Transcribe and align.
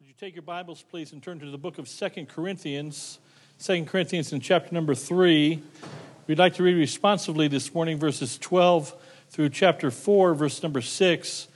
Would 0.00 0.08
you 0.08 0.14
take 0.18 0.34
your 0.34 0.40
Bibles, 0.40 0.80
please, 0.80 1.12
and 1.12 1.22
turn 1.22 1.40
to 1.40 1.50
the 1.50 1.58
book 1.58 1.76
of 1.76 1.86
Second 1.86 2.30
Corinthians, 2.30 3.18
Second 3.58 3.86
Corinthians 3.86 4.32
in 4.32 4.40
chapter 4.40 4.74
number 4.74 4.94
3. 4.94 5.62
We'd 6.26 6.38
like 6.38 6.54
to 6.54 6.62
read 6.62 6.76
responsively 6.76 7.48
this 7.48 7.74
morning 7.74 7.98
verses 7.98 8.38
12 8.38 8.94
through 9.28 9.50
chapter 9.50 9.90
4, 9.90 10.32
verse 10.32 10.62
number 10.62 10.80
6. 10.80 11.48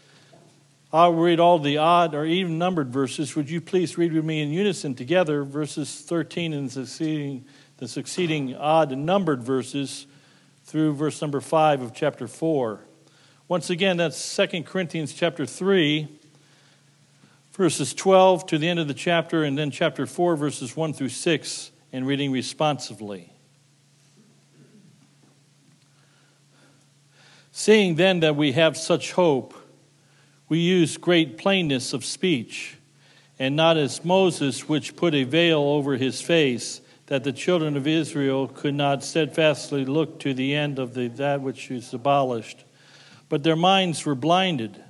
I'll 0.93 1.15
read 1.15 1.41
all 1.41 1.59
the 1.59 1.79
odd 1.79 2.15
or 2.15 2.27
even 2.27 2.59
numbered 2.59 2.93
verses. 2.93 3.35
Would 3.35 3.49
you 3.49 3.63
please 3.63 3.97
read 3.97 4.13
with 4.13 4.27
me 4.27 4.43
in 4.43 4.53
unison 4.53 4.95
together 4.95 5.43
verses 5.43 6.03
13 6.03 6.53
and 6.53 6.71
succeeding, 6.71 7.47
the 7.79 7.89
succeeding 7.89 8.55
odd 8.55 8.93
and 8.93 9.07
numbered 9.07 9.43
verses 9.43 10.07
through 10.67 10.93
verse 10.93 11.23
number 11.23 11.41
5 11.41 11.81
of 11.81 11.95
chapter 11.95 12.29
4. 12.29 12.81
Once 13.49 13.71
again, 13.71 13.97
that's 13.97 14.19
Second 14.19 14.67
Corinthians 14.67 15.15
chapter 15.15 15.47
3 15.47 16.21
verses 17.55 17.95
12 17.95 18.47
to 18.47 18.59
the 18.59 18.69
end 18.69 18.81
of 18.81 18.89
the 18.89 18.95
chapter, 18.95 19.45
and 19.45 19.57
then 19.57 19.71
chapter 19.71 20.07
4, 20.07 20.37
verses 20.37 20.77
1 20.77 20.93
through 20.93 21.09
6, 21.09 21.71
and 21.93 22.07
reading 22.07 22.33
responsively. 22.33 23.33
Seeing 27.53 27.95
then 27.95 28.21
that 28.21 28.35
we 28.35 28.53
have 28.53 28.77
such 28.77 29.13
hope, 29.13 29.55
we 30.49 30.59
use 30.59 30.97
great 30.97 31.39
plainness 31.39 31.93
of 31.93 32.05
speech, 32.05 32.77
and 33.39 33.55
not 33.55 33.77
as 33.77 34.05
Moses, 34.05 34.69
which 34.69 34.97
put 34.97 35.15
a 35.15 35.23
veil 35.23 35.61
over 35.61 35.97
his 35.97 36.21
face, 36.21 36.81
that 37.07 37.23
the 37.23 37.33
children 37.33 37.77
of 37.77 37.87
Israel 37.87 38.49
could 38.49 38.75
not 38.75 39.05
steadfastly 39.05 39.85
look 39.85 40.19
to 40.21 40.35
the 40.35 40.55
end 40.55 40.81
of 40.81 40.95
the, 40.95 41.07
that 41.09 41.41
which 41.41 41.71
is 41.71 41.95
abolished. 41.95 42.65
But 43.29 43.45
their 43.45 43.57
minds 43.57 44.05
were 44.05 44.15
blinded. 44.17 44.84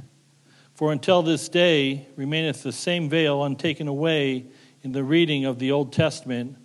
For 0.74 0.90
until 0.90 1.22
this 1.22 1.48
day 1.48 2.08
remaineth 2.16 2.64
the 2.64 2.72
same 2.72 3.08
veil 3.08 3.44
untaken 3.44 3.86
away 3.86 4.46
in 4.82 4.90
the 4.90 5.04
reading 5.04 5.44
of 5.44 5.60
the 5.60 5.70
Old 5.70 5.92
Testament, 5.92 6.56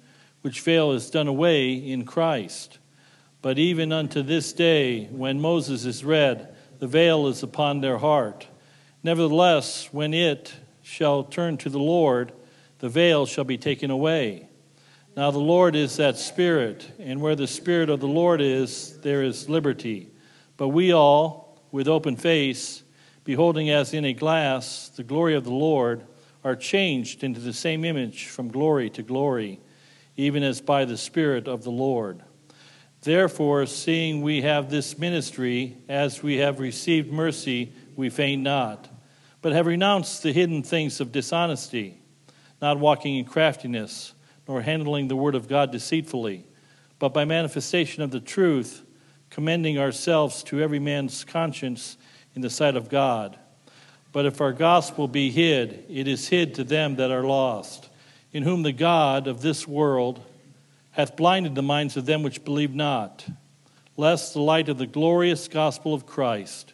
which 0.42 0.62
veil 0.62 0.92
is 0.94 1.12
done 1.12 1.28
away 1.28 1.74
in 1.74 2.06
Christ. 2.06 2.80
But 3.44 3.60
even 3.60 3.94
unto 3.94 4.24
this 4.24 4.52
day, 4.52 5.06
when 5.06 5.40
Moses 5.40 5.86
is 5.86 6.04
read, 6.04 6.56
the 6.80 6.88
veil 6.88 7.28
is 7.28 7.44
upon 7.44 7.82
their 7.82 8.00
heart. 8.00 8.48
Nevertheless, 9.04 9.90
when 9.92 10.14
it 10.16 10.56
shall 10.82 11.24
turn 11.24 11.58
to 11.58 11.70
the 11.70 11.80
Lord, 11.80 12.34
the 12.80 12.90
veil 12.90 13.28
shall 13.28 13.44
be 13.44 13.58
taken 13.60 13.92
away. 13.92 14.50
Now 15.16 15.30
the 15.30 15.38
Lord 15.40 15.76
is 15.76 15.98
that 15.98 16.18
Spirit, 16.18 16.92
and 16.98 17.22
where 17.22 17.36
the 17.36 17.48
Spirit 17.48 17.90
of 17.90 18.00
the 18.00 18.08
Lord 18.08 18.42
is, 18.42 19.00
there 19.02 19.22
is 19.22 19.50
liberty. 19.50 20.10
But 20.58 20.70
we 20.70 20.94
all, 20.94 21.62
with 21.72 21.88
open 21.88 22.16
face, 22.16 22.84
beholding 23.30 23.70
as 23.70 23.94
in 23.94 24.06
a 24.06 24.12
glass 24.12 24.90
the 24.96 25.04
glory 25.04 25.36
of 25.36 25.44
the 25.44 25.54
Lord, 25.54 26.04
are 26.44 26.56
changed 26.56 27.24
into 27.24 27.40
the 27.40 27.54
same 27.54 27.86
image 27.86 28.26
from 28.26 28.48
glory 28.48 28.90
to 28.90 29.04
glory, 29.04 29.60
even 30.18 30.42
as 30.42 30.62
by 30.62 30.84
the 30.84 30.98
Spirit 30.98 31.48
of 31.48 31.64
the 31.64 31.70
Lord. 31.70 32.24
Therefore, 33.04 33.68
seeing 33.68 34.24
we 34.24 34.42
have 34.42 34.72
this 34.72 34.98
ministry, 34.98 35.78
as 35.88 36.24
we 36.24 36.38
have 36.38 36.60
received 36.60 37.12
mercy, 37.12 37.72
we 37.96 38.10
faint 38.10 38.42
not, 38.42 38.90
but 39.44 39.54
have 39.54 39.68
renounced 39.68 40.24
the 40.24 40.34
hidden 40.34 40.64
things 40.64 41.00
of 41.00 41.12
dishonesty, 41.12 42.02
not 42.60 42.80
walking 42.80 43.16
in 43.16 43.26
craftiness, 43.26 44.16
nor 44.48 44.64
handling 44.64 45.08
the 45.08 45.16
word 45.16 45.36
of 45.36 45.48
God 45.48 45.72
deceitfully, 45.72 46.48
but 46.98 47.14
by 47.14 47.26
manifestation 47.26 48.02
of 48.02 48.10
the 48.10 48.20
truth, 48.20 48.84
commending 49.30 49.78
ourselves 49.78 50.42
to 50.46 50.60
every 50.60 50.80
man's 50.80 51.24
conscience 51.24 51.96
in 52.36 52.42
the 52.42 52.50
sight 52.50 52.76
of 52.76 52.90
God. 52.90 53.38
But 54.12 54.26
if 54.26 54.42
our 54.42 54.54
gospel 54.54 55.08
be 55.08 55.30
hid, 55.30 55.86
it 55.90 56.08
is 56.08 56.28
hid 56.28 56.56
to 56.56 56.64
them 56.64 56.96
that 56.96 57.12
are 57.12 57.24
lost, 57.24 57.90
in 58.32 58.44
whom 58.44 58.64
the 58.64 58.72
God 58.72 59.28
of 59.28 59.42
this 59.42 59.68
world 59.68 60.22
hath 60.92 61.16
blinded 61.16 61.56
the 61.56 61.62
minds 61.62 61.96
of 61.96 62.06
them 62.06 62.24
which 62.24 62.44
believe 62.44 62.74
not, 62.74 63.26
lest 63.96 64.34
the 64.34 64.42
light 64.42 64.70
of 64.70 64.78
the 64.78 64.88
glorious 64.88 65.48
gospel 65.48 65.94
of 65.94 66.06
Christ, 66.06 66.74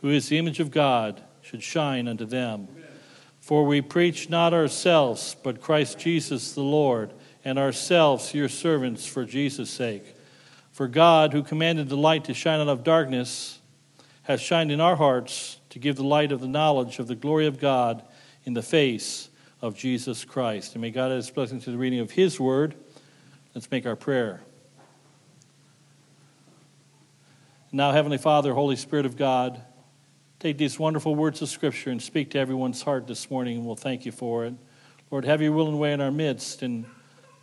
who 0.00 0.08
is 0.08 0.28
the 0.28 0.38
image 0.38 0.60
of 0.60 0.70
God, 0.70 1.22
should 1.42 1.62
shine 1.62 2.08
unto 2.08 2.24
them. 2.24 2.68
For 3.40 3.64
we 3.64 3.80
preach 3.80 4.28
not 4.28 4.54
ourselves, 4.54 5.36
but 5.42 5.60
Christ 5.60 5.98
Jesus 5.98 6.52
the 6.52 6.62
Lord, 6.62 7.12
and 7.44 7.58
ourselves 7.58 8.34
your 8.34 8.48
servants 8.48 9.06
for 9.06 9.24
Jesus' 9.24 9.70
sake. 9.70 10.14
For 10.72 10.88
God, 10.88 11.32
who 11.32 11.42
commanded 11.42 11.88
the 11.88 11.96
light 11.96 12.24
to 12.24 12.34
shine 12.34 12.60
out 12.60 12.68
of 12.68 12.84
darkness, 12.84 13.59
has 14.30 14.40
shined 14.40 14.70
in 14.70 14.80
our 14.80 14.96
hearts 14.96 15.58
to 15.70 15.78
give 15.78 15.96
the 15.96 16.04
light 16.04 16.30
of 16.30 16.40
the 16.40 16.48
knowledge 16.48 16.98
of 16.98 17.08
the 17.08 17.16
glory 17.16 17.46
of 17.46 17.58
God 17.58 18.02
in 18.44 18.54
the 18.54 18.62
face 18.62 19.28
of 19.60 19.76
Jesus 19.76 20.24
Christ. 20.24 20.74
And 20.74 20.82
may 20.82 20.90
God 20.90 21.10
add 21.10 21.16
his 21.16 21.30
blessing 21.30 21.60
to 21.62 21.70
the 21.70 21.76
reading 21.76 21.98
of 21.98 22.12
his 22.12 22.38
word. 22.38 22.74
Let's 23.54 23.70
make 23.70 23.86
our 23.86 23.96
prayer. 23.96 24.40
Now, 27.72 27.90
Heavenly 27.90 28.18
Father, 28.18 28.54
Holy 28.54 28.76
Spirit 28.76 29.04
of 29.04 29.16
God, 29.16 29.60
take 30.38 30.58
these 30.58 30.78
wonderful 30.78 31.14
words 31.14 31.42
of 31.42 31.48
Scripture 31.48 31.90
and 31.90 32.00
speak 32.00 32.30
to 32.30 32.38
everyone's 32.38 32.82
heart 32.82 33.06
this 33.08 33.30
morning, 33.30 33.56
and 33.58 33.66
we'll 33.66 33.76
thank 33.76 34.06
you 34.06 34.12
for 34.12 34.44
it. 34.44 34.54
Lord, 35.10 35.24
have 35.24 35.42
your 35.42 35.52
will 35.52 35.68
and 35.68 35.78
way 35.78 35.92
in 35.92 36.00
our 36.00 36.12
midst. 36.12 36.62
And 36.62 36.86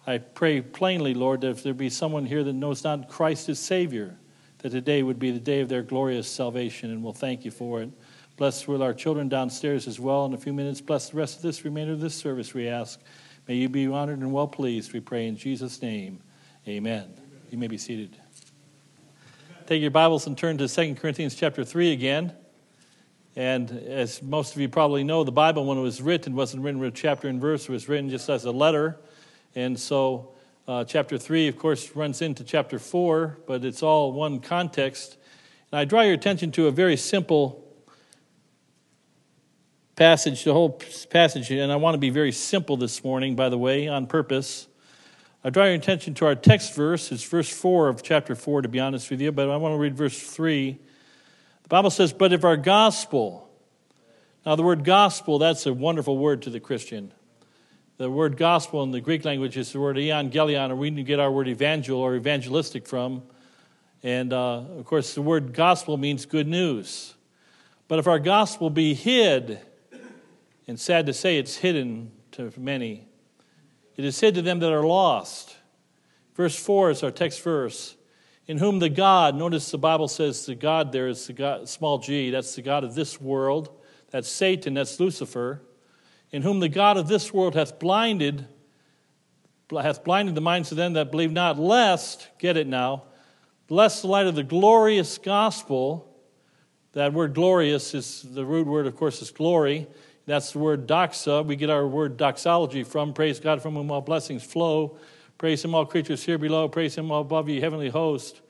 I 0.05 0.19
pray 0.19 0.61
plainly, 0.61 1.13
Lord, 1.13 1.41
that 1.41 1.49
if 1.49 1.63
there 1.63 1.73
be 1.73 1.89
someone 1.89 2.25
here 2.25 2.45
that 2.45 2.53
knows 2.53 2.85
not 2.85 3.09
Christ 3.09 3.49
as 3.49 3.59
Savior, 3.59 4.17
that 4.59 4.69
today 4.71 5.03
would 5.03 5.19
be 5.19 5.31
the 5.31 5.39
day 5.39 5.61
of 5.61 5.69
their 5.69 5.83
glorious 5.83 6.27
salvation, 6.27 6.91
and 6.91 7.03
we'll 7.03 7.13
thank 7.13 7.45
you 7.45 7.51
for 7.51 7.81
it. 7.81 7.89
Bless 8.37 8.67
with 8.67 8.81
our 8.81 8.93
children 8.93 9.29
downstairs 9.29 9.87
as 9.87 9.99
well 9.99 10.25
in 10.25 10.33
a 10.33 10.37
few 10.37 10.53
minutes. 10.53 10.81
Bless 10.81 11.09
the 11.09 11.17
rest 11.17 11.37
of 11.37 11.41
this 11.41 11.65
remainder 11.65 11.93
of 11.93 11.99
this 11.99 12.15
service, 12.15 12.53
we 12.53 12.67
ask. 12.67 12.99
May 13.47 13.55
you 13.55 13.69
be 13.69 13.87
honored 13.87 14.19
and 14.19 14.31
well 14.31 14.47
pleased, 14.47 14.93
we 14.93 14.99
pray 14.99 15.27
in 15.27 15.37
Jesus' 15.37 15.81
name. 15.81 16.21
Amen. 16.67 17.03
Amen. 17.03 17.13
You 17.49 17.57
may 17.57 17.67
be 17.67 17.77
seated. 17.77 18.17
Take 19.65 19.81
your 19.81 19.91
Bibles 19.91 20.27
and 20.27 20.37
turn 20.37 20.57
to 20.59 20.67
2 20.67 20.95
Corinthians 20.95 21.35
chapter 21.35 21.63
3 21.63 21.91
again. 21.91 22.33
And 23.35 23.69
as 23.69 24.23
most 24.23 24.55
of 24.55 24.61
you 24.61 24.67
probably 24.67 25.03
know, 25.03 25.23
the 25.23 25.31
Bible, 25.31 25.65
when 25.65 25.77
it 25.77 25.81
was 25.81 26.01
written, 26.01 26.35
wasn't 26.35 26.63
written 26.63 26.79
with 26.79 26.95
chapter 26.95 27.27
and 27.27 27.39
verse, 27.39 27.63
it 27.63 27.71
was 27.71 27.87
written 27.87 28.09
just 28.09 28.29
as 28.29 28.45
a 28.45 28.51
letter. 28.51 28.97
And 29.55 29.79
so 29.79 30.33
uh, 30.67 30.83
chapter 30.83 31.17
3, 31.17 31.47
of 31.47 31.57
course, 31.57 31.95
runs 31.95 32.21
into 32.21 32.43
chapter 32.43 32.77
4, 32.77 33.39
but 33.47 33.63
it's 33.63 33.81
all 33.81 34.11
one 34.11 34.39
context. 34.39 35.17
And 35.71 35.79
I 35.79 35.85
draw 35.85 36.01
your 36.01 36.13
attention 36.13 36.51
to 36.53 36.67
a 36.67 36.71
very 36.71 36.97
simple 36.97 37.63
passage, 39.95 40.43
the 40.43 40.53
whole 40.53 40.79
passage, 41.09 41.51
and 41.51 41.71
I 41.71 41.77
want 41.77 41.95
to 41.95 41.99
be 41.99 42.09
very 42.09 42.33
simple 42.33 42.75
this 42.75 43.03
morning, 43.03 43.35
by 43.35 43.47
the 43.47 43.57
way, 43.57 43.87
on 43.87 44.07
purpose. 44.07 44.67
I 45.43 45.49
draw 45.49 45.65
your 45.65 45.75
attention 45.75 46.13
to 46.15 46.25
our 46.25 46.35
text 46.35 46.75
verse. 46.75 47.11
It's 47.13 47.23
verse 47.23 47.49
4 47.49 47.87
of 47.87 48.03
chapter 48.03 48.35
4, 48.35 48.63
to 48.63 48.67
be 48.67 48.81
honest 48.81 49.09
with 49.09 49.21
you, 49.21 49.31
but 49.31 49.49
I 49.49 49.55
want 49.55 49.73
to 49.73 49.77
read 49.77 49.95
verse 49.95 50.21
3. 50.21 50.77
The 51.63 51.69
Bible 51.69 51.89
says, 51.89 52.11
But 52.11 52.33
if 52.33 52.43
our 52.43 52.57
gospel, 52.57 53.49
now 54.45 54.57
the 54.57 54.63
word 54.63 54.83
gospel, 54.83 55.39
that's 55.39 55.65
a 55.65 55.73
wonderful 55.73 56.17
word 56.17 56.41
to 56.41 56.49
the 56.49 56.59
Christian. 56.59 57.13
The 57.97 58.11
word 58.11 58.37
gospel 58.37 58.83
in 58.83 58.91
the 58.91 59.01
Greek 59.01 59.25
language 59.25 59.57
is 59.57 59.71
the 59.71 59.79
word 59.79 59.97
evangelion, 59.97 60.69
or 60.69 60.75
we 60.75 60.91
get 60.91 61.19
our 61.19 61.31
word 61.31 61.47
evangel 61.47 61.97
or 61.99 62.15
evangelistic 62.15 62.85
from. 62.85 63.23
And 64.03 64.31
uh, 64.33 64.65
of 64.77 64.85
course, 64.85 65.15
the 65.15 65.23
word 65.23 65.51
gospel 65.51 65.97
means 65.97 66.27
good 66.27 66.47
news. 66.47 67.15
But 67.87 67.97
if 67.97 68.05
our 68.05 68.19
gospel 68.19 68.69
be 68.69 68.93
hid, 68.93 69.59
and 70.67 70.79
sad 70.79 71.07
to 71.07 71.13
say, 71.13 71.39
it's 71.39 71.55
hidden 71.55 72.11
to 72.33 72.53
many, 72.55 73.07
it 73.95 74.05
is 74.05 74.19
hid 74.19 74.35
to 74.35 74.43
them 74.43 74.59
that 74.59 74.71
are 74.71 74.85
lost. 74.85 75.57
Verse 76.35 76.55
4 76.55 76.91
is 76.91 77.01
our 77.01 77.09
text 77.09 77.41
verse. 77.41 77.95
In 78.45 78.59
whom 78.59 78.77
the 78.77 78.89
God, 78.89 79.33
notice 79.33 79.71
the 79.71 79.79
Bible 79.79 80.07
says 80.07 80.45
the 80.45 80.53
God 80.53 80.91
there 80.91 81.07
is 81.07 81.25
the 81.25 81.33
God, 81.33 81.67
small 81.67 81.97
g, 81.97 82.29
that's 82.29 82.53
the 82.53 82.61
God 82.61 82.83
of 82.83 82.93
this 82.93 83.19
world. 83.19 83.71
That's 84.11 84.29
Satan, 84.29 84.75
that's 84.75 84.99
Lucifer 84.99 85.63
in 86.31 86.41
whom 86.41 86.59
the 86.59 86.69
God 86.69 86.97
of 86.97 87.07
this 87.07 87.33
world 87.33 87.55
hath 87.55 87.79
blinded, 87.79 88.47
hath 89.71 90.03
blinded 90.03 90.35
the 90.35 90.41
minds 90.41 90.71
of 90.71 90.77
them 90.77 90.93
that 90.93 91.11
believe 91.11 91.31
not, 91.31 91.59
lest, 91.59 92.27
get 92.39 92.57
it 92.57 92.67
now, 92.67 93.03
lest 93.69 94.01
the 94.01 94.07
light 94.07 94.27
of 94.27 94.35
the 94.35 94.43
glorious 94.43 95.17
gospel, 95.17 96.03
that 96.93 97.13
word 97.13 97.33
glorious 97.33 97.93
is 97.93 98.23
the 98.23 98.45
root 98.45 98.65
word, 98.65 98.87
of 98.87 98.95
course, 98.95 99.21
is 99.21 99.29
glory. 99.29 99.87
That's 100.25 100.51
the 100.51 100.59
word 100.59 100.87
doxa. 100.87 101.45
We 101.45 101.55
get 101.55 101.69
our 101.69 101.87
word 101.87 102.17
doxology 102.17 102.83
from. 102.83 103.13
Praise 103.13 103.39
God 103.39 103.61
from 103.61 103.75
whom 103.75 103.91
all 103.91 104.01
blessings 104.01 104.43
flow. 104.43 104.97
Praise 105.37 105.63
Him, 105.63 105.75
all 105.75 105.85
creatures 105.85 106.23
here 106.23 106.37
below. 106.37 106.67
Praise 106.67 106.95
Him, 106.97 107.11
all 107.11 107.21
above 107.21 107.47
you, 107.47 107.61
heavenly 107.61 107.89
host. 107.89 108.41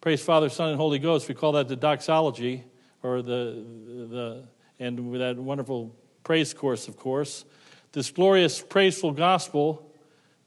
Praise 0.00 0.22
Father, 0.22 0.48
Son, 0.48 0.70
and 0.70 0.76
Holy 0.76 0.98
Ghost. 0.98 1.28
We 1.28 1.34
call 1.34 1.52
that 1.52 1.68
the 1.68 1.76
doxology, 1.76 2.64
or 3.02 3.22
the, 3.22 3.64
the 4.10 4.44
and 4.78 5.10
with 5.10 5.20
that 5.20 5.36
wonderful 5.36 5.94
praise 6.30 6.54
course, 6.54 6.86
of 6.86 6.96
course. 6.96 7.44
This 7.90 8.08
glorious, 8.12 8.62
praiseful 8.62 9.10
gospel, 9.10 9.92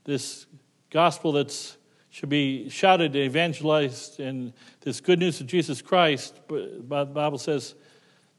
this 0.05 0.45
gospel 0.89 1.33
that 1.33 1.75
should 2.09 2.29
be 2.29 2.69
shouted, 2.69 3.17
evangelized, 3.17 4.21
and 4.21 4.53
this 4.79 5.01
good 5.01 5.19
news 5.19 5.41
of 5.41 5.47
Jesus 5.47 5.81
Christ, 5.81 6.39
but 6.47 6.77
the 6.77 7.03
Bible 7.13 7.37
says 7.37 7.75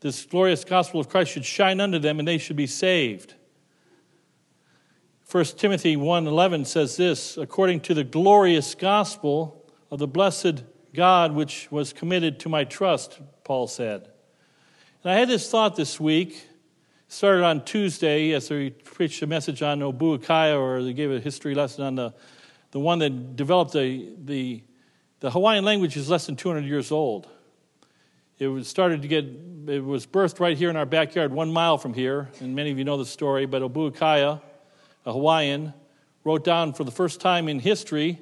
this 0.00 0.24
glorious 0.24 0.64
gospel 0.64 1.00
of 1.00 1.10
Christ 1.10 1.32
should 1.32 1.44
shine 1.44 1.82
unto 1.82 1.98
them 1.98 2.18
and 2.18 2.26
they 2.26 2.38
should 2.38 2.56
be 2.56 2.66
saved. 2.66 3.34
1 5.30 5.44
Timothy 5.58 5.96
1:11 5.96 6.64
says 6.64 6.96
this, 6.96 7.36
according 7.36 7.80
to 7.80 7.92
the 7.92 8.04
glorious 8.04 8.74
gospel 8.74 9.70
of 9.90 9.98
the 9.98 10.08
blessed 10.08 10.64
God 10.94 11.32
which 11.32 11.70
was 11.70 11.92
committed 11.92 12.40
to 12.40 12.48
my 12.48 12.64
trust, 12.64 13.20
Paul 13.44 13.66
said. 13.66 14.08
And 15.02 15.12
I 15.12 15.16
had 15.16 15.28
this 15.28 15.50
thought 15.50 15.76
this 15.76 16.00
week. 16.00 16.48
Started 17.14 17.44
on 17.44 17.64
Tuesday 17.64 18.32
as 18.32 18.50
we 18.50 18.70
preached 18.70 19.22
a 19.22 19.26
message 19.28 19.62
on 19.62 19.78
Obookiah, 19.78 20.58
or 20.58 20.82
they 20.82 20.92
gave 20.92 21.12
a 21.12 21.20
history 21.20 21.54
lesson 21.54 21.84
on 21.84 21.94
the, 21.94 22.12
the 22.72 22.80
one 22.80 22.98
that 22.98 23.36
developed 23.36 23.72
the, 23.72 24.08
the, 24.24 24.64
the 25.20 25.30
Hawaiian 25.30 25.64
language 25.64 25.96
is 25.96 26.10
less 26.10 26.26
than 26.26 26.34
200 26.34 26.64
years 26.64 26.90
old. 26.90 27.28
It 28.40 28.48
was 28.48 28.66
started 28.66 29.02
to 29.02 29.06
get, 29.06 29.26
it 29.68 29.84
was 29.84 30.08
birthed 30.08 30.40
right 30.40 30.56
here 30.56 30.70
in 30.70 30.74
our 30.74 30.86
backyard, 30.86 31.32
one 31.32 31.52
mile 31.52 31.78
from 31.78 31.94
here, 31.94 32.30
and 32.40 32.56
many 32.56 32.72
of 32.72 32.78
you 32.78 32.84
know 32.84 32.96
the 32.96 33.06
story, 33.06 33.46
but 33.46 33.62
Obookiah, 33.62 34.40
a 35.06 35.12
Hawaiian, 35.12 35.72
wrote 36.24 36.42
down 36.42 36.72
for 36.72 36.82
the 36.82 36.90
first 36.90 37.20
time 37.20 37.48
in 37.48 37.60
history 37.60 38.20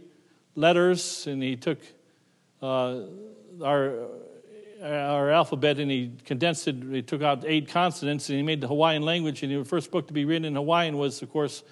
letters, 0.54 1.26
and 1.26 1.42
he 1.42 1.56
took 1.56 1.78
uh, 2.60 3.04
our 3.64 4.08
Uh, 4.82 4.86
our 4.86 5.30
alphabet 5.30 5.78
and 5.78 5.88
he 5.88 6.10
condensed 6.24 6.66
it. 6.66 6.74
He 6.90 7.02
took 7.02 7.22
out 7.22 7.44
eight 7.46 7.68
consonants 7.68 8.28
and 8.28 8.36
he 8.36 8.42
made 8.42 8.60
the 8.60 8.66
Hawaiian 8.66 9.02
language. 9.02 9.44
And 9.44 9.52
the 9.52 9.64
first 9.64 9.92
book 9.92 10.08
to 10.08 10.12
be 10.12 10.24
written 10.24 10.44
in 10.44 10.56
Hawaiian 10.56 10.98
was, 10.98 11.22
of 11.22 11.30
course, 11.30 11.62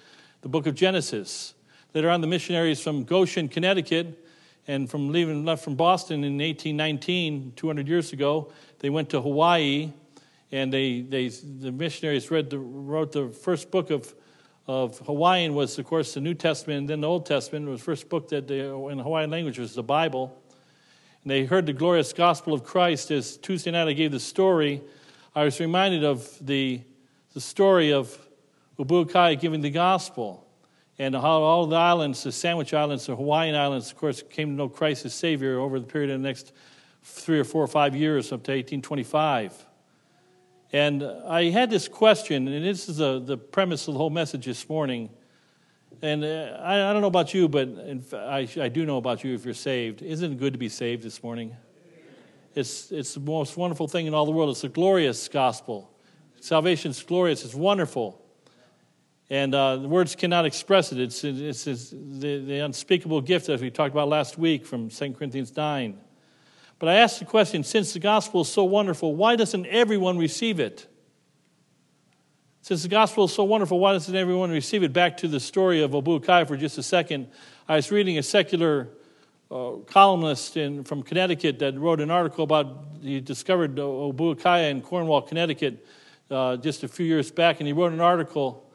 the 0.41 0.47
book 0.47 0.65
of 0.65 0.75
Genesis. 0.75 1.53
Later 1.93 2.09
on, 2.09 2.21
the 2.21 2.27
missionaries 2.27 2.79
from 2.81 3.03
Goshen, 3.03 3.49
Connecticut, 3.49 4.25
and 4.65 4.89
from 4.89 5.11
leaving 5.11 5.43
left 5.43 5.61
from 5.61 5.75
Boston 5.75 6.23
in 6.23 6.37
1819, 6.37 7.51
200 7.57 7.85
years 7.85 8.13
ago, 8.13 8.49
they 8.79 8.89
went 8.89 9.09
to 9.09 9.19
Hawaii, 9.19 9.91
and 10.53 10.71
they, 10.71 11.01
they 11.01 11.27
the 11.27 11.73
missionaries 11.73 12.31
read 12.31 12.49
the, 12.49 12.59
wrote 12.59 13.11
the 13.11 13.27
first 13.27 13.71
book 13.71 13.89
of 13.89 14.15
of 14.67 14.99
Hawaiian 14.99 15.53
was, 15.53 15.77
of 15.79 15.85
course, 15.85 16.13
the 16.13 16.21
New 16.21 16.35
Testament, 16.35 16.79
and 16.81 16.89
then 16.89 17.01
the 17.01 17.07
Old 17.07 17.25
Testament 17.25 17.67
was 17.67 17.81
the 17.81 17.83
first 17.83 18.07
book 18.07 18.29
that 18.29 18.47
they, 18.47 18.59
in 18.59 18.99
Hawaiian 18.99 19.31
language 19.31 19.59
was 19.59 19.73
the 19.73 19.83
Bible. 19.83 20.40
And 21.23 21.31
they 21.31 21.45
heard 21.45 21.65
the 21.65 21.73
glorious 21.73 22.13
gospel 22.13 22.53
of 22.53 22.63
Christ. 22.63 23.11
As 23.11 23.37
Tuesday 23.37 23.71
night 23.71 23.87
I 23.87 23.93
gave 23.93 24.11
the 24.11 24.19
story, 24.19 24.81
I 25.35 25.43
was 25.43 25.59
reminded 25.59 26.03
of 26.03 26.27
the, 26.45 26.81
the 27.33 27.41
story 27.41 27.93
of 27.93 28.17
Obookiah 28.79 29.39
giving 29.39 29.61
the 29.61 29.69
gospel 29.69 30.47
and 30.97 31.15
how 31.15 31.41
all 31.41 31.67
the 31.67 31.75
islands, 31.75 32.23
the 32.23 32.31
Sandwich 32.31 32.73
Islands, 32.73 33.05
the 33.05 33.15
Hawaiian 33.15 33.55
Islands, 33.55 33.91
of 33.91 33.97
course, 33.97 34.23
came 34.29 34.49
to 34.49 34.53
know 34.53 34.69
Christ 34.69 35.05
as 35.05 35.13
Savior 35.13 35.59
over 35.59 35.79
the 35.79 35.85
period 35.85 36.11
of 36.11 36.21
the 36.21 36.27
next 36.27 36.53
three 37.03 37.39
or 37.39 37.43
four 37.43 37.63
or 37.63 37.67
five 37.67 37.95
years 37.95 38.27
up 38.31 38.43
to 38.43 38.51
1825. 38.51 39.65
And 40.73 41.03
I 41.03 41.49
had 41.49 41.69
this 41.69 41.87
question, 41.87 42.47
and 42.47 42.63
this 42.63 42.87
is 42.87 42.99
a, 42.99 43.19
the 43.19 43.37
premise 43.37 43.87
of 43.87 43.93
the 43.93 43.97
whole 43.97 44.09
message 44.09 44.45
this 44.45 44.69
morning. 44.69 45.09
And 46.03 46.23
uh, 46.23 46.57
I, 46.61 46.89
I, 46.89 46.93
don't 46.93 47.01
know 47.01 47.07
about 47.07 47.33
you, 47.33 47.47
but 47.47 47.69
I, 48.13 48.47
I 48.59 48.69
do 48.69 48.85
know 48.87 48.97
about 48.97 49.23
you 49.23 49.35
if 49.35 49.45
you're 49.45 49.53
saved. 49.53 50.01
Isn't 50.01 50.33
it 50.33 50.39
good 50.39 50.53
to 50.53 50.59
be 50.59 50.69
saved 50.69 51.03
this 51.03 51.21
morning? 51.21 51.55
It's, 52.55 52.91
it's 52.91 53.13
the 53.13 53.19
most 53.19 53.55
wonderful 53.55 53.87
thing 53.87 54.07
in 54.07 54.13
all 54.15 54.25
the 54.25 54.31
world. 54.31 54.49
It's 54.49 54.63
a 54.63 54.69
glorious 54.69 55.27
gospel. 55.27 55.91
Salvation 56.39 56.89
is 56.89 57.03
glorious, 57.03 57.45
it's 57.45 57.53
wonderful. 57.53 58.19
And 59.29 59.53
uh, 59.53 59.77
the 59.77 59.87
words 59.87 60.15
cannot 60.15 60.45
express 60.45 60.91
it. 60.91 60.99
It's, 60.99 61.23
it's, 61.23 61.67
it's 61.67 61.91
the, 61.91 62.39
the, 62.39 62.59
unspeakable 62.65 63.21
gift 63.21 63.47
that 63.47 63.61
we 63.61 63.69
talked 63.69 63.93
about 63.93 64.09
last 64.09 64.37
week 64.37 64.65
from 64.65 64.89
2 64.89 65.13
Corinthians 65.13 65.55
9. 65.55 65.97
But 66.79 66.89
I 66.89 66.95
asked 66.95 67.19
the 67.19 67.25
question 67.25 67.63
since 67.63 67.93
the 67.93 67.99
gospel 67.99 68.41
is 68.41 68.49
so 68.49 68.63
wonderful, 68.63 69.15
why 69.15 69.35
doesn't 69.35 69.67
everyone 69.67 70.17
receive 70.17 70.59
it? 70.59 70.87
Since 72.63 72.83
the 72.83 72.89
gospel 72.89 73.23
is 73.23 73.33
so 73.33 73.43
wonderful, 73.43 73.79
why 73.79 73.93
doesn't 73.93 74.15
everyone 74.15 74.51
receive 74.51 74.83
it? 74.83 74.93
Back 74.93 75.17
to 75.17 75.27
the 75.27 75.39
story 75.39 75.81
of 75.81 75.91
Obookiah 75.91 76.47
for 76.47 76.55
just 76.55 76.77
a 76.77 76.83
second. 76.83 77.27
I 77.67 77.77
was 77.77 77.91
reading 77.91 78.19
a 78.19 78.23
secular 78.23 78.89
uh, 79.49 79.77
columnist 79.87 80.57
in, 80.57 80.83
from 80.83 81.01
Connecticut 81.01 81.57
that 81.57 81.75
wrote 81.79 81.99
an 81.99 82.11
article 82.11 82.43
about 82.43 82.85
he 83.01 83.19
discovered 83.19 83.77
Obookiah 83.77 84.69
in 84.69 84.83
Cornwall, 84.83 85.23
Connecticut, 85.23 85.83
uh, 86.29 86.55
just 86.57 86.83
a 86.83 86.87
few 86.87 87.03
years 87.03 87.31
back, 87.31 87.61
and 87.61 87.65
he 87.65 87.73
wrote 87.73 87.93
an 87.93 87.99
article. 87.99 88.69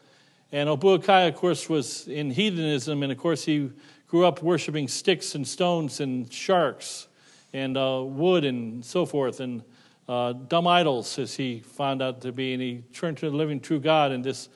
And 0.51 0.69
Obookiah, 0.69 1.29
of 1.29 1.37
course, 1.37 1.69
was 1.69 2.09
in 2.09 2.33
heathenism, 2.33 3.05
and 3.05 3.13
of 3.13 3.19
course, 3.19 3.45
he 3.45 3.71
grew 4.09 4.27
up 4.27 4.43
worshiping 4.43 4.89
sticks 4.89 5.37
and 5.37 5.47
stones 5.47 6.01
and 6.01 6.33
sharks 6.33 7.07
and 7.53 7.77
uh, 7.77 8.03
wood 8.05 8.45
and 8.45 8.85
so 8.85 9.07
forth. 9.07 9.39
And 9.39 9.63
uh, 10.09 10.33
dumb 10.33 10.67
idols, 10.67 11.19
as 11.19 11.35
he 11.35 11.61
found 11.61 12.01
out 12.01 12.21
to 12.23 12.33
be, 12.33 12.53
and 12.53 12.63
he 12.63 12.85
turned 12.93 13.19
to 13.19 13.31
the 13.31 13.37
living 13.37 13.61
true 13.61 13.81
God. 13.81 14.13
And 14.13 14.25
this 14.25 14.49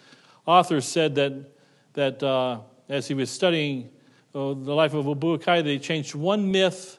author 0.46 0.80
said 0.80 1.14
that, 1.16 1.52
that 1.94 2.22
uh, 2.22 2.60
as 2.88 3.08
he 3.08 3.14
was 3.14 3.30
studying 3.30 3.90
uh, 4.34 4.54
the 4.54 4.74
life 4.74 4.94
of 4.94 5.06
Obookiah, 5.06 5.64
they 5.64 5.78
changed 5.78 6.14
one 6.14 6.50
myth 6.52 6.98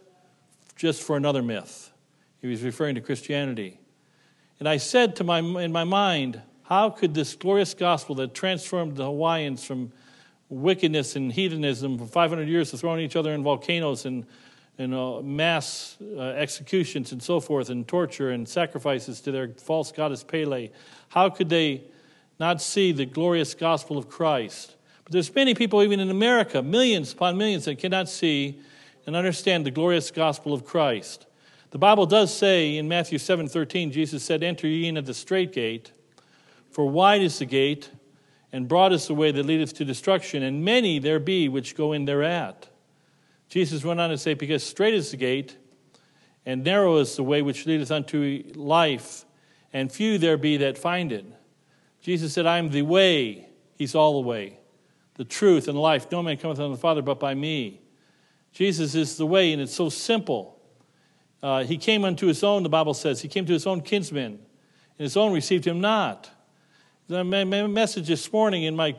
just 0.76 1.02
for 1.04 1.16
another 1.16 1.42
myth. 1.42 1.92
He 2.42 2.48
was 2.48 2.64
referring 2.64 2.96
to 2.96 3.02
Christianity. 3.02 3.80
And 4.60 4.68
I 4.68 4.78
said 4.78 5.16
to 5.18 5.24
my, 5.24 5.40
in 5.40 5.72
my 5.72 5.84
mind, 5.84 6.42
how 6.64 6.90
could 6.90 7.14
this 7.14 7.36
glorious 7.36 7.74
gospel 7.74 8.16
that 8.16 8.34
transformed 8.34 8.96
the 8.96 9.06
Hawaiians 9.06 9.64
from 9.64 9.92
wickedness 10.50 11.16
and 11.16 11.32
heathenism 11.32 11.98
for 11.98 12.06
500 12.06 12.48
years 12.48 12.72
to 12.72 12.78
throwing 12.78 13.00
each 13.00 13.16
other 13.16 13.34
in 13.34 13.44
volcanoes 13.44 14.06
and 14.06 14.26
you 14.78 14.88
know, 14.88 15.22
mass 15.22 15.98
uh, 16.02 16.20
executions 16.20 17.12
and 17.12 17.22
so 17.22 17.40
forth, 17.40 17.70
and 17.70 17.88
torture 17.88 18.32
and 18.32 18.48
sacrifices 18.48 19.22
to 19.22 19.32
their 19.32 19.50
false 19.50 19.92
goddess 19.92 20.24
Pele. 20.24 20.70
How 21.10 21.30
could 21.30 21.50
they 21.50 21.84
not 22.40 22.62
see 22.62 22.92
the 22.92 23.06
glorious 23.06 23.54
gospel 23.54 23.98
of 23.98 24.10
Christ? 24.10 24.76
But 25.04 25.14
there's 25.14 25.34
many 25.34 25.54
people, 25.54 25.84
even 25.84 26.00
in 26.00 26.10
America, 26.10 26.62
millions 26.62 27.14
upon 27.14 27.38
millions, 27.38 27.66
that 27.66 27.78
cannot 27.80 28.10
see 28.10 28.60
and 29.06 29.16
understand 29.16 29.66
the 29.66 29.72
glorious 29.72 30.12
gospel 30.12 30.54
of 30.54 30.66
Christ. 30.66 31.28
The 31.72 31.78
Bible 31.78 32.06
does 32.06 32.36
say 32.36 32.78
in 32.78 32.88
Matthew 32.88 33.18
7 33.18 33.48
13, 33.48 33.92
Jesus 33.92 34.24
said, 34.24 34.44
Enter 34.44 34.68
ye 34.68 34.88
in 34.88 34.98
at 34.98 35.06
the 35.06 35.14
straight 35.14 35.54
gate, 35.54 35.92
for 36.70 36.90
wide 36.90 37.22
is 37.22 37.40
the 37.40 37.46
gate, 37.46 37.90
and 38.52 38.68
broad 38.68 38.92
is 38.94 39.08
the 39.08 39.14
way 39.14 39.32
that 39.32 39.46
leadeth 39.46 39.74
to 39.76 39.86
destruction, 39.86 40.44
and 40.44 40.66
many 40.66 41.00
there 41.00 41.20
be 41.20 41.48
which 41.48 41.76
go 41.76 41.94
in 41.94 42.06
thereat. 42.06 42.68
Jesus 43.52 43.84
went 43.84 44.00
on 44.00 44.12
to 44.12 44.18
say, 44.18 44.34
Because 44.34 44.64
straight 44.64 44.94
is 44.94 45.12
the 45.12 45.18
gate, 45.18 45.58
and 46.46 46.64
narrow 46.64 46.98
is 47.00 47.18
the 47.18 47.24
way 47.24 47.42
which 47.42 47.66
leadeth 47.66 47.92
unto 47.92 48.44
life, 48.56 49.26
and 49.74 49.92
few 49.92 50.18
there 50.18 50.38
be 50.38 50.56
that 50.58 50.78
find 50.78 51.12
it. 51.12 51.26
Jesus 52.00 52.34
said, 52.34 52.46
I 52.46 52.60
am 52.60 52.70
the 52.70 52.84
way, 52.84 53.50
He's 53.76 53.94
all 53.94 54.22
the 54.22 54.28
way, 54.28 54.58
the 55.16 55.26
truth 55.26 55.68
and 55.68 55.78
life. 55.78 56.10
No 56.14 56.24
man 56.24 56.38
cometh 56.38 56.62
unto 56.62 56.74
the 56.74 56.80
Father 56.80 57.02
but 57.02 57.20
by 57.20 57.34
me. 57.34 57.82
Jesus 58.54 58.96
is 58.96 59.18
the 59.18 59.26
way, 59.26 59.52
and 59.52 59.62
it's 59.62 59.76
so 59.76 59.90
simple. 59.90 60.58
Uh, 61.44 61.66
he 61.66 61.78
came 61.78 62.06
unto 62.06 62.28
his 62.28 62.46
own, 62.46 62.64
the 62.64 62.70
Bible 62.70 62.94
says. 62.94 63.22
He 63.22 63.28
came 63.28 63.46
to 63.48 63.54
his 63.54 63.68
own 63.68 63.82
kinsmen, 63.82 64.32
and 64.32 64.40
his 64.98 65.18
own 65.18 65.34
received 65.34 65.68
him 65.68 65.82
not. 65.82 66.30
The 67.10 67.26
message 67.26 68.08
this 68.08 68.32
morning 68.32 68.64
in 68.64 68.78
my 68.78 68.96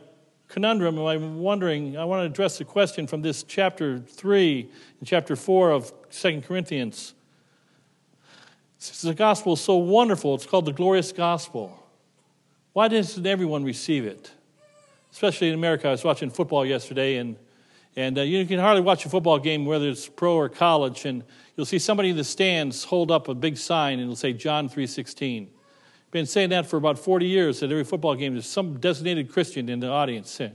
conundrum 0.53 0.99
I'm 0.99 1.39
wondering, 1.39 1.97
I 1.97 2.05
want 2.05 2.21
to 2.21 2.25
address 2.27 2.59
the 2.59 2.63
question 2.63 3.07
from 3.07 3.23
this 3.23 3.41
chapter 3.41 3.97
3 3.97 4.69
and 4.99 5.07
chapter 5.07 5.35
4 5.35 5.71
of 5.71 5.91
Second 6.11 6.43
Corinthians. 6.43 7.15
The 9.01 9.15
gospel 9.15 9.53
is 9.53 9.61
so 9.61 9.77
wonderful, 9.77 10.35
it's 10.35 10.45
called 10.45 10.65
the 10.65 10.71
glorious 10.71 11.11
gospel. 11.11 11.83
Why 12.73 12.87
doesn't 12.87 13.25
everyone 13.25 13.63
receive 13.63 14.05
it? 14.05 14.29
Especially 15.11 15.47
in 15.47 15.55
America. 15.55 15.87
I 15.87 15.91
was 15.91 16.03
watching 16.03 16.29
football 16.29 16.63
yesterday, 16.67 17.17
and, 17.17 17.35
and 17.95 18.19
uh, 18.19 18.21
you 18.21 18.45
can 18.45 18.59
hardly 18.59 18.83
watch 18.83 19.07
a 19.07 19.09
football 19.09 19.39
game, 19.39 19.65
whether 19.65 19.89
it's 19.89 20.07
pro 20.07 20.35
or 20.35 20.49
college, 20.49 21.05
and 21.05 21.23
you'll 21.57 21.65
see 21.65 21.79
somebody 21.79 22.11
in 22.11 22.17
the 22.17 22.23
stands 22.23 22.83
hold 22.83 23.09
up 23.09 23.27
a 23.27 23.33
big 23.33 23.57
sign, 23.57 23.93
and 23.93 24.03
it'll 24.03 24.15
say 24.15 24.33
John 24.33 24.69
3.16 24.69 25.47
been 26.13 26.25
saying 26.27 26.49
that 26.49 26.67
for 26.67 26.77
about 26.77 26.99
40 26.99 27.25
years 27.25 27.63
at 27.63 27.71
every 27.71 27.83
football 27.83 28.13
game. 28.13 28.33
There's 28.33 28.45
some 28.45 28.77
designated 28.77 29.31
Christian 29.31 29.67
in 29.67 29.79
the 29.79 29.89
audience. 29.89 30.39
And 30.39 30.53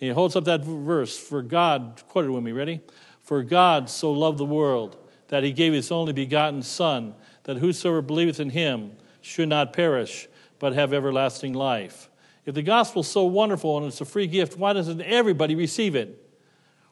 he 0.00 0.08
holds 0.08 0.34
up 0.34 0.44
that 0.44 0.64
verse 0.64 1.16
For 1.16 1.42
God, 1.42 2.02
quote 2.08 2.24
it 2.24 2.30
with 2.30 2.42
me, 2.42 2.50
ready? 2.50 2.80
For 3.22 3.42
God 3.44 3.88
so 3.88 4.10
loved 4.10 4.38
the 4.38 4.44
world 4.44 4.96
that 5.28 5.44
he 5.44 5.52
gave 5.52 5.72
his 5.72 5.92
only 5.92 6.12
begotten 6.12 6.60
Son, 6.60 7.14
that 7.44 7.58
whosoever 7.58 8.02
believeth 8.02 8.40
in 8.40 8.50
him 8.50 8.92
should 9.20 9.48
not 9.48 9.72
perish, 9.72 10.28
but 10.58 10.72
have 10.72 10.92
everlasting 10.92 11.52
life. 11.52 12.10
If 12.44 12.54
the 12.54 12.62
gospel's 12.62 13.08
so 13.08 13.24
wonderful 13.24 13.78
and 13.78 13.86
it's 13.86 14.00
a 14.00 14.04
free 14.04 14.26
gift, 14.26 14.58
why 14.58 14.72
doesn't 14.72 15.00
everybody 15.02 15.54
receive 15.54 15.94
it? 15.94 16.20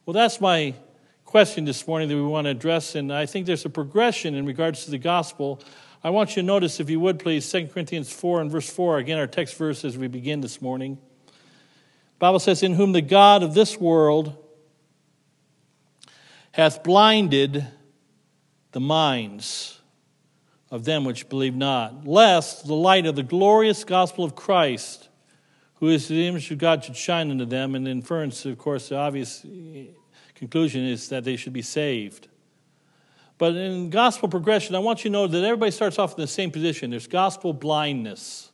Well, 0.06 0.14
that's 0.14 0.40
my 0.40 0.74
question 1.24 1.64
this 1.64 1.86
morning 1.86 2.08
that 2.08 2.16
we 2.16 2.22
want 2.22 2.44
to 2.44 2.50
address, 2.50 2.94
and 2.94 3.12
I 3.12 3.26
think 3.26 3.46
there's 3.46 3.64
a 3.64 3.70
progression 3.70 4.36
in 4.36 4.46
regards 4.46 4.84
to 4.84 4.92
the 4.92 4.98
gospel 4.98 5.60
I 6.04 6.10
want 6.10 6.36
you 6.36 6.42
to 6.42 6.46
notice, 6.46 6.80
if 6.80 6.90
you 6.90 7.00
would 7.00 7.18
please, 7.18 7.50
2 7.50 7.68
Corinthians 7.68 8.12
4 8.12 8.42
and 8.42 8.50
verse 8.50 8.68
4, 8.68 8.98
again, 8.98 9.18
our 9.18 9.26
text 9.26 9.56
verse 9.56 9.86
as 9.86 9.96
we 9.96 10.06
begin 10.06 10.42
this 10.42 10.60
morning. 10.60 10.98
The 11.26 12.18
Bible 12.18 12.40
says, 12.40 12.62
In 12.62 12.74
whom 12.74 12.92
the 12.92 13.00
God 13.00 13.42
of 13.42 13.54
this 13.54 13.80
world 13.80 14.36
hath 16.52 16.82
blinded 16.82 17.66
the 18.72 18.80
minds 18.80 19.80
of 20.70 20.84
them 20.84 21.06
which 21.06 21.30
believe 21.30 21.54
not, 21.54 22.06
lest 22.06 22.66
the 22.66 22.74
light 22.74 23.06
of 23.06 23.16
the 23.16 23.22
glorious 23.22 23.82
gospel 23.82 24.26
of 24.26 24.34
Christ, 24.34 25.08
who 25.76 25.88
is 25.88 26.06
the 26.06 26.28
image 26.28 26.50
of 26.50 26.58
God, 26.58 26.84
should 26.84 26.96
shine 26.96 27.30
into 27.30 27.46
them. 27.46 27.74
And 27.74 27.86
the 27.86 27.90
inference, 27.90 28.44
of 28.44 28.58
course, 28.58 28.90
the 28.90 28.98
obvious 28.98 29.46
conclusion 30.34 30.84
is 30.84 31.08
that 31.08 31.24
they 31.24 31.36
should 31.36 31.54
be 31.54 31.62
saved. 31.62 32.28
But 33.44 33.56
in 33.56 33.90
gospel 33.90 34.30
progression, 34.30 34.74
I 34.74 34.78
want 34.78 35.04
you 35.04 35.10
to 35.10 35.12
know 35.12 35.26
that 35.26 35.44
everybody 35.44 35.70
starts 35.70 35.98
off 35.98 36.14
in 36.14 36.20
the 36.22 36.26
same 36.26 36.50
position. 36.50 36.88
There's 36.88 37.06
gospel 37.06 37.52
blindness. 37.52 38.50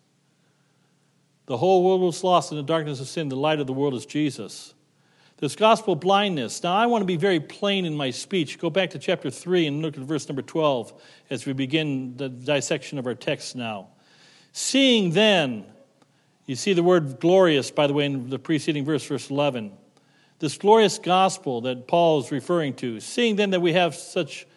The 1.47 1.56
whole 1.56 1.85
world 1.85 2.00
was 2.00 2.25
lost 2.25 2.50
in 2.50 2.56
the 2.56 2.64
darkness 2.64 2.99
of 2.99 3.06
sin. 3.06 3.28
The 3.28 3.37
light 3.37 3.61
of 3.61 3.68
the 3.68 3.73
world 3.73 3.94
is 3.94 4.04
Jesus. 4.04 4.75
There's 5.37 5.54
gospel 5.54 5.94
blindness. 5.94 6.61
Now, 6.64 6.75
I 6.75 6.87
want 6.87 7.02
to 7.02 7.06
be 7.06 7.14
very 7.14 7.38
plain 7.38 7.85
in 7.85 7.97
my 7.97 8.11
speech. 8.11 8.59
Go 8.59 8.68
back 8.68 8.90
to 8.90 8.99
chapter 8.99 9.30
3 9.30 9.68
and 9.68 9.80
look 9.80 9.97
at 9.97 10.02
verse 10.02 10.28
number 10.28 10.42
12 10.42 10.92
as 11.30 11.47
we 11.47 11.52
begin 11.52 12.16
the 12.16 12.28
dissection 12.28 12.99
of 12.99 13.06
our 13.06 13.14
text 13.14 13.54
now. 13.54 13.90
Seeing 14.50 15.12
then, 15.12 15.66
you 16.47 16.56
see 16.56 16.73
the 16.73 16.82
word 16.82 17.20
glorious, 17.20 17.70
by 17.70 17.87
the 17.87 17.92
way, 17.92 18.06
in 18.06 18.28
the 18.28 18.40
preceding 18.40 18.85
verse, 18.85 19.04
verse 19.04 19.30
11. 19.30 19.70
This 20.40 20.59
glorious 20.59 20.99
gospel 20.99 21.61
that 21.61 21.87
Paul 21.87 22.18
is 22.18 22.32
referring 22.32 22.75
to. 22.75 22.99
Seeing 22.99 23.37
then 23.37 23.50
that 23.50 23.61
we 23.61 23.75
have 23.75 23.94
such 23.94 24.49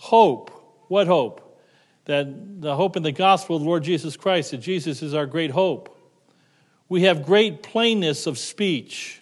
hope. 0.00 0.50
What 0.88 1.06
hope? 1.06 1.58
That 2.06 2.62
the 2.62 2.74
hope 2.74 2.96
in 2.96 3.02
the 3.02 3.12
gospel 3.12 3.56
of 3.56 3.62
the 3.62 3.68
Lord 3.68 3.84
Jesus 3.84 4.16
Christ, 4.16 4.50
that 4.50 4.58
Jesus 4.58 5.02
is 5.02 5.12
our 5.14 5.26
great 5.26 5.50
hope. 5.50 5.96
We 6.88 7.02
have 7.02 7.22
great 7.22 7.62
plainness 7.62 8.26
of 8.26 8.38
speech. 8.38 9.20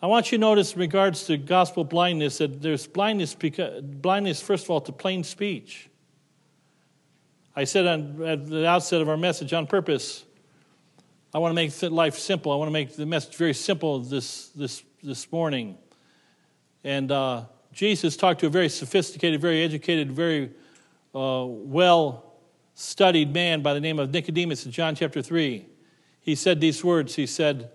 I 0.00 0.06
want 0.06 0.30
you 0.30 0.38
to 0.38 0.40
notice 0.40 0.74
in 0.74 0.80
regards 0.80 1.24
to 1.24 1.36
gospel 1.36 1.82
blindness 1.82 2.38
that 2.38 2.62
there's 2.62 2.86
blindness, 2.86 3.34
because, 3.34 3.82
blindness 3.82 4.40
first 4.40 4.64
of 4.64 4.70
all, 4.70 4.80
to 4.82 4.92
plain 4.92 5.24
speech. 5.24 5.90
I 7.56 7.64
said 7.64 7.86
on, 7.88 8.22
at 8.24 8.46
the 8.46 8.68
outset 8.68 9.02
of 9.02 9.08
our 9.08 9.16
message 9.16 9.52
on 9.52 9.66
purpose, 9.66 10.24
I 11.34 11.38
want 11.38 11.50
to 11.50 11.54
make 11.56 11.92
life 11.92 12.16
simple. 12.16 12.52
I 12.52 12.54
want 12.54 12.68
to 12.68 12.72
make 12.72 12.94
the 12.94 13.04
message 13.04 13.34
very 13.34 13.52
simple 13.52 13.98
this, 13.98 14.50
this, 14.50 14.84
this 15.02 15.30
morning. 15.32 15.76
And 16.84 17.10
uh, 17.10 17.46
Jesus 17.78 18.16
talked 18.16 18.40
to 18.40 18.48
a 18.48 18.50
very 18.50 18.68
sophisticated, 18.68 19.40
very 19.40 19.62
educated, 19.62 20.10
very 20.10 20.50
uh, 21.14 21.44
well 21.46 22.34
studied 22.74 23.32
man 23.32 23.62
by 23.62 23.72
the 23.72 23.78
name 23.78 24.00
of 24.00 24.10
Nicodemus 24.10 24.66
in 24.66 24.72
John 24.72 24.96
chapter 24.96 25.22
3. 25.22 25.64
He 26.20 26.34
said 26.34 26.60
these 26.60 26.82
words 26.82 27.14
He 27.14 27.24
said, 27.24 27.70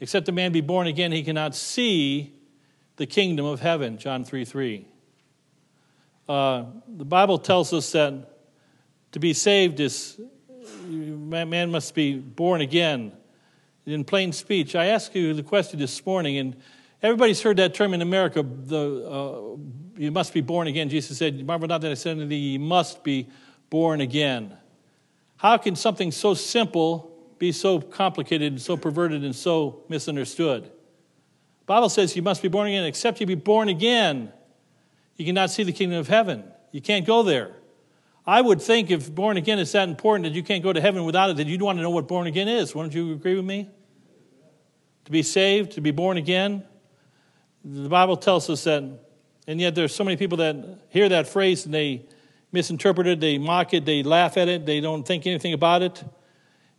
Except 0.00 0.28
a 0.28 0.32
man 0.32 0.50
be 0.50 0.60
born 0.60 0.88
again, 0.88 1.12
he 1.12 1.22
cannot 1.22 1.54
see 1.54 2.34
the 2.96 3.06
kingdom 3.06 3.46
of 3.46 3.60
heaven. 3.60 3.96
John 3.96 4.24
3 4.24 4.44
3. 4.44 4.88
Uh, 6.28 6.64
the 6.88 7.04
Bible 7.04 7.38
tells 7.38 7.72
us 7.72 7.92
that 7.92 8.26
to 9.12 9.20
be 9.20 9.32
saved 9.32 9.78
is 9.78 10.20
man 10.88 11.70
must 11.70 11.94
be 11.94 12.16
born 12.18 12.60
again. 12.60 13.12
In 13.86 14.02
plain 14.02 14.32
speech, 14.32 14.74
I 14.74 14.86
ask 14.86 15.14
you 15.14 15.32
the 15.32 15.44
question 15.44 15.78
this 15.78 16.04
morning, 16.04 16.38
and 16.38 16.56
everybody's 17.04 17.42
heard 17.42 17.58
that 17.58 17.74
term 17.74 17.94
in 17.94 18.02
America. 18.02 18.42
The 18.42 19.06
uh, 19.08 19.56
you 19.96 20.10
must 20.10 20.32
be 20.32 20.40
born 20.40 20.66
again. 20.66 20.88
Jesus 20.88 21.18
said, 21.18 21.46
"Marvel 21.46 21.68
not 21.68 21.82
that 21.82 21.90
I 21.92 21.94
said 21.94 22.18
unto 22.18 22.34
you 22.34 22.58
must 22.58 23.04
be 23.04 23.28
born 23.70 24.00
again." 24.00 24.56
How 25.36 25.58
can 25.58 25.76
something 25.76 26.10
so 26.10 26.34
simple 26.34 27.12
be 27.38 27.52
so 27.52 27.80
complicated 27.80 28.52
and 28.52 28.62
so 28.62 28.76
perverted 28.76 29.22
and 29.22 29.36
so 29.36 29.84
misunderstood? 29.88 30.70
Bible 31.66 31.88
says 31.88 32.16
you 32.16 32.22
must 32.22 32.42
be 32.42 32.48
born 32.48 32.68
again. 32.68 32.84
Except 32.84 33.20
you 33.20 33.26
be 33.26 33.34
born 33.34 33.68
again, 33.68 34.32
you 35.16 35.24
cannot 35.24 35.50
see 35.50 35.62
the 35.62 35.72
kingdom 35.72 35.98
of 35.98 36.08
heaven. 36.08 36.44
You 36.72 36.80
can't 36.80 37.06
go 37.06 37.22
there. 37.22 37.52
I 38.26 38.40
would 38.40 38.62
think 38.62 38.90
if 38.90 39.14
born 39.14 39.36
again 39.36 39.58
is 39.58 39.70
that 39.72 39.88
important 39.88 40.24
that 40.24 40.34
you 40.34 40.42
can't 40.42 40.62
go 40.62 40.72
to 40.72 40.80
heaven 40.80 41.04
without 41.04 41.28
it, 41.30 41.36
that 41.36 41.46
you'd 41.46 41.60
want 41.60 41.76
to 41.78 41.82
know 41.82 41.90
what 41.90 42.08
born 42.08 42.26
again 42.26 42.48
is. 42.48 42.74
Wouldn't 42.74 42.94
you 42.94 43.12
agree 43.12 43.36
with 43.36 43.44
me? 43.44 43.68
To 45.04 45.10
be 45.10 45.22
saved, 45.22 45.72
to 45.72 45.82
be 45.82 45.90
born 45.90 46.16
again. 46.16 46.64
The 47.64 47.88
Bible 47.88 48.16
tells 48.16 48.50
us 48.50 48.64
that, 48.64 48.84
and 49.46 49.60
yet 49.60 49.74
there's 49.74 49.94
so 49.94 50.04
many 50.04 50.16
people 50.16 50.38
that 50.38 50.56
hear 50.90 51.08
that 51.08 51.26
phrase 51.28 51.64
and 51.64 51.72
they 51.72 52.04
misinterpret 52.52 53.06
it, 53.06 53.20
they 53.20 53.38
mock 53.38 53.72
it, 53.72 53.84
they 53.84 54.02
laugh 54.02 54.36
at 54.36 54.48
it, 54.48 54.66
they 54.66 54.80
don't 54.80 55.04
think 55.04 55.26
anything 55.26 55.54
about 55.54 55.82
it. 55.82 56.04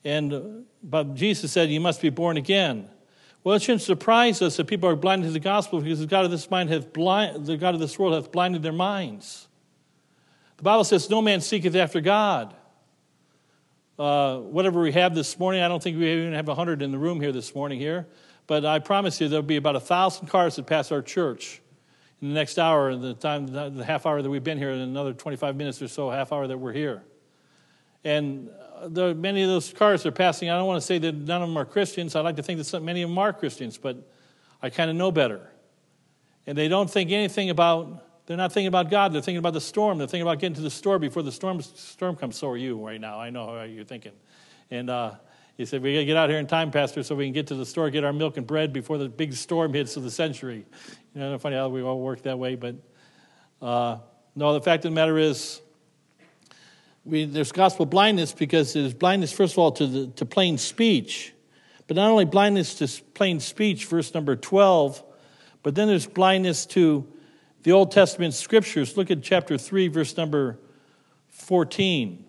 And 0.04 0.66
but 0.84 1.16
Jesus 1.16 1.52
said, 1.52 1.70
"You 1.70 1.80
must 1.80 2.02
be 2.02 2.10
born 2.10 2.38
again." 2.38 2.88
Well, 3.44 3.56
it 3.56 3.62
shouldn't 3.62 3.84
surprise 3.84 4.42
us 4.42 4.58
that 4.58 4.66
people 4.66 4.90
are 4.90 4.96
blinded 4.96 5.28
to 5.28 5.32
the 5.32 5.40
gospel 5.40 5.80
because 5.80 6.00
the 6.00 6.08
God 6.08 6.26
of 6.26 6.32
this 6.32 6.50
mind 6.50 6.70
hath 6.70 6.92
blind, 6.94 7.46
the 7.46 7.58
God 7.58 7.76
of 7.76 7.80
this 7.80 7.98
world 7.98 8.14
hath 8.16 8.32
blinded 8.32 8.64
their 8.64 8.72
minds. 8.72 9.48
The 10.58 10.64
Bible 10.64 10.84
says, 10.84 11.10
No 11.10 11.22
man 11.22 11.42
seeketh 11.42 11.76
after 11.76 12.02
God. 12.02 12.56
Uh, 14.00 14.40
whatever 14.40 14.82
we 14.82 14.92
have 14.92 15.16
this 15.16 15.38
morning, 15.40 15.62
I 15.62 15.68
don't 15.68 15.82
think 15.82 15.98
we 15.98 16.12
even 16.12 16.34
have 16.34 16.48
100 16.48 16.82
in 16.82 16.92
the 16.92 16.98
room 16.98 17.22
here 17.22 17.32
this 17.32 17.54
morning 17.56 17.80
here, 17.80 18.08
but 18.48 18.66
I 18.66 18.80
promise 18.80 19.20
you 19.20 19.28
there'll 19.28 19.44
be 19.44 19.56
about 19.56 19.76
a 19.76 19.80
1,000 19.80 20.28
cars 20.28 20.56
that 20.58 20.66
pass 20.66 20.92
our 20.92 21.02
church 21.02 21.62
in 22.22 22.30
the 22.30 22.34
next 22.34 22.58
hour, 22.58 22.96
the 22.96 23.14
time, 23.14 23.48
the 23.48 23.84
half 23.86 24.06
hour 24.06 24.22
that 24.22 24.30
we've 24.30 24.44
been 24.44 24.58
here, 24.58 24.72
and 24.72 24.82
another 24.82 25.14
25 25.14 25.56
minutes 25.56 25.82
or 25.82 25.88
so, 25.88 26.10
half 26.10 26.32
hour 26.32 26.48
that 26.48 26.58
we're 26.58 26.74
here. 26.74 27.04
And 28.04 28.50
the, 28.84 29.16
many 29.16 29.42
of 29.42 29.50
those 29.50 29.74
cars 29.74 30.06
are 30.06 30.12
passing. 30.12 30.50
I 30.50 30.58
don't 30.58 30.68
want 30.68 30.80
to 30.80 30.86
say 30.86 30.98
that 31.00 31.16
none 31.16 31.42
of 31.42 31.50
them 31.50 31.58
are 31.58 31.66
Christians. 31.66 32.16
I 32.16 32.22
like 32.22 32.36
to 32.36 32.44
think 32.44 32.60
that 32.60 32.66
some, 32.66 32.86
many 32.86 33.02
of 33.02 33.10
them 33.10 33.18
are 33.18 33.34
Christians, 33.34 33.78
but 33.78 33.98
I 34.62 34.70
kind 34.70 34.90
of 34.90 34.96
know 34.96 35.12
better. 35.12 35.50
And 36.48 36.58
they 36.58 36.68
don't 36.68 36.90
think 36.90 37.12
anything 37.12 37.50
about 37.50 38.04
they're 38.26 38.38
not 38.38 38.52
thinking 38.52 38.68
about 38.68 38.90
God. 38.90 39.14
They're 39.14 39.22
thinking 39.22 39.38
about 39.38 39.54
the 39.54 39.62
storm. 39.62 40.00
They're 40.00 40.08
thinking 40.08 40.24
about 40.24 40.40
getting 40.40 40.56
to 40.56 40.62
the 40.62 40.72
store 40.72 40.98
before 40.98 41.22
the 41.22 41.32
storm, 41.32 41.62
storm 41.62 42.16
comes. 42.16 42.38
So 42.38 42.50
are 42.50 42.58
you 42.58 42.84
right 42.84 43.00
now. 43.00 43.20
I 43.20 43.30
know 43.30 43.46
how 43.46 43.64
you're 43.64 43.84
thinking. 43.84 44.14
And 44.72 44.90
uh, 44.90 45.12
he 45.58 45.66
said, 45.66 45.82
We 45.82 45.94
got 45.94 46.00
to 46.00 46.06
get 46.06 46.18
out 46.18 46.30
here 46.30 46.40
in 46.40 46.48
time, 46.48 46.72
Pastor, 46.72 47.04
so 47.04 47.16
we 47.16 47.26
can 47.26 47.34
get 47.34 47.48
to 47.48 47.56
the 47.56 47.66
store, 47.66 47.90
get 47.90 48.04
our 48.04 48.14
milk 48.14 48.38
and 48.38 48.46
bread 48.46 48.74
before 48.74 48.98
the 48.98 49.08
big 49.08 49.34
storm 49.34 49.74
hits 49.74 49.96
of 49.96 50.04
the 50.04 50.12
century. 50.12 50.66
You 51.14 51.22
know, 51.22 51.38
funny 51.38 51.56
how 51.56 51.70
we 51.70 51.82
all 51.82 52.00
work 52.00 52.24
that 52.24 52.38
way. 52.38 52.56
But 52.56 52.76
uh, 53.62 53.98
no, 54.36 54.54
the 54.54 54.62
fact 54.62 54.84
of 54.84 54.92
the 54.92 54.96
matter 54.96 55.18
is, 55.18 55.62
we, 57.06 57.26
there's 57.26 57.52
gospel 57.52 57.86
blindness 57.86 58.34
because 58.34 58.74
there's 58.74 58.94
blindness, 58.94 59.32
first 59.32 59.54
of 59.54 59.60
all, 59.60 59.72
to, 59.74 59.88
the, 59.88 60.08
to 60.08 60.26
plain 60.26 60.58
speech. 60.58 61.34
But 61.88 61.96
not 61.96 62.10
only 62.10 62.26
blindness 62.26 62.76
to 62.76 63.04
plain 63.14 63.40
speech, 63.40 63.86
verse 63.86 64.14
number 64.14 64.36
12, 64.36 65.04
but 65.64 65.76
then 65.76 65.88
there's 65.88 66.08
blindness 66.08 66.66
to 66.68 67.08
the 67.64 67.72
Old 67.72 67.92
Testament 67.92 68.34
scriptures. 68.34 68.98
Look 68.98 69.10
at 69.10 69.22
chapter 69.24 69.58
3, 69.58 69.88
verse 69.88 70.18
number 70.18 70.60
14. 71.30 72.26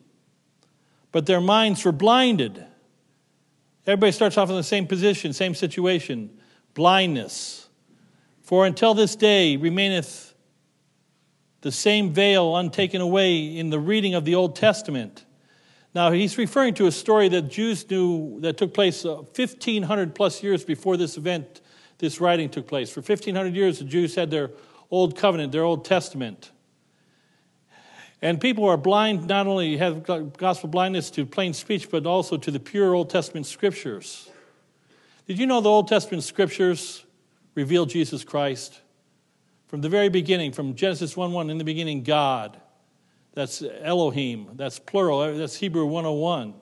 But 1.10 1.26
their 1.26 1.40
minds 1.40 1.84
were 1.84 1.92
blinded. 1.92 2.64
Everybody 3.86 4.12
starts 4.12 4.36
off 4.36 4.50
in 4.50 4.56
the 4.56 4.62
same 4.62 4.86
position, 4.86 5.32
same 5.32 5.54
situation 5.54 6.30
blindness. 6.74 7.68
For 8.42 8.66
until 8.66 8.92
this 8.92 9.16
day 9.16 9.56
remaineth 9.56 10.34
the 11.62 11.72
same 11.72 12.12
veil 12.12 12.56
untaken 12.56 13.00
away 13.00 13.56
in 13.56 13.70
the 13.70 13.80
reading 13.80 14.14
of 14.14 14.24
the 14.24 14.34
Old 14.34 14.54
Testament. 14.54 15.24
Now, 15.94 16.12
he's 16.12 16.36
referring 16.36 16.74
to 16.74 16.86
a 16.86 16.92
story 16.92 17.28
that 17.30 17.48
Jews 17.48 17.88
knew 17.90 18.38
that 18.40 18.58
took 18.58 18.74
place 18.74 19.04
1,500 19.04 20.08
uh, 20.08 20.12
plus 20.12 20.42
years 20.42 20.62
before 20.62 20.98
this 20.98 21.16
event, 21.16 21.62
this 21.96 22.20
writing 22.20 22.50
took 22.50 22.68
place. 22.68 22.90
For 22.90 23.00
1,500 23.00 23.54
years, 23.54 23.78
the 23.78 23.86
Jews 23.86 24.14
had 24.14 24.30
their 24.30 24.50
Old 24.90 25.16
Covenant, 25.16 25.52
their 25.52 25.64
Old 25.64 25.86
Testament. 25.86 26.50
And 28.22 28.40
people 28.40 28.64
are 28.64 28.76
blind, 28.76 29.26
not 29.26 29.46
only 29.46 29.76
have 29.76 30.04
gospel 30.36 30.68
blindness 30.68 31.10
to 31.10 31.26
plain 31.26 31.52
speech, 31.52 31.90
but 31.90 32.06
also 32.06 32.36
to 32.36 32.50
the 32.50 32.60
pure 32.60 32.94
Old 32.94 33.10
Testament 33.10 33.46
scriptures. 33.46 34.30
Did 35.26 35.38
you 35.38 35.46
know 35.46 35.60
the 35.60 35.68
Old 35.68 35.88
Testament 35.88 36.22
scriptures 36.24 37.04
reveal 37.54 37.84
Jesus 37.84 38.24
Christ? 38.24 38.80
From 39.66 39.80
the 39.80 39.88
very 39.88 40.08
beginning, 40.08 40.52
from 40.52 40.74
Genesis 40.74 41.16
1 41.16 41.32
1, 41.32 41.50
in 41.50 41.58
the 41.58 41.64
beginning, 41.64 42.04
God. 42.04 42.60
That's 43.34 43.62
Elohim. 43.82 44.48
That's 44.54 44.78
plural. 44.78 45.36
That's 45.36 45.56
Hebrew 45.56 45.84
101. 45.84 46.54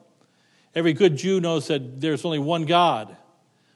Every 0.74 0.92
good 0.92 1.16
Jew 1.16 1.40
knows 1.40 1.68
that 1.68 2.00
there's 2.00 2.24
only 2.24 2.40
one 2.40 2.64
God. 2.64 3.16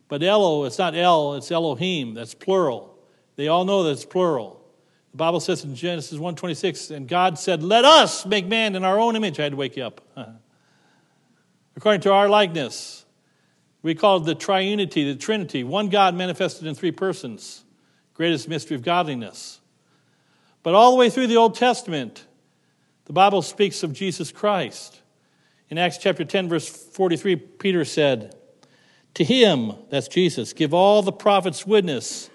But 0.09 0.23
Elo, 0.23 0.65
it's 0.65 0.79
not 0.79 0.97
El, 0.97 1.35
it's 1.35 1.53
Elohim. 1.53 2.15
That's 2.15 2.35
plural. 2.35 2.99
They 3.37 3.47
all 3.47 3.65
know 3.65 3.85
that 3.85 3.93
it's 3.93 4.05
plural. 4.05 4.58
The 5.13 5.17
Bible 5.17 5.41
says 5.41 5.65
in 5.65 5.75
Genesis 5.75 6.19
1:26, 6.19 6.91
and 6.91 7.09
God 7.09 7.39
said, 7.39 7.63
"Let 7.63 7.85
us 7.85 8.27
make 8.27 8.47
man 8.47 8.77
in 8.77 8.85
our 8.85 8.99
own 8.99 9.17
image." 9.17 9.41
I 9.41 9.45
had 9.45 9.53
to 9.53 9.57
wake 9.57 9.77
you 9.77 9.85
up. 9.85 10.01
According 11.77 12.03
to 12.03 12.13
our 12.13 12.29
likeness. 12.29 13.05
We 13.83 13.95
call 13.95 14.19
it 14.19 14.25
the 14.25 14.35
triunity, 14.35 15.05
the 15.05 15.15
Trinity, 15.15 15.63
one 15.63 15.89
God 15.89 16.15
manifested 16.15 16.67
in 16.67 16.75
three 16.75 16.91
persons. 16.91 17.65
Greatest 18.13 18.49
mystery 18.49 18.75
of 18.75 18.83
godliness. 18.83 19.61
But 20.63 20.75
all 20.75 20.91
the 20.91 20.97
way 20.97 21.09
through 21.09 21.29
the 21.29 21.37
Old 21.37 21.55
Testament, 21.55 22.27
the 23.05 23.13
Bible 23.13 23.43
speaks 23.43 23.83
of 23.83 23.93
Jesus 23.93 24.33
Christ. 24.33 25.01
In 25.71 25.79
Acts 25.79 25.99
chapter 25.99 26.25
10, 26.25 26.49
verse 26.49 26.69
43, 26.69 27.37
Peter 27.37 27.85
said, 27.85 28.35
To 29.15 29.25
him, 29.25 29.75
that's 29.91 30.09
Jesus, 30.09 30.53
give 30.53 30.75
all 30.75 31.03
the 31.03 31.13
prophets 31.13 31.67
witness 31.67 32.29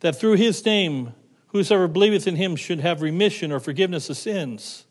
that 0.00 0.20
through 0.20 0.34
his 0.34 0.64
name 0.64 1.14
whosoever 1.56 1.88
believeth 1.88 2.26
in 2.26 2.36
him 2.36 2.56
should 2.56 2.80
have 2.80 3.02
remission 3.02 3.52
or 3.52 3.60
forgiveness 3.60 4.08
of 4.08 4.16
sins. 4.16 4.86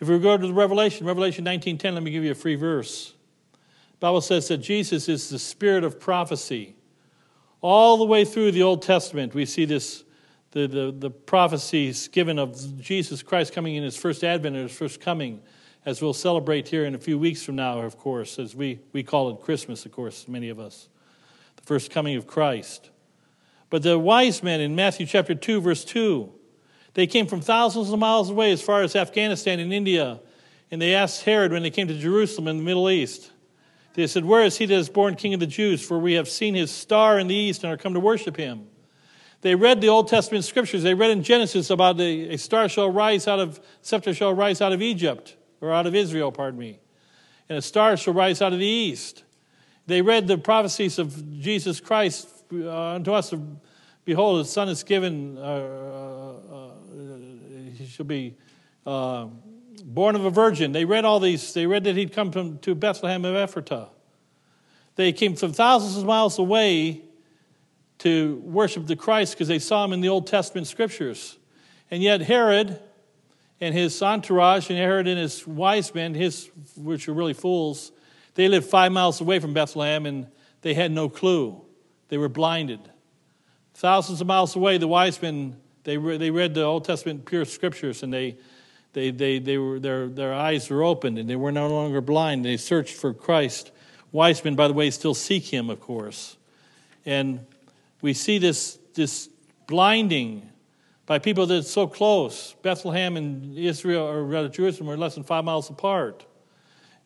If 0.00 0.08
we 0.08 0.18
go 0.18 0.36
to 0.36 0.46
the 0.46 0.52
Revelation, 0.52 1.06
Revelation 1.06 1.44
19:10, 1.44 1.94
let 1.94 2.02
me 2.02 2.10
give 2.10 2.24
you 2.24 2.32
a 2.32 2.34
free 2.34 2.54
verse. 2.54 3.14
The 3.52 3.98
Bible 4.00 4.20
says 4.20 4.48
that 4.48 4.58
Jesus 4.58 5.08
is 5.08 5.30
the 5.30 5.38
spirit 5.38 5.84
of 5.84 5.98
prophecy. 5.98 6.76
All 7.62 7.96
the 7.96 8.04
way 8.04 8.24
through 8.24 8.52
the 8.52 8.62
Old 8.62 8.82
Testament, 8.82 9.34
we 9.34 9.46
see 9.46 9.64
this 9.64 10.04
the, 10.52 10.66
the, 10.66 10.90
the 10.90 11.10
prophecies 11.10 12.08
given 12.08 12.38
of 12.38 12.80
Jesus 12.80 13.22
Christ 13.22 13.52
coming 13.52 13.74
in 13.74 13.82
his 13.82 13.96
first 13.96 14.24
advent 14.24 14.56
and 14.56 14.68
his 14.68 14.76
first 14.76 15.00
coming, 15.00 15.42
as 15.84 16.00
we'll 16.00 16.14
celebrate 16.14 16.68
here 16.68 16.86
in 16.86 16.94
a 16.94 16.98
few 16.98 17.18
weeks 17.18 17.42
from 17.42 17.56
now, 17.56 17.80
of 17.80 17.98
course, 17.98 18.38
as 18.38 18.56
we, 18.56 18.80
we 18.92 19.02
call 19.02 19.30
it 19.30 19.40
Christmas, 19.40 19.84
of 19.84 19.92
course, 19.92 20.26
many 20.26 20.48
of 20.48 20.58
us. 20.58 20.88
The 21.56 21.62
first 21.62 21.90
coming 21.90 22.16
of 22.16 22.26
Christ. 22.26 22.90
But 23.70 23.82
the 23.82 23.98
wise 23.98 24.42
men 24.42 24.60
in 24.60 24.76
Matthew 24.76 25.06
chapter 25.06 25.34
2, 25.34 25.60
verse 25.60 25.84
2, 25.84 26.32
they 26.94 27.06
came 27.06 27.26
from 27.26 27.40
thousands 27.40 27.90
of 27.90 27.98
miles 27.98 28.30
away 28.30 28.52
as 28.52 28.62
far 28.62 28.82
as 28.82 28.96
Afghanistan 28.96 29.60
and 29.60 29.72
India, 29.72 30.20
and 30.70 30.80
they 30.80 30.94
asked 30.94 31.24
Herod 31.24 31.52
when 31.52 31.62
they 31.62 31.70
came 31.70 31.88
to 31.88 31.98
Jerusalem 31.98 32.48
in 32.48 32.56
the 32.58 32.62
Middle 32.62 32.88
East. 32.88 33.30
They 33.94 34.06
said, 34.06 34.24
Where 34.24 34.44
is 34.44 34.58
he 34.58 34.66
that 34.66 34.74
is 34.74 34.88
born 34.88 35.14
king 35.14 35.34
of 35.34 35.40
the 35.40 35.46
Jews? 35.46 35.82
For 35.82 35.98
we 35.98 36.14
have 36.14 36.28
seen 36.28 36.54
his 36.54 36.70
star 36.70 37.18
in 37.18 37.28
the 37.28 37.34
east 37.34 37.64
and 37.64 37.72
are 37.72 37.76
come 37.76 37.94
to 37.94 38.00
worship 38.00 38.36
him. 38.36 38.66
They 39.40 39.54
read 39.54 39.80
the 39.80 39.88
Old 39.88 40.08
Testament 40.08 40.44
scriptures. 40.44 40.82
They 40.82 40.94
read 40.94 41.10
in 41.10 41.22
Genesis 41.22 41.70
about 41.70 42.00
a, 42.00 42.34
a 42.34 42.36
star 42.36 42.68
shall 42.68 42.90
rise 42.90 43.28
out 43.28 43.38
of, 43.38 43.60
scepter 43.80 44.12
shall 44.12 44.34
rise 44.34 44.60
out 44.60 44.72
of 44.72 44.82
Egypt, 44.82 45.36
or 45.60 45.72
out 45.72 45.86
of 45.86 45.94
Israel, 45.94 46.32
pardon 46.32 46.58
me. 46.58 46.78
And 47.48 47.58
a 47.58 47.62
star 47.62 47.96
shall 47.96 48.14
rise 48.14 48.42
out 48.42 48.52
of 48.52 48.58
the 48.58 48.66
east. 48.66 49.24
They 49.86 50.02
read 50.02 50.26
the 50.26 50.36
prophecies 50.36 50.98
of 50.98 51.40
Jesus 51.40 51.80
Christ 51.80 52.28
unto 52.50 53.12
us. 53.12 53.34
Behold, 54.04 54.40
the 54.40 54.48
Son 54.48 54.68
is 54.68 54.82
given, 54.84 55.36
uh, 55.36 55.40
uh, 55.40 56.54
uh 56.54 56.70
he 57.76 57.86
shall 57.86 58.06
be 58.06 58.36
uh, 58.86 59.26
born 59.84 60.14
of 60.14 60.24
a 60.24 60.30
virgin. 60.30 60.72
They 60.72 60.84
read 60.84 61.04
all 61.04 61.20
these. 61.20 61.52
They 61.52 61.66
read 61.66 61.84
that 61.84 61.96
he'd 61.96 62.12
come 62.12 62.30
from, 62.30 62.58
to 62.58 62.74
Bethlehem 62.74 63.24
of 63.24 63.34
Ephratah. 63.34 63.88
They 64.94 65.12
came 65.12 65.36
from 65.36 65.52
thousands 65.52 65.96
of 65.96 66.04
miles 66.04 66.38
away 66.38 67.02
to 67.98 68.40
worship 68.44 68.86
the 68.86 68.96
Christ 68.96 69.34
because 69.34 69.48
they 69.48 69.58
saw 69.58 69.84
him 69.84 69.92
in 69.92 70.00
the 70.00 70.08
Old 70.08 70.26
Testament 70.26 70.66
scriptures. 70.66 71.36
And 71.90 72.02
yet 72.02 72.20
Herod 72.20 72.80
and 73.60 73.74
his 73.74 74.00
entourage, 74.02 74.70
and 74.70 74.78
Herod 74.78 75.06
and 75.06 75.18
his 75.18 75.46
wise 75.46 75.94
men, 75.94 76.14
his, 76.14 76.50
which 76.76 77.08
were 77.08 77.14
really 77.14 77.32
fools, 77.32 77.92
they 78.34 78.48
lived 78.48 78.66
five 78.66 78.92
miles 78.92 79.20
away 79.20 79.38
from 79.38 79.54
Bethlehem 79.54 80.06
and 80.06 80.26
they 80.62 80.74
had 80.74 80.92
no 80.92 81.08
clue. 81.08 81.65
They 82.08 82.18
were 82.18 82.28
blinded. 82.28 82.80
Thousands 83.74 84.20
of 84.20 84.26
miles 84.26 84.56
away, 84.56 84.78
the 84.78 84.88
wise 84.88 85.20
men, 85.20 85.56
they, 85.84 85.98
re- 85.98 86.16
they 86.16 86.30
read 86.30 86.54
the 86.54 86.62
Old 86.62 86.84
Testament 86.84 87.26
pure 87.26 87.44
scriptures 87.44 88.02
and 88.02 88.12
they, 88.12 88.36
they, 88.92 89.10
they, 89.10 89.38
they 89.38 89.58
were, 89.58 89.78
their, 89.78 90.08
their 90.08 90.32
eyes 90.32 90.70
were 90.70 90.82
opened 90.82 91.18
and 91.18 91.28
they 91.28 91.36
were 91.36 91.52
no 91.52 91.68
longer 91.68 92.00
blind. 92.00 92.44
They 92.44 92.56
searched 92.56 92.94
for 92.94 93.12
Christ. 93.12 93.70
Wise 94.12 94.42
men, 94.44 94.54
by 94.54 94.68
the 94.68 94.74
way, 94.74 94.90
still 94.90 95.14
seek 95.14 95.52
him, 95.52 95.68
of 95.68 95.80
course. 95.80 96.36
And 97.04 97.44
we 98.00 98.14
see 98.14 98.38
this, 98.38 98.78
this 98.94 99.28
blinding 99.66 100.48
by 101.06 101.18
people 101.18 101.46
that 101.46 101.58
are 101.58 101.62
so 101.62 101.86
close. 101.86 102.54
Bethlehem 102.62 103.16
and 103.16 103.56
Israel, 103.56 104.06
or 104.06 104.24
rather 104.24 104.48
Jerusalem, 104.48 104.90
are 104.90 104.96
less 104.96 105.14
than 105.14 105.24
five 105.24 105.44
miles 105.44 105.70
apart. 105.70 106.24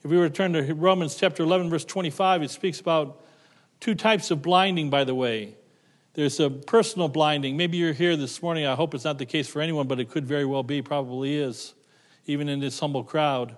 If 0.03 0.11
we 0.11 0.17
return 0.17 0.55
to 0.55 0.73
Romans 0.73 1.15
chapter 1.17 1.43
11, 1.43 1.69
verse 1.69 1.85
25, 1.85 2.43
it 2.43 2.51
speaks 2.51 2.81
about 2.81 3.21
two 3.81 3.95
types 3.95 4.31
of 4.31 4.43
blinding, 4.43 4.91
by 4.91 5.05
the 5.05 5.15
way. 5.15 5.57
There's 6.15 6.39
a 6.41 6.51
personal 6.51 7.09
blinding. 7.09 7.57
Maybe 7.57 7.77
you're 7.77 7.93
here 7.93 8.17
this 8.17 8.43
morning. 8.43 8.67
I 8.67 8.75
hope 8.75 8.95
it's 8.95 9.05
not 9.05 9.19
the 9.19 9.27
case 9.27 9.49
for 9.49 9.61
anyone, 9.61 9.87
but 9.87 10.01
it 10.01 10.11
could 10.11 10.27
very 10.27 10.45
well 10.45 10.63
be, 10.63 10.83
probably 10.83 11.37
is, 11.37 11.75
even 12.27 12.49
in 12.49 12.61
this 12.61 12.79
humble 12.79 13.05
crowd. 13.05 13.57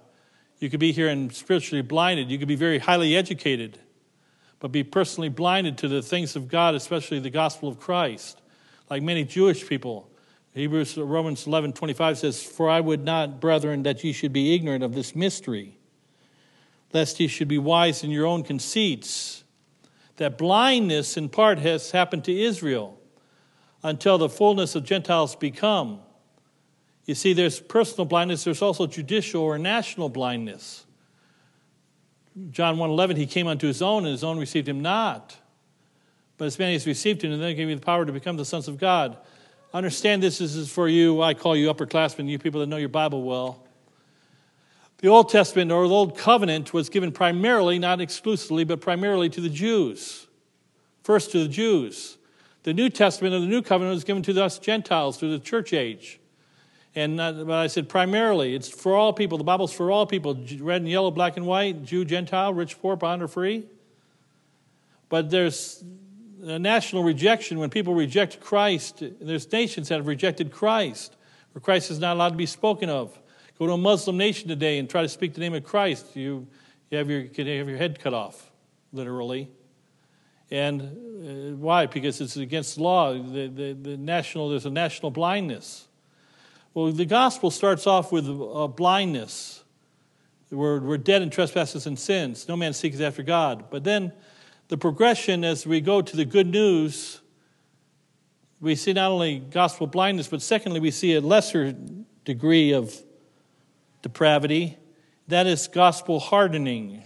You 0.58 0.70
could 0.70 0.80
be 0.80 0.92
here 0.92 1.08
and 1.08 1.32
spiritually 1.32 1.82
blinded. 1.82 2.30
You 2.30 2.38
could 2.38 2.48
be 2.48 2.54
very 2.54 2.78
highly 2.78 3.16
educated 3.16 3.78
but 4.62 4.70
be 4.70 4.84
personally 4.84 5.28
blinded 5.28 5.76
to 5.76 5.88
the 5.88 6.00
things 6.00 6.36
of 6.36 6.46
God, 6.46 6.76
especially 6.76 7.18
the 7.18 7.30
gospel 7.30 7.68
of 7.68 7.80
Christ. 7.80 8.40
Like 8.88 9.02
many 9.02 9.24
Jewish 9.24 9.66
people, 9.66 10.08
Hebrews 10.54 10.96
Romans 10.96 11.48
11 11.48 11.72
25 11.72 12.18
says, 12.18 12.44
For 12.44 12.70
I 12.70 12.78
would 12.78 13.04
not, 13.04 13.40
brethren, 13.40 13.82
that 13.82 14.04
ye 14.04 14.12
should 14.12 14.32
be 14.32 14.54
ignorant 14.54 14.84
of 14.84 14.94
this 14.94 15.16
mystery, 15.16 15.80
lest 16.92 17.18
ye 17.18 17.26
should 17.26 17.48
be 17.48 17.58
wise 17.58 18.04
in 18.04 18.12
your 18.12 18.24
own 18.24 18.44
conceits. 18.44 19.41
That 20.22 20.38
blindness 20.38 21.16
in 21.16 21.28
part 21.28 21.58
has 21.58 21.90
happened 21.90 22.22
to 22.26 22.40
Israel 22.40 22.96
until 23.82 24.18
the 24.18 24.28
fullness 24.28 24.76
of 24.76 24.84
Gentiles 24.84 25.34
become. 25.34 25.98
You 27.06 27.16
see, 27.16 27.32
there's 27.32 27.58
personal 27.58 28.04
blindness, 28.04 28.44
there's 28.44 28.62
also 28.62 28.86
judicial 28.86 29.42
or 29.42 29.58
national 29.58 30.08
blindness. 30.10 30.86
John 32.52 32.76
1.11, 32.76 33.16
he 33.16 33.26
came 33.26 33.48
unto 33.48 33.66
his 33.66 33.82
own, 33.82 34.04
and 34.04 34.12
his 34.12 34.22
own 34.22 34.38
received 34.38 34.68
him 34.68 34.80
not. 34.80 35.36
But 36.38 36.44
as 36.44 36.56
many 36.56 36.76
as 36.76 36.86
received 36.86 37.24
him, 37.24 37.32
and 37.32 37.42
then 37.42 37.56
gave 37.56 37.68
you 37.68 37.74
the 37.74 37.80
power 37.80 38.06
to 38.06 38.12
become 38.12 38.36
the 38.36 38.44
sons 38.44 38.68
of 38.68 38.78
God. 38.78 39.16
Understand 39.74 40.22
this, 40.22 40.38
this 40.38 40.54
is 40.54 40.70
for 40.70 40.88
you. 40.88 41.20
I 41.20 41.34
call 41.34 41.56
you 41.56 41.68
upperclassmen, 41.68 42.28
you 42.28 42.38
people 42.38 42.60
that 42.60 42.68
know 42.68 42.76
your 42.76 42.90
Bible 42.90 43.24
well. 43.24 43.66
The 45.02 45.08
Old 45.08 45.30
Testament 45.30 45.72
or 45.72 45.86
the 45.88 45.92
Old 45.92 46.16
Covenant 46.16 46.72
was 46.72 46.88
given 46.88 47.10
primarily, 47.10 47.76
not 47.80 48.00
exclusively, 48.00 48.62
but 48.62 48.80
primarily 48.80 49.28
to 49.30 49.40
the 49.40 49.48
Jews. 49.48 50.28
First 51.02 51.32
to 51.32 51.40
the 51.42 51.48
Jews. 51.48 52.18
The 52.62 52.72
New 52.72 52.88
Testament 52.88 53.34
or 53.34 53.40
the 53.40 53.48
New 53.48 53.62
Covenant 53.62 53.94
was 53.94 54.04
given 54.04 54.22
to 54.22 54.40
us 54.40 54.60
Gentiles 54.60 55.18
through 55.18 55.32
the 55.32 55.40
church 55.40 55.72
age. 55.72 56.20
And 56.94 57.20
uh, 57.20 57.32
but 57.32 57.50
I 57.50 57.66
said 57.66 57.88
primarily, 57.88 58.54
it's 58.54 58.68
for 58.68 58.94
all 58.94 59.12
people. 59.12 59.38
The 59.38 59.44
Bible's 59.44 59.72
for 59.72 59.90
all 59.90 60.06
people 60.06 60.38
red 60.60 60.82
and 60.82 60.88
yellow, 60.88 61.10
black 61.10 61.36
and 61.36 61.46
white, 61.46 61.84
Jew, 61.84 62.04
Gentile, 62.04 62.54
rich, 62.54 62.80
poor, 62.80 62.94
bond, 62.94 63.24
or 63.24 63.28
free. 63.28 63.66
But 65.08 65.30
there's 65.30 65.82
a 66.44 66.60
national 66.60 67.02
rejection 67.02 67.58
when 67.58 67.70
people 67.70 67.94
reject 67.94 68.38
Christ. 68.38 69.02
There's 69.20 69.50
nations 69.50 69.88
that 69.88 69.96
have 69.96 70.06
rejected 70.06 70.52
Christ, 70.52 71.16
where 71.54 71.60
Christ 71.60 71.90
is 71.90 71.98
not 71.98 72.14
allowed 72.14 72.30
to 72.30 72.36
be 72.36 72.46
spoken 72.46 72.88
of. 72.88 73.18
Go 73.62 73.68
to 73.68 73.74
a 73.74 73.78
Muslim 73.78 74.16
nation 74.16 74.48
today 74.48 74.80
and 74.80 74.90
try 74.90 75.02
to 75.02 75.08
speak 75.08 75.34
the 75.34 75.40
name 75.40 75.54
of 75.54 75.62
Christ. 75.62 76.16
You, 76.16 76.48
you 76.90 76.98
have, 76.98 77.08
your, 77.08 77.20
you 77.20 77.58
have 77.58 77.68
your 77.68 77.78
head 77.78 78.00
cut 78.00 78.12
off, 78.12 78.50
literally. 78.92 79.48
And 80.50 80.82
uh, 80.82 81.56
why? 81.58 81.86
Because 81.86 82.20
it's 82.20 82.36
against 82.36 82.76
law. 82.76 83.12
The, 83.12 83.46
the, 83.46 83.72
the 83.80 83.96
national, 83.96 84.48
there's 84.48 84.66
a 84.66 84.70
national 84.70 85.12
blindness. 85.12 85.86
Well, 86.74 86.90
the 86.90 87.04
gospel 87.04 87.52
starts 87.52 87.86
off 87.86 88.10
with 88.10 88.28
uh, 88.28 88.66
blindness. 88.66 89.62
We're, 90.50 90.80
we're 90.80 90.98
dead 90.98 91.22
in 91.22 91.30
trespasses 91.30 91.86
and 91.86 91.96
sins. 91.96 92.48
No 92.48 92.56
man 92.56 92.72
seeks 92.72 92.98
after 92.98 93.22
God. 93.22 93.70
But 93.70 93.84
then 93.84 94.12
the 94.66 94.76
progression 94.76 95.44
as 95.44 95.68
we 95.68 95.80
go 95.80 96.02
to 96.02 96.16
the 96.16 96.24
good 96.24 96.48
news, 96.48 97.20
we 98.60 98.74
see 98.74 98.92
not 98.92 99.12
only 99.12 99.38
gospel 99.38 99.86
blindness, 99.86 100.26
but 100.26 100.42
secondly, 100.42 100.80
we 100.80 100.90
see 100.90 101.14
a 101.14 101.20
lesser 101.20 101.76
degree 102.24 102.72
of 102.72 102.92
depravity. 104.02 104.76
That 105.28 105.46
is 105.46 105.68
gospel 105.68 106.20
hardening. 106.20 107.02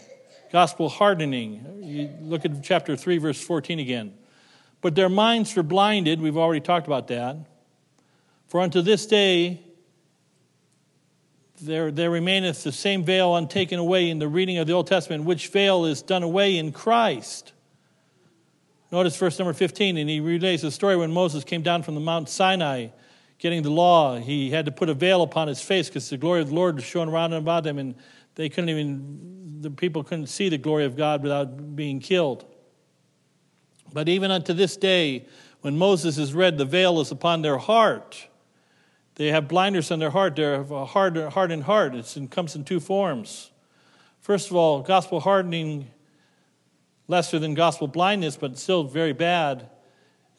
Gospel 0.50 0.88
hardening. 0.88 1.82
You 1.82 2.10
look 2.20 2.44
at 2.44 2.62
chapter 2.62 2.96
3, 2.96 3.18
verse 3.18 3.40
14 3.40 3.78
again. 3.78 4.14
But 4.80 4.94
their 4.94 5.08
minds 5.08 5.54
were 5.54 5.62
blinded. 5.62 6.20
We've 6.20 6.36
already 6.36 6.60
talked 6.60 6.86
about 6.86 7.08
that. 7.08 7.36
For 8.48 8.60
unto 8.60 8.80
this 8.82 9.06
day 9.06 9.60
there, 11.60 11.90
there 11.90 12.10
remaineth 12.10 12.62
the 12.62 12.72
same 12.72 13.04
veil 13.04 13.34
untaken 13.34 13.78
away 13.78 14.10
in 14.10 14.18
the 14.18 14.28
reading 14.28 14.58
of 14.58 14.66
the 14.66 14.72
Old 14.72 14.86
Testament, 14.86 15.24
which 15.24 15.48
veil 15.48 15.84
is 15.84 16.02
done 16.02 16.22
away 16.22 16.56
in 16.58 16.72
Christ. 16.72 17.52
Notice 18.92 19.16
verse 19.16 19.38
number 19.38 19.52
15, 19.52 19.96
and 19.96 20.08
he 20.08 20.20
relays 20.20 20.62
the 20.62 20.70
story 20.70 20.96
when 20.96 21.12
Moses 21.12 21.44
came 21.44 21.62
down 21.62 21.82
from 21.82 21.94
the 21.94 22.00
Mount 22.00 22.28
Sinai 22.28 22.88
getting 23.38 23.62
the 23.62 23.70
law. 23.70 24.18
He 24.18 24.50
had 24.50 24.64
to 24.66 24.72
put 24.72 24.88
a 24.88 24.94
veil 24.94 25.22
upon 25.22 25.48
his 25.48 25.60
face 25.60 25.88
because 25.88 26.08
the 26.08 26.16
glory 26.16 26.40
of 26.40 26.48
the 26.48 26.54
Lord 26.54 26.76
was 26.76 26.84
shown 26.84 27.08
around 27.08 27.32
and 27.32 27.42
about 27.42 27.66
him, 27.66 27.78
and 27.78 27.94
they 28.34 28.48
couldn't 28.48 28.70
even, 28.70 29.60
the 29.60 29.70
people 29.70 30.04
couldn't 30.04 30.26
see 30.26 30.48
the 30.48 30.58
glory 30.58 30.84
of 30.84 30.96
God 30.96 31.22
without 31.22 31.76
being 31.76 32.00
killed. 32.00 32.44
But 33.92 34.08
even 34.08 34.30
unto 34.30 34.52
this 34.52 34.76
day, 34.76 35.26
when 35.60 35.76
Moses 35.76 36.18
is 36.18 36.34
read, 36.34 36.58
the 36.58 36.64
veil 36.64 37.00
is 37.00 37.10
upon 37.10 37.42
their 37.42 37.58
heart. 37.58 38.28
They 39.16 39.28
have 39.28 39.48
blinders 39.48 39.90
on 39.90 39.98
their 39.98 40.10
heart. 40.10 40.36
They 40.36 40.42
have 40.42 40.70
a 40.70 40.84
hard, 40.84 41.16
hardened 41.16 41.64
heart. 41.64 41.94
It's, 41.94 42.16
it 42.16 42.30
comes 42.30 42.54
in 42.54 42.64
two 42.64 42.80
forms. 42.80 43.50
First 44.20 44.50
of 44.50 44.56
all, 44.56 44.82
gospel 44.82 45.20
hardening, 45.20 45.88
lesser 47.08 47.38
than 47.38 47.54
gospel 47.54 47.88
blindness, 47.88 48.36
but 48.36 48.58
still 48.58 48.84
very 48.84 49.12
bad, 49.12 49.70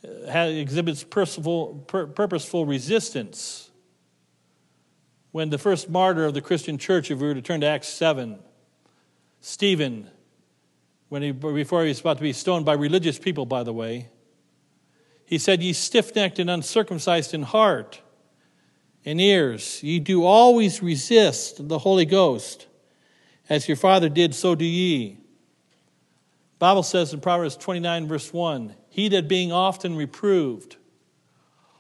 uh, 0.08 0.40
exhibits 0.40 1.04
purposeful, 1.04 1.76
purposeful 1.88 2.66
resistance. 2.66 3.72
When 5.32 5.50
the 5.50 5.58
first 5.58 5.90
martyr 5.90 6.26
of 6.26 6.34
the 6.34 6.42
Christian 6.42 6.78
church, 6.78 7.12
if 7.12 7.20
we 7.20 7.28
were 7.28 7.34
to 7.34 7.42
turn 7.42 7.62
to 7.62 7.68
Acts 7.68 7.90
7, 7.90 8.40
Stephen, 9.42 10.10
when 11.10 11.22
he, 11.22 11.32
before 11.32 11.84
he 11.84 11.90
was 11.90 12.00
about 12.00 12.18
to 12.18 12.24
be 12.24 12.34
stoned 12.34 12.66
by 12.66 12.74
religious 12.74 13.20
people, 13.20 13.46
by 13.46 13.64
the 13.64 13.74
way, 13.74 14.10
he 15.26 15.38
said, 15.38 15.62
Ye 15.62 15.74
stiff 15.74 16.16
necked 16.16 16.40
and 16.40 16.50
uncircumcised 16.50 17.34
in 17.34 17.44
heart 17.44 18.02
and 19.06 19.20
ears. 19.22 19.84
Ye 19.84 20.00
do 20.00 20.24
always 20.24 20.82
resist 20.82 21.68
the 21.68 21.80
Holy 21.80 22.06
Ghost. 22.06 22.68
As 23.50 23.68
your 23.68 23.78
father 23.78 24.10
did, 24.10 24.36
so 24.36 24.56
do 24.56 24.66
ye. 24.66 25.20
Bible 26.60 26.84
says 26.84 27.14
in 27.14 27.22
Proverbs 27.22 27.56
29, 27.56 28.08
verse 28.08 28.34
1 28.34 28.76
He 28.90 29.10
that 29.10 29.28
being 29.28 29.52
often 29.52 29.96
reproved, 29.96 30.78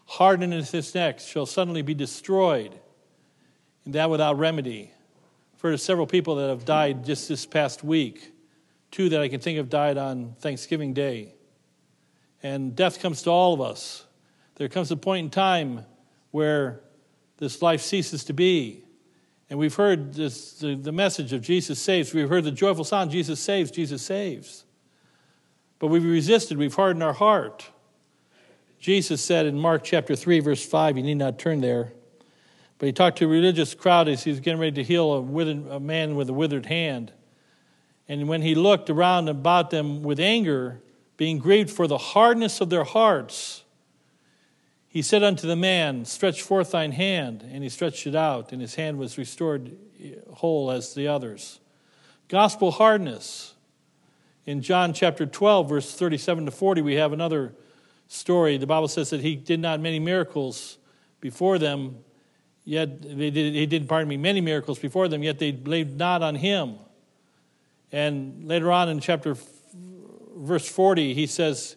hardeneth 0.06 0.72
his 0.72 0.94
neck, 0.94 1.20
shall 1.20 1.46
suddenly 1.46 1.82
be 1.82 1.94
destroyed, 1.94 2.80
and 3.86 3.96
that 3.96 4.10
without 4.10 4.38
remedy. 4.38 4.92
I've 5.56 5.62
heard 5.62 5.74
of 5.74 5.82
several 5.82 6.06
people 6.06 6.36
that 6.36 6.50
have 6.50 6.66
died 6.66 7.04
just 7.04 7.28
this 7.28 7.46
past 7.46 7.84
week. 7.84 8.32
Two 8.92 9.10
that 9.10 9.22
I 9.22 9.28
can 9.28 9.40
think 9.40 9.58
of 9.60 9.70
died 9.70 9.98
on 9.98 10.36
Thanksgiving 10.40 10.94
Day. 10.94 11.34
And 12.44 12.76
death 12.76 13.02
comes 13.02 13.24
to 13.24 13.32
all 13.32 13.54
of 13.54 13.62
us. 13.62 14.06
There 14.56 14.70
comes 14.70 14.92
a 14.92 14.96
point 14.96 15.26
in 15.26 15.30
time 15.32 15.86
where 16.32 16.82
this 17.38 17.62
life 17.62 17.82
ceases 17.82 18.24
to 18.26 18.34
be. 18.34 18.84
And 19.50 19.58
we've 19.58 19.74
heard 19.74 20.13
this, 20.13 20.54
the, 20.60 20.76
the 20.76 20.92
message 20.92 21.34
of 21.34 21.42
Jesus 21.42 21.80
saves. 21.80 22.13
We've 22.13 22.30
heard 22.30 22.44
the 22.44 22.52
joyful 22.52 22.84
sound 22.84 23.12
Jesus 23.12 23.40
saves, 23.40 23.72
Jesus 23.72 24.04
saves. 24.04 24.66
But 25.80 25.88
we've 25.88 26.04
resisted, 26.04 26.58
we've 26.58 26.74
hardened 26.74 27.04
our 27.04 27.13
heart. 27.13 27.70
Jesus 28.80 29.22
said 29.22 29.46
in 29.46 29.60
Mark 29.60 29.84
chapter 29.84 30.16
3, 30.16 30.40
verse 30.40 30.66
5, 30.66 30.98
you 30.98 31.04
need 31.04 31.16
not 31.16 31.40
turn 31.40 31.62
there, 31.62 31.94
but 32.78 32.86
he 32.86 32.94
talked 32.94 33.18
to 33.20 33.26
a 33.26 33.28
religious 33.28 33.74
crowd 33.74 34.08
as 34.08 34.24
he 34.24 34.30
was 34.30 34.40
getting 34.40 34.60
ready 34.60 34.76
to 34.76 34.84
heal 34.84 35.13
a, 35.13 35.22
withered, 35.22 35.68
a 35.68 35.80
man 35.80 36.16
with 36.16 36.30
a 36.30 36.34
withered 36.34 36.68
hand. 36.68 37.12
And 38.08 38.28
when 38.28 38.42
he 38.42 38.56
looked 38.56 38.90
around 38.90 39.28
about 39.30 39.72
them 39.72 40.04
with 40.04 40.20
anger, 40.20 40.82
being 41.18 41.40
grieved 41.40 41.72
for 41.72 41.88
the 41.88 41.98
hardness 41.98 42.62
of 42.62 42.70
their 42.70 42.84
hearts, 42.84 43.63
he 44.88 45.02
said 45.02 45.24
unto 45.24 45.48
the 45.48 45.56
man, 45.56 46.06
Stretch 46.06 46.42
forth 46.42 46.72
thine 46.72 46.92
hand. 46.92 47.44
And 47.52 47.63
he 47.63 47.70
stretched 47.70 48.08
it 48.08 48.16
out, 48.16 48.52
and 48.52 48.62
his 48.62 48.76
hand 48.76 48.98
was 48.98 49.18
restored 49.18 49.76
whole 50.34 50.72
as 50.72 50.94
the 50.94 51.08
others. 51.08 51.60
Gospel 52.30 52.72
hardness. 52.72 53.54
In 54.48 54.62
John 54.62 54.94
chapter 54.94 55.26
12, 55.26 55.68
verse 55.68 55.94
37 55.94 56.46
to 56.46 56.52
40, 56.52 56.82
we 56.82 56.96
have 56.96 57.12
another 57.12 57.54
story. 58.08 58.58
The 58.58 58.66
Bible 58.66 58.88
says 58.88 59.10
that 59.10 59.20
he 59.20 59.36
did 59.36 59.60
not 59.60 59.82
many 59.82 60.00
miracles 60.00 60.78
before 61.20 61.60
them, 61.60 61.98
yet 62.64 63.02
they 63.02 63.30
did, 63.30 63.54
he 63.54 63.66
did, 63.66 63.90
pardon 63.90 64.08
me, 64.08 64.16
many 64.16 64.40
miracles 64.40 64.80
before 64.80 65.10
them, 65.10 65.22
yet 65.22 65.38
they 65.38 65.52
believed 65.52 65.98
not 65.98 66.24
on 66.24 66.36
him. 66.36 66.76
And 67.92 68.48
later 68.48 68.72
on 68.72 68.88
in 68.88 69.02
chapter 69.02 69.36
verse 70.38 70.66
40, 70.66 71.14
he 71.14 71.28
says, 71.28 71.76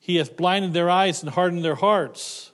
He 0.00 0.16
hath 0.16 0.38
blinded 0.38 0.72
their 0.72 0.88
eyes 0.88 1.22
and 1.22 1.30
hardened 1.30 1.66
their 1.66 1.74
hearts, 1.74 2.50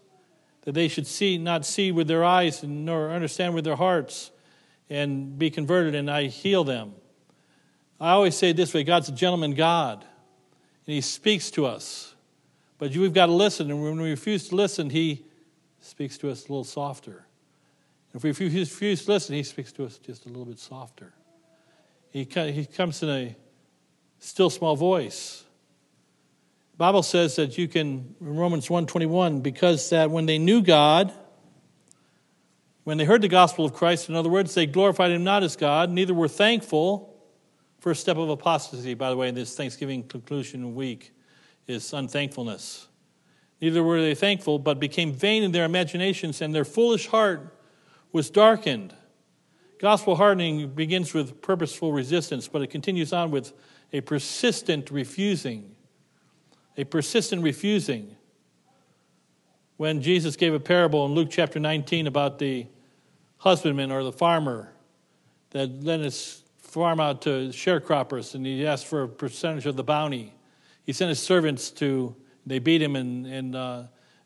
that 0.63 0.73
they 0.73 0.89
should 0.89 1.07
see 1.07 1.39
not 1.39 1.65
see 1.65 1.93
with 1.93 2.09
their 2.09 2.25
eyes 2.25 2.65
nor 2.65 3.13
understand 3.13 3.55
with 3.55 3.65
their 3.65 3.77
hearts 3.77 4.33
and 4.91 5.39
be 5.39 5.51
converted, 5.51 5.95
and 5.95 6.11
I 6.11 6.25
heal 6.25 6.65
them. 6.65 6.95
I 8.03 8.11
always 8.11 8.37
say 8.37 8.51
it 8.51 8.57
this 8.57 8.75
way 8.75 8.83
God's 8.83 9.09
a 9.09 9.13
gentleman 9.13 9.55
God, 9.55 10.01
and 10.87 10.95
He 10.95 11.01
speaks 11.01 11.53
to 11.53 11.67
us. 11.67 12.15
But 12.79 12.97
we've 12.97 13.15
got 13.15 13.27
to 13.27 13.33
listen, 13.33 13.71
and 13.71 13.81
when 13.81 14.01
we 14.01 14.11
refuse 14.11 14.49
to 14.49 14.57
listen, 14.57 14.91
He 14.91 15.25
speaks 15.81 16.19
to 16.19 16.29
us 16.29 16.41
a 16.41 16.49
little 16.49 16.65
softer. 16.65 17.25
If 18.13 18.25
we 18.25 18.31
refuse 18.31 18.77
to 19.05 19.13
listen, 19.13 19.37
He 19.37 19.45
speaks 19.45 19.71
to 19.75 19.85
us 19.85 19.99
just 19.99 20.27
a 20.27 20.29
little 20.29 20.47
bit 20.47 20.59
softer. 20.59 21.13
He, 22.11 22.25
he 22.25 22.67
comes 22.67 23.05
in 23.05 23.09
a 23.09 23.37
still 24.19 24.51
small 24.51 24.75
voice. 24.75 25.45
The 26.73 26.79
Bible 26.79 27.05
says 27.05 27.37
that 27.37 27.57
you 27.57 27.69
can, 27.69 28.17
in 28.21 28.37
Romans 28.37 28.67
1.21, 28.67 29.45
because 29.45 29.91
that 29.91 30.11
when 30.11 30.27
they 30.27 30.39
knew 30.39 30.61
God, 30.61 31.13
when 32.83 32.99
they 32.99 33.05
heard 33.05 33.23
the 33.23 33.29
gospel 33.29 33.65
of 33.65 33.73
Christ, 33.73 34.09
in 34.09 34.17
other 34.17 34.29
words, 34.29 34.55
they 34.55 34.67
glorified 34.67 35.13
Him 35.13 35.23
not 35.23 35.45
as 35.45 35.55
God, 35.55 35.89
neither 35.89 36.13
were 36.13 36.27
thankful, 36.27 37.12
First 37.83 38.01
step 38.01 38.17
of 38.17 38.29
apostasy, 38.29 38.95
by 38.95 39.11
the 39.11 39.17
way, 39.17 39.27
in 39.27 39.35
this 39.35 39.57
Thanksgiving 39.57 40.05
conclusion 40.05 40.77
week 40.77 41.11
is 41.67 41.93
unthankfulness. 41.93 42.87
Neither 43.61 43.83
were 43.83 44.01
they 44.01 44.15
thankful, 44.15 44.61
but 44.61 44.79
became 44.79 45.13
vain 45.13 45.43
in 45.43 45.51
their 45.51 45.65
imaginations, 45.65 46.41
and 46.41 46.55
their 46.55 46.65
foolish 46.65 47.09
heart 47.09 47.59
was 48.13 48.31
darkened. 48.31 48.95
Gospel 49.81 50.15
hardening 50.15 50.69
begins 50.69 51.13
with 51.13 51.43
purposeful 51.43 51.93
resistance, 51.93 52.47
but 52.47 52.63
it 52.63 52.69
continues 52.69 53.13
on 53.13 53.33
with 53.33 53.53
a 53.93 54.01
persistent 54.01 54.93
refusing. 54.93 55.75
A 56.77 56.85
persistent 56.85 57.43
refusing. 57.43 58.15
When 59.77 60.03
Jesus 60.03 60.37
gave 60.37 60.55
a 60.55 60.61
parable 60.61 61.05
in 61.05 61.15
Luke 61.15 61.31
chapter 61.33 61.59
19 61.59 62.07
about 62.07 62.39
the 62.39 62.69
husbandman 63.39 63.91
or 63.91 64.05
the 64.05 64.13
farmer 64.13 64.73
that 65.51 65.83
led 65.83 65.99
his 65.99 66.42
farm 66.73 67.01
out 67.01 67.21
to 67.21 67.49
sharecroppers 67.49 68.35
and 68.35 68.47
he 68.47 68.67
asked 68.67 68.87
for 68.87 69.03
a 69.03 69.09
percentage 69.09 69.67
of 69.67 69.77
the 69.77 69.85
bounty. 69.85 70.33
He 70.85 70.95
sent 70.95 71.11
his 71.11 71.21
servants 71.21 71.71
to, 71.73 72.17
they 72.47 72.61
beat 72.61 72.81
him 72.81 72.97
and, 72.97 73.27
and, 73.27 73.55
uh, 73.55 73.83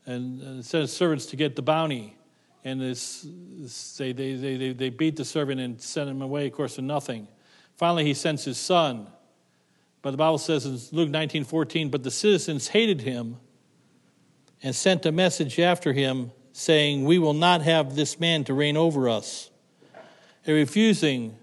and 0.07 0.65
sent 0.65 0.83
his 0.83 0.93
servants 0.93 1.27
to 1.27 1.37
get 1.37 1.57
the 1.57 1.63
bounty. 1.63 2.17
And 2.65 2.81
this, 2.81 3.27
they, 3.99 4.13
they, 4.13 4.35
they, 4.35 4.73
they 4.73 4.91
beat 4.91 5.17
the 5.17 5.25
servant 5.25 5.61
and 5.61 5.83
sent 5.83 6.09
him 6.09 6.23
away, 6.23 6.47
of 6.47 6.53
course, 6.53 6.77
for 6.77 6.83
nothing. 6.83 7.27
Finally, 7.79 8.05
he 8.05 8.15
sends 8.15 8.45
his 8.45 8.59
son. 8.59 9.09
But 10.01 10.13
the 10.13 10.17
Bible 10.17 10.39
says 10.39 10.67
in 10.67 10.79
Luke 10.97 11.11
19 11.11 11.43
14, 11.43 11.91
but 11.91 12.05
the 12.05 12.13
citizens 12.13 12.69
hated 12.69 13.01
him 13.01 13.39
and 14.63 14.73
sent 14.73 15.05
a 15.05 15.11
message 15.11 15.59
after 15.59 15.93
him 15.93 16.31
saying, 16.53 17.05
We 17.05 17.19
will 17.19 17.35
not 17.35 17.63
have 17.63 17.97
this 17.97 18.21
man 18.21 18.45
to 18.45 18.55
reign 18.55 18.77
over 18.77 19.09
us. 19.09 19.51
A 20.47 20.53
refusing 20.53 21.37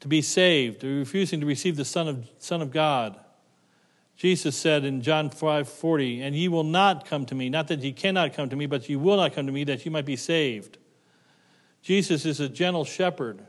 to 0.00 0.08
be 0.08 0.22
saved, 0.22 0.82
or 0.82 0.88
refusing 0.88 1.40
to 1.40 1.46
receive 1.46 1.76
the 1.76 1.84
Son 1.84 2.08
of, 2.08 2.28
Son 2.38 2.62
of 2.62 2.70
God. 2.70 3.18
Jesus 4.16 4.56
said 4.56 4.84
in 4.84 5.00
John 5.00 5.30
5 5.30 5.68
40, 5.68 6.22
And 6.22 6.34
ye 6.34 6.48
will 6.48 6.64
not 6.64 7.06
come 7.06 7.24
to 7.26 7.34
me, 7.34 7.48
not 7.48 7.68
that 7.68 7.80
ye 7.80 7.92
cannot 7.92 8.34
come 8.34 8.48
to 8.50 8.56
me, 8.56 8.66
but 8.66 8.88
ye 8.88 8.96
will 8.96 9.16
not 9.16 9.32
come 9.32 9.46
to 9.46 9.52
me 9.52 9.64
that 9.64 9.84
ye 9.84 9.90
might 9.90 10.04
be 10.04 10.16
saved. 10.16 10.78
Jesus 11.82 12.26
is 12.26 12.40
a 12.40 12.48
gentle 12.48 12.84
shepherd. 12.84 13.40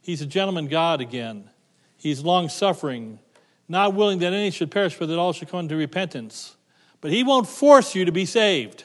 He's 0.00 0.22
a 0.22 0.26
gentleman 0.26 0.66
God 0.66 1.00
again. 1.00 1.50
He's 1.96 2.24
long 2.24 2.48
suffering, 2.48 3.20
not 3.68 3.94
willing 3.94 4.18
that 4.20 4.32
any 4.32 4.50
should 4.50 4.70
perish, 4.70 4.96
but 4.98 5.06
that 5.06 5.18
all 5.18 5.32
should 5.32 5.48
come 5.48 5.68
to 5.68 5.76
repentance. 5.76 6.56
But 7.00 7.12
he 7.12 7.22
won't 7.22 7.46
force 7.46 7.94
you 7.94 8.04
to 8.04 8.12
be 8.12 8.26
saved. 8.26 8.84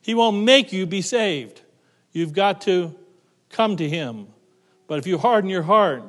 He 0.00 0.14
won't 0.14 0.42
make 0.44 0.72
you 0.72 0.86
be 0.86 1.02
saved. 1.02 1.60
You've 2.12 2.32
got 2.32 2.62
to 2.62 2.94
come 3.50 3.76
to 3.76 3.88
him. 3.88 4.28
But 4.86 4.98
if 4.98 5.06
you 5.06 5.18
harden 5.18 5.50
your 5.50 5.62
heart, 5.62 6.02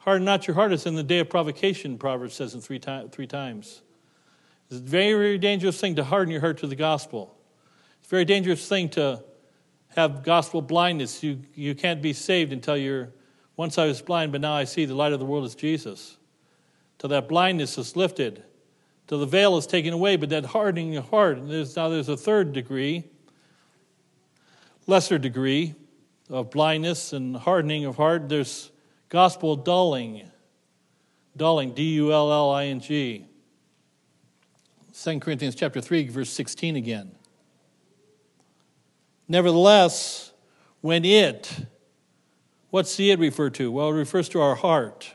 Harden 0.00 0.24
not 0.24 0.46
your 0.46 0.54
heart 0.54 0.72
as 0.72 0.86
in 0.86 0.94
the 0.94 1.02
day 1.02 1.18
of 1.18 1.28
provocation, 1.28 1.98
Proverbs 1.98 2.34
says 2.34 2.54
in 2.54 2.62
three, 2.62 2.78
ti- 2.78 3.08
three 3.12 3.26
times. 3.26 3.82
It's 4.70 4.80
a 4.80 4.82
very, 4.82 5.12
very 5.12 5.38
dangerous 5.38 5.78
thing 5.78 5.96
to 5.96 6.04
harden 6.04 6.32
your 6.32 6.40
heart 6.40 6.56
to 6.58 6.66
the 6.66 6.76
gospel. 6.76 7.36
It's 7.98 8.08
a 8.08 8.10
very 8.10 8.24
dangerous 8.24 8.66
thing 8.66 8.88
to 8.90 9.22
have 9.88 10.22
gospel 10.22 10.62
blindness. 10.62 11.22
You, 11.22 11.40
you 11.54 11.74
can't 11.74 12.00
be 12.00 12.14
saved 12.14 12.50
until 12.50 12.78
you're, 12.78 13.10
once 13.56 13.76
I 13.76 13.84
was 13.84 14.00
blind, 14.00 14.32
but 14.32 14.40
now 14.40 14.54
I 14.54 14.64
see 14.64 14.86
the 14.86 14.94
light 14.94 15.12
of 15.12 15.18
the 15.18 15.26
world 15.26 15.44
is 15.44 15.54
Jesus. 15.54 16.16
Till 16.98 17.10
that 17.10 17.28
blindness 17.28 17.76
is 17.76 17.94
lifted, 17.94 18.42
till 19.06 19.20
the 19.20 19.26
veil 19.26 19.58
is 19.58 19.66
taken 19.66 19.92
away, 19.92 20.16
but 20.16 20.30
that 20.30 20.46
hardening 20.46 20.94
your 20.94 21.02
heart. 21.02 21.46
There's, 21.46 21.76
now 21.76 21.90
there's 21.90 22.08
a 22.08 22.16
third 22.16 22.54
degree, 22.54 23.04
lesser 24.86 25.18
degree 25.18 25.74
of 26.30 26.50
blindness 26.50 27.12
and 27.12 27.36
hardening 27.36 27.84
of 27.84 27.96
heart. 27.96 28.30
There's 28.30 28.69
Gospel 29.10 29.56
dulling. 29.56 30.22
Dulling, 31.36 31.74
D 31.74 31.94
U 31.94 32.12
L 32.12 32.32
L 32.32 32.50
I 32.50 32.66
N 32.66 32.80
G. 32.80 33.26
2 34.92 35.20
Corinthians 35.20 35.54
chapter 35.54 35.80
3, 35.80 36.08
verse 36.08 36.30
16 36.30 36.76
again. 36.76 37.12
Nevertheless, 39.28 40.32
when 40.80 41.04
it, 41.04 41.66
what's 42.70 42.96
the 42.96 43.10
it 43.10 43.18
refer 43.18 43.50
to? 43.50 43.70
Well, 43.70 43.88
it 43.88 43.92
refers 43.92 44.28
to 44.30 44.40
our 44.40 44.56
heart. 44.56 45.14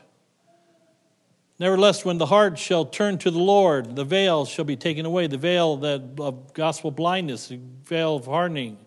Nevertheless, 1.58 2.04
when 2.04 2.18
the 2.18 2.26
heart 2.26 2.58
shall 2.58 2.84
turn 2.84 3.18
to 3.18 3.30
the 3.30 3.38
Lord, 3.38 3.96
the 3.96 4.04
veil 4.04 4.44
shall 4.44 4.64
be 4.64 4.76
taken 4.76 5.06
away, 5.06 5.26
the 5.26 5.38
veil 5.38 5.76
that, 5.78 6.02
of 6.18 6.52
gospel 6.52 6.90
blindness, 6.90 7.48
the 7.48 7.60
veil 7.84 8.16
of 8.16 8.26
hardening. 8.26 8.78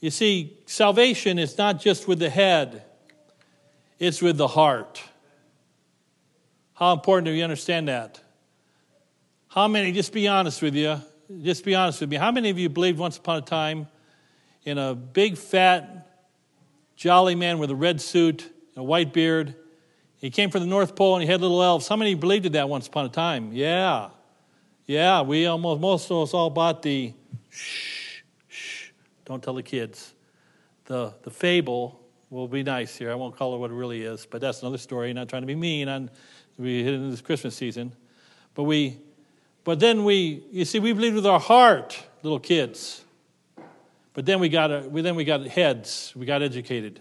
You 0.00 0.10
see, 0.10 0.58
salvation 0.66 1.38
is 1.38 1.58
not 1.58 1.80
just 1.80 2.06
with 2.06 2.18
the 2.18 2.30
head, 2.30 2.84
it's 3.98 4.20
with 4.20 4.36
the 4.36 4.48
heart. 4.48 5.02
How 6.74 6.92
important 6.92 7.26
do 7.26 7.32
you 7.32 7.44
understand 7.44 7.88
that? 7.88 8.20
How 9.48 9.68
many, 9.68 9.92
just 9.92 10.12
be 10.12 10.26
honest 10.26 10.60
with 10.60 10.74
you, 10.74 11.00
just 11.42 11.64
be 11.64 11.74
honest 11.74 12.00
with 12.00 12.10
me, 12.10 12.16
how 12.16 12.32
many 12.32 12.50
of 12.50 12.58
you 12.58 12.68
believed 12.68 12.98
once 12.98 13.16
upon 13.16 13.38
a 13.38 13.42
time 13.42 13.86
in 14.64 14.78
a 14.78 14.94
big, 14.94 15.36
fat, 15.36 16.08
jolly 16.96 17.34
man 17.34 17.58
with 17.58 17.70
a 17.70 17.74
red 17.74 18.00
suit, 18.00 18.42
and 18.42 18.78
a 18.78 18.82
white 18.82 19.12
beard? 19.12 19.54
He 20.16 20.30
came 20.30 20.50
from 20.50 20.62
the 20.62 20.66
North 20.66 20.96
Pole 20.96 21.14
and 21.14 21.22
he 21.22 21.30
had 21.30 21.40
little 21.40 21.62
elves. 21.62 21.86
How 21.86 21.96
many 21.96 22.14
believed 22.14 22.46
in 22.46 22.52
that 22.52 22.68
once 22.68 22.88
upon 22.88 23.04
a 23.04 23.10
time? 23.10 23.52
Yeah. 23.52 24.08
Yeah, 24.86 25.22
we 25.22 25.46
almost, 25.46 25.80
most 25.80 26.10
of 26.10 26.22
us 26.22 26.34
all 26.34 26.50
bought 26.50 26.82
the 26.82 27.14
shh, 27.50 28.22
shh, 28.48 28.88
don't 29.24 29.42
tell 29.42 29.54
the 29.54 29.62
kids. 29.62 30.12
The, 30.86 31.14
the 31.22 31.30
fable 31.30 32.03
will 32.34 32.48
be 32.48 32.64
nice 32.64 32.96
here. 32.96 33.12
I 33.12 33.14
won't 33.14 33.36
call 33.36 33.54
it 33.54 33.58
what 33.58 33.70
it 33.70 33.74
really 33.74 34.02
is, 34.02 34.26
but 34.26 34.40
that's 34.40 34.60
another 34.60 34.76
story. 34.76 35.12
Not 35.12 35.28
trying 35.28 35.42
to 35.42 35.46
be 35.46 35.54
mean 35.54 35.88
on 35.88 36.10
We 36.58 36.82
hit 36.82 36.94
into 36.94 37.10
this 37.10 37.20
Christmas 37.20 37.54
season. 37.54 37.94
But 38.54 38.64
we, 38.64 38.98
but 39.62 39.78
then 39.78 40.04
we, 40.04 40.42
you 40.50 40.64
see, 40.64 40.80
we 40.80 40.92
believed 40.92 41.14
with 41.14 41.26
our 41.26 41.40
heart, 41.40 42.02
little 42.22 42.40
kids. 42.40 43.04
But 44.14 44.26
then 44.26 44.40
we 44.40 44.48
got, 44.48 44.90
we, 44.90 45.00
then 45.00 45.14
we 45.14 45.24
got 45.24 45.46
heads. 45.46 46.12
We 46.16 46.26
got 46.26 46.42
educated. 46.42 47.00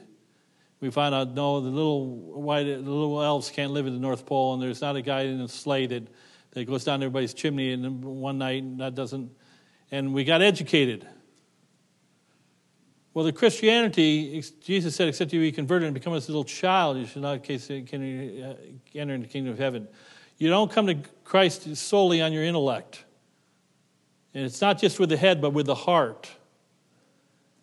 We 0.80 0.92
found 0.92 1.16
out, 1.16 1.34
no, 1.34 1.62
the 1.62 1.70
little 1.70 2.08
white, 2.08 2.66
the 2.66 2.78
little 2.78 3.22
elves 3.22 3.50
can't 3.50 3.72
live 3.72 3.88
in 3.88 3.94
the 3.94 4.00
North 4.00 4.26
Pole, 4.26 4.54
and 4.54 4.62
there's 4.62 4.82
not 4.82 4.96
a 4.96 5.02
guy 5.02 5.22
in 5.22 5.40
a 5.42 5.48
sleigh 5.48 5.88
that, 5.88 6.08
that 6.52 6.66
goes 6.66 6.84
down 6.84 7.02
everybody's 7.02 7.34
chimney 7.34 7.72
and 7.72 8.04
one 8.04 8.38
night, 8.38 8.62
and 8.62 8.80
that 8.80 8.94
doesn't, 8.94 9.32
and 9.92 10.14
we 10.14 10.24
got 10.26 10.42
educated. 10.42 11.08
Well, 13.14 13.26
the 13.26 13.32
Christianity, 13.32 14.44
Jesus 14.62 14.96
said, 14.96 15.08
except 15.08 15.32
you 15.34 15.40
be 15.40 15.52
converted 15.52 15.86
and 15.86 15.94
become 15.94 16.16
as 16.16 16.28
a 16.28 16.32
little 16.32 16.44
child, 16.44 16.98
you 16.98 17.06
should 17.06 17.22
not 17.22 17.48
uh, 17.48 17.54
enter 17.54 19.14
into 19.14 19.28
the 19.28 19.28
kingdom 19.28 19.54
of 19.54 19.60
heaven. 19.60 19.88
You 20.40 20.50
don't 20.50 20.72
come 20.72 20.88
to 20.88 20.98
Christ 21.24 21.76
solely 21.76 22.24
on 22.24 22.34
your 22.34 22.44
intellect. 22.44 23.06
And 24.34 24.44
it's 24.44 24.62
not 24.62 24.80
just 24.80 25.00
with 25.00 25.10
the 25.10 25.18
head, 25.18 25.42
but 25.42 25.52
with 25.52 25.68
the 25.68 25.76
heart. 25.76 26.32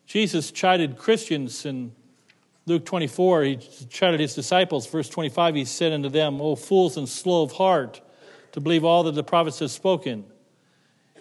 Jesus 0.06 0.52
chided 0.52 0.96
Christians 0.96 1.66
in 1.66 1.92
Luke 2.66 2.84
24. 2.84 3.42
He 3.42 3.56
chided 3.56 4.20
his 4.20 4.36
disciples. 4.36 4.86
Verse 4.86 5.08
25, 5.08 5.56
he 5.56 5.64
said 5.64 5.92
unto 5.92 6.08
them, 6.08 6.40
O 6.40 6.54
fools 6.54 6.96
and 6.96 7.08
slow 7.08 7.42
of 7.42 7.52
heart, 7.52 8.00
to 8.52 8.60
believe 8.60 8.84
all 8.84 9.02
that 9.02 9.16
the 9.16 9.24
prophets 9.24 9.58
have 9.58 9.72
spoken. 9.72 10.24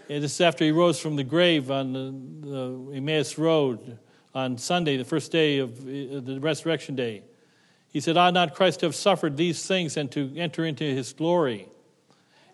And 0.08 0.24
this 0.24 0.36
is 0.36 0.42
after 0.42 0.66
he 0.66 0.72
rose 0.72 1.00
from 1.00 1.16
the 1.16 1.24
grave 1.24 1.72
on 1.72 1.94
the, 1.94 2.48
the 2.48 2.98
Emmaus 2.98 3.40
Road 3.40 3.98
on 4.40 4.58
Sunday, 4.58 4.96
the 4.96 5.06
first 5.06 5.32
day 5.32 5.60
of 5.60 5.80
uh, 5.82 6.22
the 6.22 6.40
resurrection 6.40 6.96
day. 6.96 7.24
He 7.92 8.00
said, 8.00 8.16
Ought 8.18 8.34
not 8.34 8.56
Christ 8.56 8.80
to 8.80 8.86
have 8.86 8.96
suffered 8.96 9.36
these 9.36 9.66
things 9.66 9.98
and 9.98 10.10
to 10.12 10.34
enter 10.38 10.66
into 10.66 10.84
his 10.84 11.12
glory? 11.14 11.68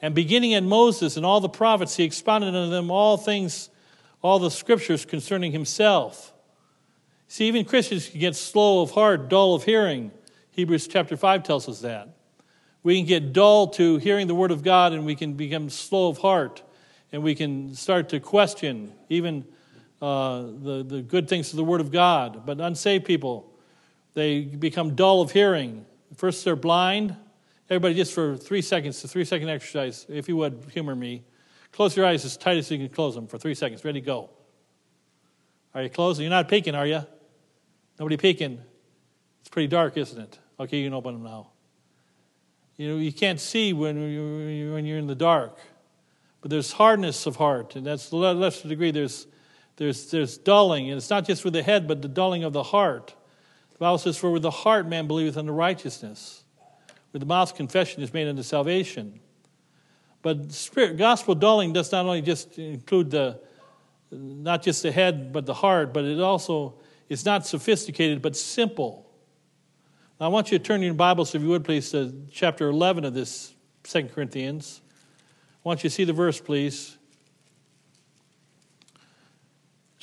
And 0.01 0.15
beginning 0.15 0.53
at 0.55 0.63
Moses 0.63 1.15
and 1.15 1.25
all 1.25 1.39
the 1.39 1.49
prophets, 1.49 1.95
he 1.95 2.03
expounded 2.03 2.55
unto 2.55 2.71
them 2.71 2.89
all 2.89 3.17
things, 3.17 3.69
all 4.21 4.39
the 4.39 4.51
scriptures 4.51 5.05
concerning 5.05 5.51
himself. 5.51 6.33
See, 7.27 7.47
even 7.47 7.65
Christians 7.65 8.09
can 8.09 8.19
get 8.19 8.35
slow 8.35 8.81
of 8.81 8.91
heart, 8.91 9.29
dull 9.29 9.55
of 9.55 9.63
hearing. 9.63 10.11
Hebrews 10.51 10.87
chapter 10.87 11.17
5 11.17 11.43
tells 11.43 11.69
us 11.69 11.81
that. 11.81 12.09
We 12.83 12.97
can 12.97 13.05
get 13.05 13.33
dull 13.33 13.67
to 13.69 13.97
hearing 13.97 14.27
the 14.27 14.35
word 14.35 14.51
of 14.51 14.63
God 14.63 14.93
and 14.93 15.05
we 15.05 15.15
can 15.15 15.33
become 15.33 15.69
slow 15.69 16.09
of 16.09 16.19
heart 16.19 16.61
and 17.11 17.23
we 17.23 17.35
can 17.35 17.73
start 17.75 18.09
to 18.09 18.19
question 18.19 18.93
even 19.09 19.45
uh, 20.01 20.41
the, 20.41 20.85
the 20.87 21.01
good 21.01 21.27
things 21.27 21.51
of 21.51 21.57
the 21.57 21.63
Word 21.63 21.81
of 21.81 21.91
God. 21.91 22.45
But 22.45 22.59
unsaved 22.59 23.05
people, 23.05 23.51
they 24.13 24.41
become 24.41 24.95
dull 24.95 25.21
of 25.21 25.31
hearing. 25.31 25.85
First, 26.15 26.45
they're 26.45 26.55
blind. 26.55 27.15
Everybody, 27.69 27.95
just 27.95 28.13
for 28.13 28.37
three 28.37 28.61
seconds, 28.61 29.03
a 29.03 29.07
three 29.07 29.25
second 29.25 29.49
exercise, 29.49 30.05
if 30.09 30.27
you 30.29 30.37
would 30.37 30.65
humor 30.71 30.95
me. 30.95 31.23
Close 31.71 31.97
your 31.97 32.05
eyes 32.05 32.23
as 32.23 32.37
tight 32.37 32.57
as 32.57 32.71
you 32.71 32.77
can 32.77 32.89
close 32.89 33.15
them 33.15 33.27
for 33.27 33.37
three 33.37 33.55
seconds. 33.55 33.83
Ready, 33.83 34.01
go. 34.01 34.29
Are 35.73 35.83
you 35.83 35.89
closing? 35.89 36.23
You're 36.23 36.29
not 36.29 36.47
peeking, 36.47 36.73
are 36.73 36.87
you? 36.87 37.01
Nobody 37.99 38.17
peeking. 38.17 38.61
It's 39.41 39.49
pretty 39.49 39.67
dark, 39.67 39.97
isn't 39.97 40.19
it? 40.19 40.39
Okay, 40.59 40.77
you 40.77 40.85
can 40.85 40.93
open 40.93 41.15
them 41.15 41.23
now. 41.23 41.49
You 42.77 42.89
know, 42.89 42.97
you 42.97 43.11
can't 43.11 43.39
see 43.39 43.73
when 43.73 43.97
you're, 43.97 44.73
when 44.73 44.85
you're 44.85 44.97
in 44.97 45.07
the 45.07 45.15
dark. 45.15 45.57
But 46.41 46.51
there's 46.51 46.71
hardness 46.71 47.25
of 47.25 47.37
heart, 47.37 47.75
and 47.75 47.85
that's 47.85 48.09
to 48.09 48.17
lesser 48.17 48.67
degree. 48.67 48.91
There's 48.91 49.27
there's, 49.77 50.09
there's 50.09 50.37
dulling, 50.37 50.89
and 50.89 50.97
it's 50.97 51.09
not 51.09 51.25
just 51.25 51.43
with 51.43 51.53
the 51.53 51.63
head, 51.63 51.87
but 51.87 52.01
the 52.01 52.07
dulling 52.07 52.43
of 52.43 52.53
the 52.53 52.63
heart. 52.63 53.13
The 53.73 53.79
Bible 53.79 53.97
says, 53.97 54.17
For 54.17 54.31
with 54.31 54.41
the 54.41 54.51
heart 54.51 54.87
man 54.87 55.07
believeth 55.07 55.37
unto 55.37 55.51
righteousness, 55.51 56.43
with 57.11 57.21
the 57.21 57.25
mouth 57.25 57.55
confession 57.55 58.01
is 58.01 58.13
made 58.13 58.27
unto 58.27 58.43
salvation. 58.43 59.19
But 60.21 60.51
spirit, 60.53 60.97
gospel 60.97 61.35
dulling 61.35 61.73
does 61.73 61.91
not 61.91 62.05
only 62.05 62.21
just 62.21 62.57
include 62.57 63.11
the, 63.11 63.39
not 64.11 64.63
just 64.63 64.81
the 64.81 64.91
head, 64.91 65.33
but 65.33 65.45
the 65.45 65.53
heart, 65.53 65.93
but 65.93 66.05
it 66.05 66.19
also 66.19 66.75
is 67.09 67.25
not 67.25 67.45
sophisticated, 67.45 68.21
but 68.21 68.35
simple. 68.35 69.05
Now, 70.19 70.27
I 70.27 70.29
want 70.29 70.51
you 70.51 70.57
to 70.57 70.63
turn 70.63 70.81
your 70.81 70.93
Bibles, 70.93 71.35
if 71.35 71.41
you 71.41 71.49
would 71.49 71.65
please, 71.65 71.91
to 71.91 72.13
chapter 72.31 72.69
11 72.69 73.03
of 73.03 73.13
this 73.13 73.53
Second 73.83 74.13
Corinthians. 74.13 74.81
I 75.63 75.67
want 75.67 75.83
you 75.83 75.89
to 75.89 75.93
see 75.93 76.05
the 76.05 76.13
verse, 76.13 76.39
please 76.39 76.97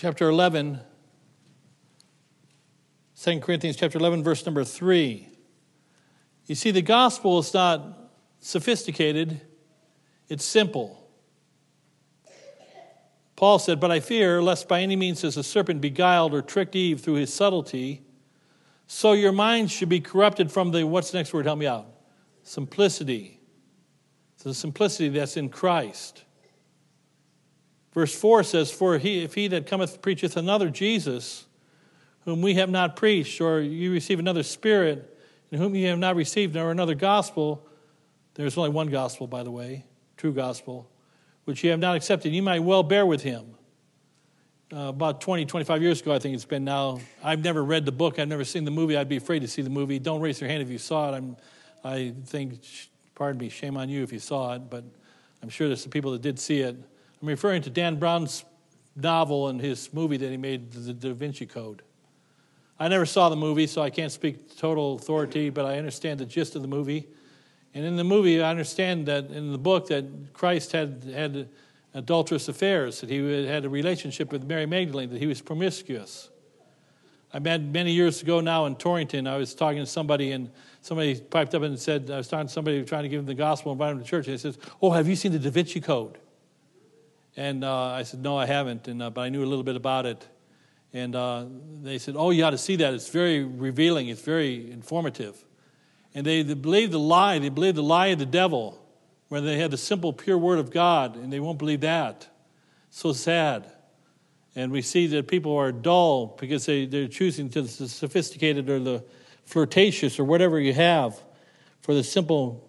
chapter 0.02 0.28
11, 0.28 0.80
2 3.20 3.38
Corinthians 3.38 3.76
chapter 3.76 3.98
11, 3.98 4.24
verse 4.24 4.44
number 4.44 4.64
3. 4.64 5.28
You 6.46 6.56
see, 6.56 6.72
the 6.72 6.82
gospel 6.82 7.38
is 7.38 7.54
not 7.54 8.10
sophisticated, 8.40 9.40
it's 10.28 10.44
simple. 10.44 11.08
Paul 13.36 13.60
said, 13.60 13.78
But 13.78 13.92
I 13.92 14.00
fear 14.00 14.42
lest 14.42 14.66
by 14.66 14.80
any 14.80 14.96
means 14.96 15.22
as 15.22 15.36
a 15.36 15.44
serpent 15.44 15.80
beguiled 15.80 16.34
or 16.34 16.42
tricked 16.42 16.74
Eve 16.74 17.00
through 17.00 17.14
his 17.14 17.32
subtlety, 17.32 18.02
so 18.88 19.12
your 19.12 19.30
minds 19.30 19.70
should 19.70 19.88
be 19.88 20.00
corrupted 20.00 20.50
from 20.50 20.72
the, 20.72 20.84
what's 20.84 21.12
the 21.12 21.18
next 21.18 21.32
word? 21.32 21.46
Help 21.46 21.60
me 21.60 21.68
out. 21.68 21.86
Simplicity. 22.42 23.38
the 24.42 24.52
simplicity 24.52 25.10
that's 25.10 25.36
in 25.36 25.48
Christ. 25.48 26.24
Verse 27.92 28.14
4 28.14 28.42
says, 28.42 28.70
For 28.70 28.98
he, 28.98 29.22
if 29.22 29.34
he 29.34 29.48
that 29.48 29.66
cometh 29.66 30.00
preacheth 30.00 30.36
another 30.36 30.70
Jesus, 30.70 31.46
whom 32.24 32.40
we 32.40 32.54
have 32.54 32.70
not 32.70 32.96
preached, 32.96 33.40
or 33.40 33.60
you 33.60 33.92
receive 33.92 34.18
another 34.18 34.42
spirit, 34.42 35.18
in 35.50 35.58
whom 35.58 35.74
you 35.74 35.86
have 35.88 35.98
not 35.98 36.16
received, 36.16 36.54
nor 36.54 36.70
another 36.70 36.94
gospel, 36.94 37.66
there's 38.34 38.56
only 38.56 38.70
one 38.70 38.88
gospel, 38.88 39.26
by 39.26 39.42
the 39.42 39.50
way, 39.50 39.84
true 40.16 40.32
gospel, 40.32 40.88
which 41.44 41.62
you 41.62 41.70
have 41.70 41.80
not 41.80 41.96
accepted, 41.96 42.32
you 42.32 42.42
might 42.42 42.60
well 42.60 42.82
bear 42.82 43.04
with 43.04 43.22
him. 43.22 43.54
Uh, 44.74 44.88
about 44.88 45.20
20, 45.20 45.44
25 45.44 45.82
years 45.82 46.00
ago, 46.00 46.14
I 46.14 46.18
think 46.18 46.34
it's 46.34 46.46
been 46.46 46.64
now. 46.64 46.98
I've 47.22 47.44
never 47.44 47.62
read 47.62 47.84
the 47.84 47.92
book. 47.92 48.18
I've 48.18 48.28
never 48.28 48.44
seen 48.44 48.64
the 48.64 48.70
movie. 48.70 48.96
I'd 48.96 49.08
be 49.08 49.18
afraid 49.18 49.40
to 49.40 49.48
see 49.48 49.60
the 49.60 49.68
movie. 49.68 49.98
Don't 49.98 50.22
raise 50.22 50.40
your 50.40 50.48
hand 50.48 50.62
if 50.62 50.70
you 50.70 50.78
saw 50.78 51.12
it. 51.12 51.16
I'm, 51.16 51.36
I 51.84 52.14
think, 52.24 52.58
pardon 53.14 53.38
me, 53.38 53.50
shame 53.50 53.76
on 53.76 53.90
you 53.90 54.02
if 54.02 54.14
you 54.14 54.18
saw 54.18 54.54
it, 54.54 54.70
but 54.70 54.82
I'm 55.42 55.50
sure 55.50 55.66
there's 55.66 55.82
some 55.82 55.90
people 55.90 56.12
that 56.12 56.22
did 56.22 56.38
see 56.38 56.60
it. 56.60 56.76
I'm 57.22 57.28
referring 57.28 57.62
to 57.62 57.70
Dan 57.70 58.00
Brown's 58.00 58.44
novel 58.96 59.46
and 59.46 59.60
his 59.60 59.94
movie 59.94 60.16
that 60.16 60.28
he 60.28 60.36
made, 60.36 60.72
The 60.72 60.92
Da 60.92 61.12
Vinci 61.12 61.46
Code. 61.46 61.82
I 62.80 62.88
never 62.88 63.06
saw 63.06 63.28
the 63.28 63.36
movie, 63.36 63.68
so 63.68 63.80
I 63.80 63.90
can't 63.90 64.10
speak 64.10 64.56
total 64.56 64.96
authority, 64.96 65.48
but 65.48 65.64
I 65.64 65.78
understand 65.78 66.18
the 66.18 66.26
gist 66.26 66.56
of 66.56 66.62
the 66.62 66.68
movie. 66.68 67.06
And 67.74 67.84
in 67.84 67.94
the 67.94 68.02
movie, 68.02 68.42
I 68.42 68.50
understand 68.50 69.06
that 69.06 69.30
in 69.30 69.52
the 69.52 69.58
book 69.58 69.86
that 69.86 70.04
Christ 70.32 70.72
had 70.72 71.04
had 71.14 71.48
adulterous 71.94 72.48
affairs, 72.48 73.00
that 73.02 73.08
he 73.08 73.46
had 73.46 73.64
a 73.64 73.68
relationship 73.68 74.32
with 74.32 74.42
Mary 74.42 74.66
Magdalene, 74.66 75.10
that 75.10 75.20
he 75.20 75.28
was 75.28 75.40
promiscuous. 75.40 76.28
I 77.32 77.38
met 77.38 77.62
many 77.62 77.92
years 77.92 78.20
ago 78.20 78.40
now 78.40 78.66
in 78.66 78.74
Torrington. 78.74 79.28
I 79.28 79.36
was 79.36 79.54
talking 79.54 79.78
to 79.78 79.86
somebody, 79.86 80.32
and 80.32 80.50
somebody 80.80 81.20
piped 81.20 81.54
up 81.54 81.62
and 81.62 81.78
said, 81.78 82.10
I 82.10 82.16
was 82.16 82.26
talking 82.26 82.48
to 82.48 82.52
somebody 82.52 82.82
trying 82.84 83.04
to 83.04 83.08
give 83.08 83.20
him 83.20 83.26
the 83.26 83.34
gospel, 83.34 83.70
and 83.70 83.80
invite 83.80 83.92
him 83.92 84.02
to 84.02 84.04
church, 84.04 84.26
and 84.26 84.32
he 84.32 84.38
says, 84.38 84.58
Oh, 84.82 84.90
have 84.90 85.06
you 85.06 85.14
seen 85.14 85.30
the 85.30 85.38
Da 85.38 85.50
Vinci 85.50 85.80
Code? 85.80 86.18
And 87.36 87.64
uh, 87.64 87.86
I 87.86 88.02
said, 88.02 88.22
No, 88.22 88.36
I 88.36 88.46
haven't, 88.46 88.88
and, 88.88 89.02
uh, 89.02 89.10
but 89.10 89.22
I 89.22 89.28
knew 89.28 89.42
a 89.42 89.46
little 89.46 89.64
bit 89.64 89.76
about 89.76 90.06
it. 90.06 90.26
And 90.92 91.16
uh, 91.16 91.46
they 91.82 91.98
said, 91.98 92.14
Oh, 92.16 92.30
you 92.30 92.44
ought 92.44 92.50
to 92.50 92.58
see 92.58 92.76
that. 92.76 92.94
It's 92.94 93.08
very 93.08 93.42
revealing, 93.42 94.08
it's 94.08 94.22
very 94.22 94.70
informative. 94.70 95.44
And 96.14 96.26
they, 96.26 96.42
they 96.42 96.54
believe 96.54 96.90
the 96.90 96.98
lie, 96.98 97.38
they 97.38 97.48
believe 97.48 97.74
the 97.74 97.82
lie 97.82 98.08
of 98.08 98.18
the 98.18 98.26
devil, 98.26 98.78
where 99.28 99.40
they 99.40 99.58
had 99.58 99.70
the 99.70 99.78
simple, 99.78 100.12
pure 100.12 100.36
word 100.36 100.58
of 100.58 100.70
God, 100.70 101.16
and 101.16 101.32
they 101.32 101.40
won't 101.40 101.58
believe 101.58 101.80
that. 101.80 102.28
So 102.90 103.14
sad. 103.14 103.72
And 104.54 104.70
we 104.70 104.82
see 104.82 105.06
that 105.08 105.28
people 105.28 105.56
are 105.56 105.72
dull 105.72 106.36
because 106.38 106.66
they, 106.66 106.84
they're 106.84 107.08
choosing 107.08 107.48
to 107.50 107.62
the 107.62 107.88
sophisticated 107.88 108.68
or 108.68 108.78
the 108.78 109.02
flirtatious 109.46 110.18
or 110.18 110.24
whatever 110.24 110.60
you 110.60 110.74
have 110.74 111.18
for 111.80 111.94
the 111.94 112.04
simple 112.04 112.68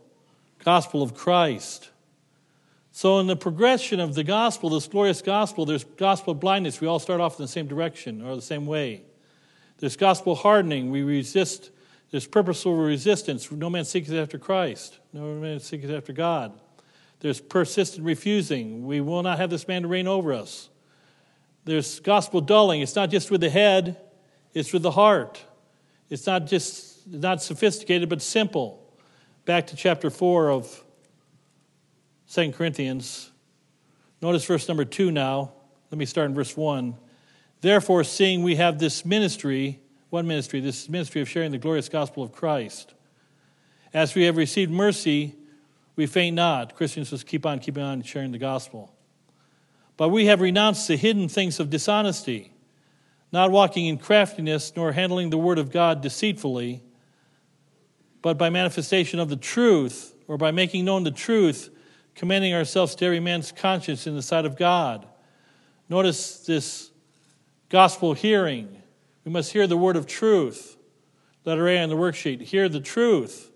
gospel 0.63 1.03
of 1.03 1.13
Christ. 1.13 1.89
So, 2.95 3.17
in 3.17 3.25
the 3.25 3.35
progression 3.35 3.99
of 3.99 4.13
the 4.13 4.23
gospel, 4.23 4.69
this 4.69 4.85
glorious 4.85 5.23
gospel, 5.23 5.65
there's 5.65 5.83
gospel 5.83 6.35
blindness. 6.35 6.79
We 6.79 6.87
all 6.87 6.99
start 6.99 7.19
off 7.19 7.39
in 7.39 7.43
the 7.43 7.47
same 7.47 7.65
direction 7.65 8.21
or 8.21 8.35
the 8.35 8.41
same 8.41 8.67
way. 8.67 9.01
There's 9.79 9.97
gospel 9.97 10.35
hardening. 10.35 10.91
We 10.91 11.01
resist. 11.01 11.71
There's 12.11 12.27
purposeful 12.27 12.75
resistance. 12.75 13.51
No 13.51 13.67
man 13.71 13.83
seeks 13.85 14.11
after 14.11 14.37
Christ. 14.37 14.99
No 15.11 15.33
man 15.33 15.59
seeks 15.59 15.89
after 15.89 16.13
God. 16.13 16.53
There's 17.19 17.41
persistent 17.41 18.05
refusing. 18.05 18.85
We 18.85 19.01
will 19.01 19.23
not 19.23 19.39
have 19.39 19.49
this 19.49 19.67
man 19.67 19.81
to 19.81 19.87
reign 19.87 20.07
over 20.07 20.31
us. 20.31 20.69
There's 21.65 21.99
gospel 21.99 22.41
dulling. 22.41 22.81
It's 22.81 22.95
not 22.95 23.09
just 23.09 23.31
with 23.31 23.41
the 23.41 23.49
head, 23.49 23.97
it's 24.53 24.71
with 24.71 24.83
the 24.83 24.91
heart. 24.91 25.43
It's 26.11 26.27
not 26.27 26.45
just 26.45 27.07
not 27.07 27.41
sophisticated, 27.41 28.07
but 28.07 28.21
simple. 28.21 28.87
Back 29.45 29.65
to 29.67 29.75
chapter 29.75 30.11
4 30.11 30.51
of 30.51 30.83
2 32.33 32.51
Corinthians. 32.51 33.31
Notice 34.19 34.43
verse 34.45 34.67
number 34.67 34.85
2 34.85 35.11
now. 35.11 35.51
Let 35.91 35.99
me 35.99 36.05
start 36.05 36.29
in 36.29 36.33
verse 36.33 36.57
1. 36.57 36.95
Therefore, 37.61 38.03
seeing 38.03 38.41
we 38.41 38.55
have 38.55 38.79
this 38.79 39.05
ministry, 39.05 39.79
one 40.09 40.25
ministry, 40.25 40.59
this 40.59 40.89
ministry 40.89 41.21
of 41.21 41.29
sharing 41.29 41.51
the 41.51 41.59
glorious 41.59 41.89
gospel 41.89 42.23
of 42.23 42.31
Christ, 42.31 42.95
As 43.93 44.15
we 44.15 44.23
have 44.23 44.35
received 44.35 44.71
mercy, 44.71 45.35
we 45.95 46.07
faint 46.07 46.35
not. 46.35 46.75
Christians 46.75 47.11
just 47.11 47.27
keep 47.27 47.45
on 47.45 47.59
keeping 47.59 47.83
on 47.83 48.01
sharing 48.01 48.31
the 48.31 48.39
gospel. 48.39 48.91
But 49.95 50.09
we 50.09 50.25
have 50.25 50.41
renounced 50.41 50.87
the 50.87 50.95
hidden 50.95 51.29
things 51.29 51.59
of 51.59 51.69
dishonesty, 51.69 52.51
not 53.31 53.51
walking 53.51 53.85
in 53.85 53.99
craftiness, 53.99 54.75
nor 54.75 54.93
handling 54.93 55.29
the 55.29 55.37
word 55.37 55.59
of 55.59 55.71
God 55.71 56.01
deceitfully, 56.01 56.81
but 58.23 58.39
by 58.39 58.49
manifestation 58.49 59.19
of 59.19 59.29
the 59.29 59.35
truth, 59.35 60.15
or 60.27 60.39
by 60.39 60.49
making 60.49 60.85
known 60.85 61.03
the 61.03 61.11
truth, 61.11 61.69
commending 62.15 62.53
ourselves 62.53 62.95
to 62.95 63.05
every 63.05 63.19
man's 63.19 63.51
conscience 63.51 64.07
in 64.07 64.15
the 64.15 64.21
sight 64.21 64.45
of 64.45 64.57
God. 64.57 65.07
Notice 65.89 66.39
this 66.39 66.91
gospel 67.69 68.13
hearing. 68.13 68.81
We 69.25 69.31
must 69.31 69.51
hear 69.53 69.67
the 69.67 69.77
word 69.77 69.95
of 69.95 70.05
truth. 70.05 70.77
Letter 71.45 71.67
A 71.67 71.79
on 71.79 71.89
the 71.89 71.95
worksheet. 71.95 72.41
Hear 72.41 72.69
the 72.69 72.79
truth. 72.79 73.51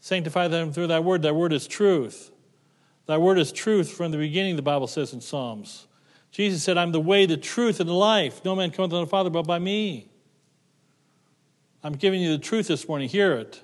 Sanctify 0.00 0.48
them 0.48 0.72
through 0.72 0.86
thy 0.86 1.00
word. 1.00 1.22
Thy 1.22 1.32
word 1.32 1.52
is 1.52 1.66
truth. 1.66 2.30
Thy 3.06 3.18
word 3.18 3.38
is 3.38 3.50
truth 3.52 3.90
from 3.90 4.12
the 4.12 4.18
beginning, 4.18 4.56
the 4.56 4.62
Bible 4.62 4.86
says 4.86 5.12
in 5.12 5.20
Psalms. 5.20 5.86
Jesus 6.30 6.62
said, 6.62 6.78
I'm 6.78 6.92
the 6.92 7.00
way, 7.00 7.26
the 7.26 7.36
truth, 7.36 7.80
and 7.80 7.88
the 7.88 7.94
life. 7.94 8.44
No 8.44 8.54
man 8.54 8.70
cometh 8.70 8.92
to 8.92 8.98
the 8.98 9.06
Father 9.06 9.30
but 9.30 9.46
by 9.46 9.58
me. 9.58 10.08
I'm 11.82 11.94
giving 11.94 12.20
you 12.20 12.30
the 12.30 12.38
truth 12.38 12.68
this 12.68 12.86
morning. 12.86 13.08
Hear 13.08 13.32
it. 13.32 13.62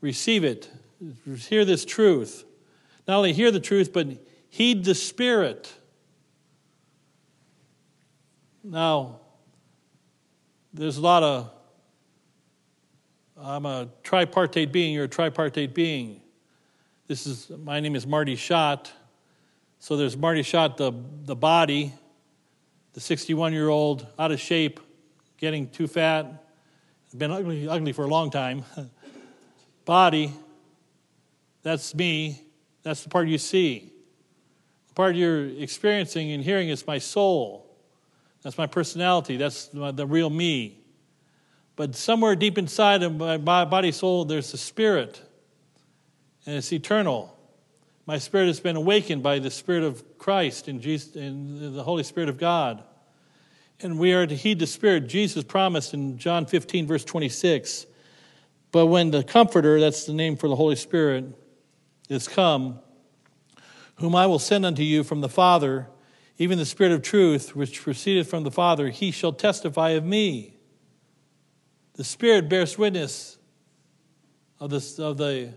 Receive 0.00 0.44
it. 0.44 0.70
Hear 1.48 1.64
this 1.64 1.84
truth. 1.84 2.44
Not 3.08 3.16
only 3.16 3.32
hear 3.32 3.50
the 3.50 3.60
truth, 3.60 3.92
but 3.92 4.06
heed 4.48 4.84
the 4.84 4.94
Spirit. 4.94 5.72
Now, 8.62 9.20
there's 10.72 10.98
a 10.98 11.00
lot 11.00 11.22
of 11.22 11.50
I'm 13.42 13.64
a 13.64 13.88
tripartite 14.02 14.70
being, 14.70 14.92
you're 14.92 15.04
a 15.04 15.08
tripartite 15.08 15.72
being. 15.72 16.20
This 17.06 17.26
is 17.26 17.50
my 17.64 17.80
name 17.80 17.96
is 17.96 18.06
Marty 18.06 18.36
Shott. 18.36 18.90
So 19.78 19.96
there's 19.96 20.14
Marty 20.14 20.42
Shott, 20.42 20.76
the, 20.76 20.92
the 21.24 21.34
body, 21.34 21.94
the 22.92 23.00
61 23.00 23.54
year 23.54 23.70
old, 23.70 24.06
out 24.18 24.30
of 24.30 24.38
shape, 24.38 24.78
getting 25.38 25.70
too 25.70 25.88
fat, 25.88 26.44
been 27.16 27.30
ugly, 27.30 27.66
ugly 27.66 27.92
for 27.92 28.04
a 28.04 28.08
long 28.08 28.30
time. 28.30 28.62
body, 29.86 30.34
that's 31.62 31.94
me. 31.94 32.42
That's 32.82 33.02
the 33.02 33.08
part 33.08 33.28
you 33.28 33.38
see. 33.38 33.92
The 34.88 34.94
part 34.94 35.14
you're 35.16 35.46
experiencing 35.46 36.32
and 36.32 36.42
hearing 36.42 36.68
is 36.68 36.86
my 36.86 36.98
soul. 36.98 37.66
That's 38.42 38.56
my 38.56 38.66
personality. 38.66 39.36
That's 39.36 39.66
the 39.66 40.06
real 40.06 40.30
me. 40.30 40.78
But 41.76 41.94
somewhere 41.94 42.34
deep 42.36 42.58
inside 42.58 43.02
of 43.02 43.42
my 43.42 43.64
body, 43.64 43.92
soul, 43.92 44.24
there's 44.24 44.52
a 44.52 44.58
spirit, 44.58 45.22
and 46.46 46.56
it's 46.56 46.72
eternal. 46.72 47.36
My 48.06 48.18
spirit 48.18 48.46
has 48.46 48.60
been 48.60 48.76
awakened 48.76 49.22
by 49.22 49.38
the 49.38 49.50
Spirit 49.50 49.84
of 49.84 50.18
Christ 50.18 50.68
and, 50.68 50.80
Jesus, 50.80 51.14
and 51.14 51.74
the 51.76 51.82
Holy 51.84 52.02
Spirit 52.02 52.28
of 52.28 52.38
God. 52.38 52.82
And 53.80 53.98
we 53.98 54.12
are 54.14 54.26
to 54.26 54.34
heed 54.34 54.58
the 54.58 54.66
Spirit. 54.66 55.06
Jesus 55.06 55.44
promised 55.44 55.94
in 55.94 56.18
John 56.18 56.44
15, 56.44 56.86
verse 56.86 57.04
26. 57.04 57.86
But 58.72 58.86
when 58.86 59.10
the 59.10 59.22
Comforter, 59.22 59.78
that's 59.78 60.06
the 60.06 60.12
name 60.12 60.36
for 60.36 60.48
the 60.48 60.56
Holy 60.56 60.76
Spirit, 60.76 61.24
is 62.10 62.28
come, 62.28 62.80
whom 63.96 64.14
I 64.14 64.26
will 64.26 64.38
send 64.38 64.66
unto 64.66 64.82
you 64.82 65.04
from 65.04 65.20
the 65.20 65.28
Father, 65.28 65.88
even 66.38 66.58
the 66.58 66.66
Spirit 66.66 66.92
of 66.92 67.02
truth, 67.02 67.54
which 67.54 67.82
proceedeth 67.82 68.28
from 68.28 68.42
the 68.42 68.50
Father, 68.50 68.88
he 68.88 69.10
shall 69.10 69.32
testify 69.32 69.90
of 69.90 70.04
me. 70.04 70.56
The 71.94 72.04
Spirit 72.04 72.48
bears 72.48 72.76
witness 72.76 73.38
of, 74.58 74.70
this, 74.70 74.98
of 74.98 75.18
the, 75.18 75.52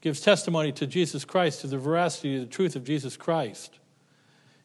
gives 0.00 0.20
testimony 0.20 0.72
to 0.72 0.86
Jesus 0.86 1.24
Christ, 1.24 1.60
to 1.60 1.66
the 1.66 1.78
veracity, 1.78 2.38
the 2.38 2.46
truth 2.46 2.76
of 2.76 2.84
Jesus 2.84 3.16
Christ. 3.16 3.78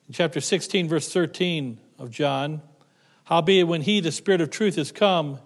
In 0.08 0.14
chapter 0.14 0.40
16, 0.40 0.88
verse 0.88 1.12
13 1.12 1.80
of 1.98 2.12
John, 2.12 2.62
howbeit 3.26 3.68
when 3.68 3.82
he, 3.82 4.00
the 4.00 4.12
Spirit 4.12 4.42
of 4.42 4.50
truth, 4.50 4.78
is 4.78 4.92
come, 4.92 5.40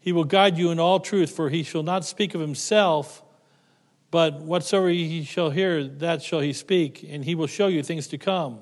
he 0.00 0.10
will 0.12 0.24
guide 0.24 0.56
you 0.56 0.70
in 0.70 0.80
all 0.80 1.00
truth, 1.00 1.30
for 1.30 1.50
he 1.50 1.62
shall 1.62 1.82
not 1.82 2.04
speak 2.04 2.34
of 2.34 2.40
himself, 2.40 3.22
but 4.10 4.40
whatsoever 4.40 4.88
he 4.88 5.22
shall 5.24 5.50
hear, 5.50 5.84
that 5.84 6.22
shall 6.22 6.40
he 6.40 6.52
speak, 6.52 7.04
and 7.08 7.24
he 7.24 7.34
will 7.34 7.46
show 7.46 7.66
you 7.66 7.82
things 7.82 8.06
to 8.08 8.18
come. 8.18 8.60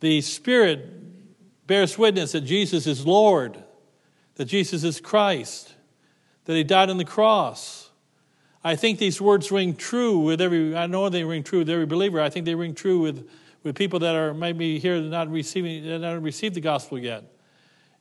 The 0.00 0.20
Spirit 0.20 1.66
bears 1.66 1.96
witness 1.96 2.32
that 2.32 2.42
Jesus 2.42 2.86
is 2.86 3.06
Lord, 3.06 3.62
that 4.34 4.44
Jesus 4.44 4.84
is 4.84 5.00
Christ, 5.00 5.74
that 6.44 6.54
he 6.54 6.64
died 6.64 6.90
on 6.90 6.98
the 6.98 7.04
cross. 7.04 7.90
I 8.62 8.76
think 8.76 8.98
these 8.98 9.20
words 9.20 9.50
ring 9.50 9.74
true 9.74 10.18
with 10.18 10.40
every, 10.40 10.76
I 10.76 10.86
know 10.86 11.08
they 11.08 11.24
ring 11.24 11.42
true 11.42 11.60
with 11.60 11.70
every 11.70 11.86
believer. 11.86 12.20
I 12.20 12.28
think 12.28 12.44
they 12.44 12.54
ring 12.54 12.74
true 12.74 12.98
with, 12.98 13.28
with 13.62 13.74
people 13.76 14.00
that 14.00 14.14
are 14.14 14.34
maybe 14.34 14.78
here 14.78 15.00
not 15.00 15.30
receiving, 15.30 15.86
that 15.86 16.00
not 16.00 16.20
received 16.20 16.54
the 16.54 16.60
gospel 16.60 16.98
yet. 16.98 17.24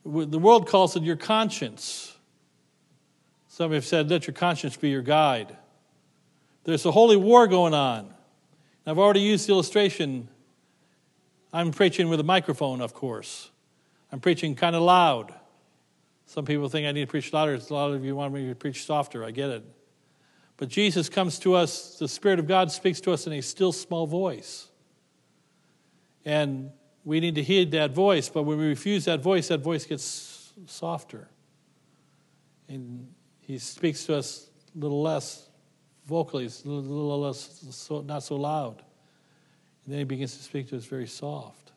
The 0.03 0.39
world 0.39 0.67
calls 0.67 0.95
it 0.95 1.03
your 1.03 1.15
conscience. 1.15 2.15
Some 3.47 3.71
have 3.71 3.85
said, 3.85 4.09
let 4.09 4.27
your 4.27 4.33
conscience 4.33 4.75
be 4.75 4.89
your 4.89 5.01
guide. 5.01 5.55
There's 6.65 6.85
a 6.85 6.91
holy 6.91 7.15
war 7.15 7.47
going 7.47 7.73
on. 7.73 8.11
I've 8.87 8.99
already 8.99 9.21
used 9.21 9.47
the 9.47 9.53
illustration. 9.53 10.27
I'm 11.53 11.71
preaching 11.71 12.09
with 12.09 12.19
a 12.19 12.23
microphone, 12.23 12.81
of 12.81 12.93
course. 12.93 13.49
I'm 14.11 14.19
preaching 14.19 14.55
kind 14.55 14.75
of 14.75 14.81
loud. 14.81 15.33
Some 16.25 16.45
people 16.45 16.67
think 16.67 16.87
I 16.87 16.91
need 16.91 17.01
to 17.01 17.07
preach 17.07 17.31
louder. 17.31 17.53
A 17.53 17.73
lot 17.73 17.91
of 17.91 18.03
you 18.03 18.15
want 18.15 18.33
me 18.33 18.49
to 18.49 18.55
preach 18.55 18.83
softer. 18.83 19.23
I 19.23 19.31
get 19.31 19.51
it. 19.51 19.63
But 20.57 20.69
Jesus 20.69 21.07
comes 21.07 21.37
to 21.39 21.53
us, 21.53 21.99
the 21.99 22.07
Spirit 22.07 22.39
of 22.39 22.47
God 22.47 22.71
speaks 22.71 22.99
to 23.01 23.11
us 23.11 23.27
in 23.27 23.33
a 23.33 23.41
still 23.41 23.71
small 23.71 24.07
voice. 24.07 24.67
And 26.23 26.71
we 27.03 27.19
need 27.19 27.35
to 27.35 27.43
heed 27.43 27.71
that 27.71 27.91
voice, 27.91 28.29
but 28.29 28.43
when 28.43 28.57
we 28.57 28.65
refuse 28.65 29.05
that 29.05 29.21
voice, 29.21 29.49
that 29.49 29.59
voice 29.59 29.85
gets 29.85 30.53
softer. 30.65 31.27
And 32.67 33.13
he 33.41 33.59
speaks 33.59 34.05
to 34.05 34.15
us 34.15 34.49
a 34.75 34.79
little 34.79 35.03
less 35.03 35.47
vocally, 36.05 36.45
it's 36.45 36.63
a 36.65 36.69
little 36.69 37.21
less, 37.21 37.65
so, 37.71 38.01
not 38.01 38.23
so 38.23 38.35
loud. 38.35 38.83
And 39.83 39.93
then 39.93 39.99
he 39.99 40.05
begins 40.05 40.37
to 40.37 40.43
speak 40.43 40.69
to 40.69 40.77
us 40.77 40.85
very 40.85 41.07
soft, 41.07 41.71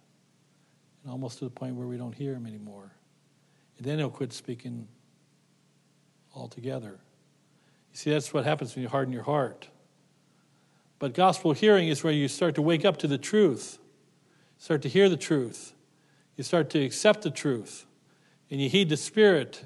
and 1.03 1.13
almost 1.13 1.39
to 1.39 1.45
the 1.45 1.51
point 1.51 1.75
where 1.75 1.87
we 1.87 1.97
don't 1.97 2.15
hear 2.15 2.35
him 2.35 2.47
anymore. 2.47 2.93
And 3.77 3.87
then 3.87 3.99
he'll 3.99 4.11
quit 4.11 4.33
speaking 4.33 4.89
altogether. 6.35 6.99
You 7.93 7.97
see, 7.97 8.11
that's 8.11 8.33
what 8.33 8.45
happens 8.45 8.75
when 8.75 8.83
you 8.83 8.89
harden 8.89 9.13
your 9.13 9.23
heart. 9.23 9.69
But 10.99 11.15
gospel 11.15 11.53
hearing 11.53 11.89
is 11.89 12.03
where 12.03 12.13
you 12.13 12.29
start 12.29 12.55
to 12.57 12.63
wake 12.63 12.85
up 12.85 12.97
to 12.99 13.07
the 13.07 13.19
truth, 13.19 13.79
start 14.59 14.83
to 14.83 14.89
hear 14.89 15.09
the 15.09 15.17
truth, 15.17 15.73
you 16.37 16.45
start 16.45 16.71
to 16.71 16.83
accept 16.83 17.23
the 17.23 17.31
truth, 17.31 17.87
and 18.51 18.61
you 18.61 18.69
heed 18.69 18.89
the 18.89 18.97
Spirit, 18.97 19.65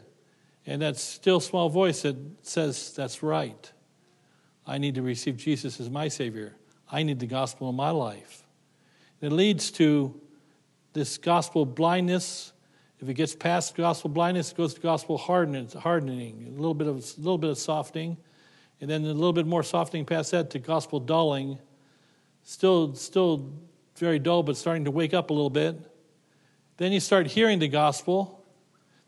and 0.66 0.82
that 0.82 0.96
still 0.96 1.40
small 1.40 1.68
voice 1.68 2.02
that 2.02 2.16
says, 2.42 2.92
That's 2.94 3.22
right. 3.22 3.72
I 4.66 4.78
need 4.78 4.94
to 4.94 5.02
receive 5.02 5.36
Jesus 5.36 5.80
as 5.80 5.90
my 5.90 6.08
Savior. 6.08 6.54
I 6.90 7.02
need 7.02 7.18
the 7.18 7.26
gospel 7.26 7.68
in 7.70 7.76
my 7.76 7.90
life. 7.90 8.44
it 9.20 9.32
leads 9.32 9.70
to 9.72 10.20
this 10.92 11.18
gospel 11.18 11.64
blindness 11.64 12.52
if 13.02 13.08
it 13.08 13.14
gets 13.14 13.34
past 13.34 13.74
gospel 13.74 14.10
blindness, 14.10 14.52
it 14.52 14.56
goes 14.56 14.74
to 14.74 14.80
gospel 14.80 15.18
hardening, 15.18 15.68
hardening, 15.70 16.46
a 16.46 16.50
little 16.52 16.72
bit 16.72 16.86
of 16.86 16.98
a 16.98 17.20
little 17.20 17.36
bit 17.36 17.50
of 17.50 17.58
softening, 17.58 18.16
and 18.80 18.88
then 18.88 19.02
a 19.02 19.12
little 19.12 19.32
bit 19.32 19.44
more 19.44 19.64
softening 19.64 20.06
past 20.06 20.30
that 20.30 20.50
to 20.50 20.60
gospel 20.60 21.00
dulling. 21.00 21.58
Still, 22.44 22.94
still 22.94 23.50
very 23.96 24.20
dull, 24.20 24.44
but 24.44 24.56
starting 24.56 24.84
to 24.84 24.92
wake 24.92 25.14
up 25.14 25.30
a 25.30 25.32
little 25.32 25.50
bit. 25.50 25.76
Then 26.76 26.92
you 26.92 27.00
start 27.00 27.26
hearing 27.26 27.58
the 27.58 27.66
gospel, 27.66 28.44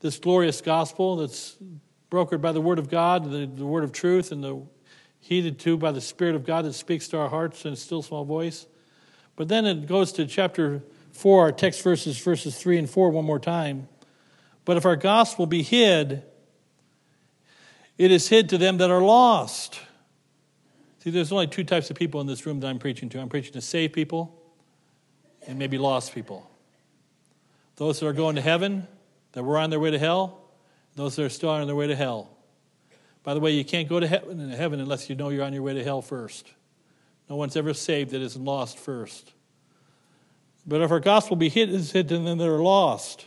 this 0.00 0.18
glorious 0.18 0.60
gospel 0.60 1.14
that's 1.14 1.56
brokered 2.10 2.40
by 2.40 2.50
the 2.50 2.60
Word 2.60 2.80
of 2.80 2.90
God, 2.90 3.30
the, 3.30 3.46
the 3.46 3.64
Word 3.64 3.84
of 3.84 3.92
truth, 3.92 4.32
and 4.32 4.42
the 4.42 4.60
heeded 5.24 5.58
to 5.58 5.78
by 5.78 5.90
the 5.90 6.02
Spirit 6.02 6.34
of 6.34 6.44
God 6.44 6.66
that 6.66 6.74
speaks 6.74 7.08
to 7.08 7.16
our 7.16 7.30
hearts 7.30 7.64
in 7.64 7.72
a 7.72 7.76
still 7.76 8.02
small 8.02 8.26
voice. 8.26 8.66
But 9.36 9.48
then 9.48 9.64
it 9.64 9.86
goes 9.86 10.12
to 10.12 10.26
chapter 10.26 10.82
4, 11.12 11.40
our 11.40 11.52
text 11.52 11.80
verses, 11.80 12.18
verses 12.18 12.58
3 12.58 12.76
and 12.76 12.90
4, 12.90 13.08
one 13.08 13.24
more 13.24 13.38
time. 13.38 13.88
But 14.66 14.76
if 14.76 14.84
our 14.84 14.96
gospel 14.96 15.46
be 15.46 15.62
hid, 15.62 16.24
it 17.96 18.10
is 18.10 18.28
hid 18.28 18.50
to 18.50 18.58
them 18.58 18.76
that 18.76 18.90
are 18.90 19.00
lost. 19.00 19.80
See, 20.98 21.08
there's 21.08 21.32
only 21.32 21.46
two 21.46 21.64
types 21.64 21.88
of 21.88 21.96
people 21.96 22.20
in 22.20 22.26
this 22.26 22.44
room 22.44 22.60
that 22.60 22.66
I'm 22.66 22.78
preaching 22.78 23.08
to. 23.08 23.18
I'm 23.18 23.30
preaching 23.30 23.54
to 23.54 23.62
saved 23.62 23.94
people 23.94 24.38
and 25.46 25.58
maybe 25.58 25.78
lost 25.78 26.14
people. 26.14 26.50
Those 27.76 27.98
that 28.00 28.06
are 28.06 28.12
going 28.12 28.36
to 28.36 28.42
heaven, 28.42 28.86
that 29.32 29.42
were 29.42 29.56
on 29.56 29.70
their 29.70 29.80
way 29.80 29.90
to 29.90 29.98
hell, 29.98 30.50
those 30.96 31.16
that 31.16 31.24
are 31.24 31.30
still 31.30 31.48
on 31.48 31.66
their 31.66 31.74
way 31.74 31.86
to 31.86 31.96
hell. 31.96 32.33
By 33.24 33.34
the 33.34 33.40
way, 33.40 33.50
you 33.50 33.64
can't 33.64 33.88
go 33.88 33.98
to 33.98 34.06
heaven, 34.06 34.50
heaven 34.50 34.80
unless 34.80 35.10
you 35.10 35.16
know 35.16 35.30
you're 35.30 35.44
on 35.44 35.52
your 35.52 35.62
way 35.62 35.74
to 35.74 35.82
hell 35.82 36.02
first. 36.02 36.52
No 37.28 37.36
one's 37.36 37.56
ever 37.56 37.74
saved 37.74 38.10
that 38.10 38.20
isn't 38.20 38.44
lost 38.44 38.78
first. 38.78 39.32
But 40.66 40.82
if 40.82 40.90
our 40.90 41.00
gospel 41.00 41.34
be 41.34 41.48
hid, 41.48 41.70
is 41.70 41.92
hidden, 41.92 42.24
then 42.26 42.38
they're 42.38 42.62
lost. 42.62 43.26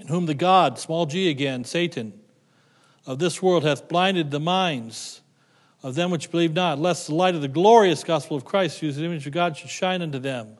In 0.00 0.06
whom 0.06 0.26
the 0.26 0.34
God, 0.34 0.78
small 0.78 1.06
g 1.06 1.28
again, 1.28 1.64
Satan, 1.64 2.12
of 3.06 3.18
this 3.18 3.42
world 3.42 3.64
hath 3.64 3.88
blinded 3.88 4.30
the 4.30 4.40
minds 4.40 5.20
of 5.82 5.94
them 5.94 6.10
which 6.10 6.30
believe 6.30 6.54
not, 6.54 6.78
lest 6.78 7.08
the 7.08 7.14
light 7.14 7.34
of 7.34 7.42
the 7.42 7.48
glorious 7.48 8.02
gospel 8.02 8.36
of 8.36 8.44
Christ, 8.44 8.78
whose 8.78 8.98
image 8.98 9.26
of 9.26 9.32
God 9.32 9.56
should 9.56 9.68
shine 9.68 10.00
unto 10.00 10.18
them. 10.18 10.56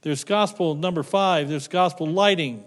There's 0.00 0.24
gospel 0.24 0.74
number 0.74 1.02
five, 1.02 1.48
there's 1.48 1.68
gospel 1.68 2.08
lighting. 2.08 2.64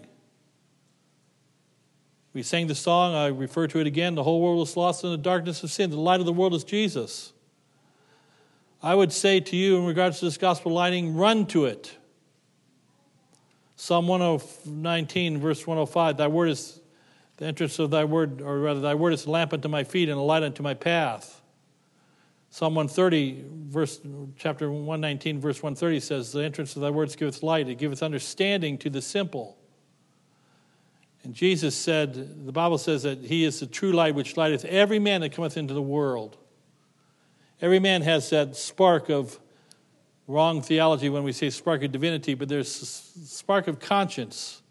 We 2.36 2.42
sang 2.42 2.66
the 2.66 2.74
song, 2.74 3.14
I 3.14 3.28
refer 3.28 3.66
to 3.68 3.78
it 3.78 3.86
again 3.86 4.14
the 4.14 4.22
whole 4.22 4.42
world 4.42 4.68
is 4.68 4.76
lost 4.76 5.02
in 5.02 5.10
the 5.10 5.16
darkness 5.16 5.62
of 5.64 5.70
sin. 5.70 5.88
The 5.88 5.96
light 5.96 6.20
of 6.20 6.26
the 6.26 6.34
world 6.34 6.52
is 6.52 6.64
Jesus. 6.64 7.32
I 8.82 8.94
would 8.94 9.10
say 9.10 9.40
to 9.40 9.56
you, 9.56 9.78
in 9.78 9.86
regards 9.86 10.18
to 10.18 10.26
this 10.26 10.36
gospel 10.36 10.70
lighting, 10.70 11.16
run 11.16 11.46
to 11.46 11.64
it. 11.64 11.96
Psalm 13.76 14.06
119, 14.06 15.38
verse 15.38 15.66
105 15.66 16.18
Thy 16.18 16.26
word 16.26 16.50
is 16.50 16.78
the 17.38 17.46
entrance 17.46 17.78
of 17.78 17.88
thy 17.88 18.04
word, 18.04 18.42
or 18.42 18.58
rather, 18.58 18.80
thy 18.80 18.94
word 18.94 19.14
is 19.14 19.24
a 19.24 19.30
lamp 19.30 19.54
unto 19.54 19.68
my 19.68 19.82
feet 19.82 20.10
and 20.10 20.18
a 20.18 20.22
light 20.22 20.42
unto 20.42 20.62
my 20.62 20.74
path. 20.74 21.40
Psalm 22.50 22.74
130, 22.74 23.44
verse, 23.48 23.98
chapter 24.36 24.70
119, 24.70 25.40
verse 25.40 25.62
130 25.62 26.00
says, 26.00 26.32
The 26.32 26.44
entrance 26.44 26.76
of 26.76 26.82
thy 26.82 26.90
words 26.90 27.16
giveth 27.16 27.42
light, 27.42 27.66
it 27.66 27.78
giveth 27.78 28.02
understanding 28.02 28.76
to 28.76 28.90
the 28.90 29.00
simple. 29.00 29.56
And 31.26 31.34
Jesus 31.34 31.74
said, 31.74 32.46
the 32.46 32.52
Bible 32.52 32.78
says 32.78 33.02
that 33.02 33.18
he 33.18 33.42
is 33.42 33.58
the 33.58 33.66
true 33.66 33.90
light 33.90 34.14
which 34.14 34.36
lighteth 34.36 34.64
every 34.64 35.00
man 35.00 35.22
that 35.22 35.32
cometh 35.32 35.56
into 35.56 35.74
the 35.74 35.82
world. 35.82 36.36
Every 37.60 37.80
man 37.80 38.02
has 38.02 38.30
that 38.30 38.54
spark 38.54 39.10
of 39.10 39.36
wrong 40.28 40.62
theology 40.62 41.08
when 41.08 41.24
we 41.24 41.32
say 41.32 41.50
spark 41.50 41.82
of 41.82 41.90
divinity, 41.90 42.34
but 42.34 42.48
there's 42.48 42.80
a 42.80 42.86
spark 43.26 43.66
of 43.66 43.80
conscience. 43.80 44.62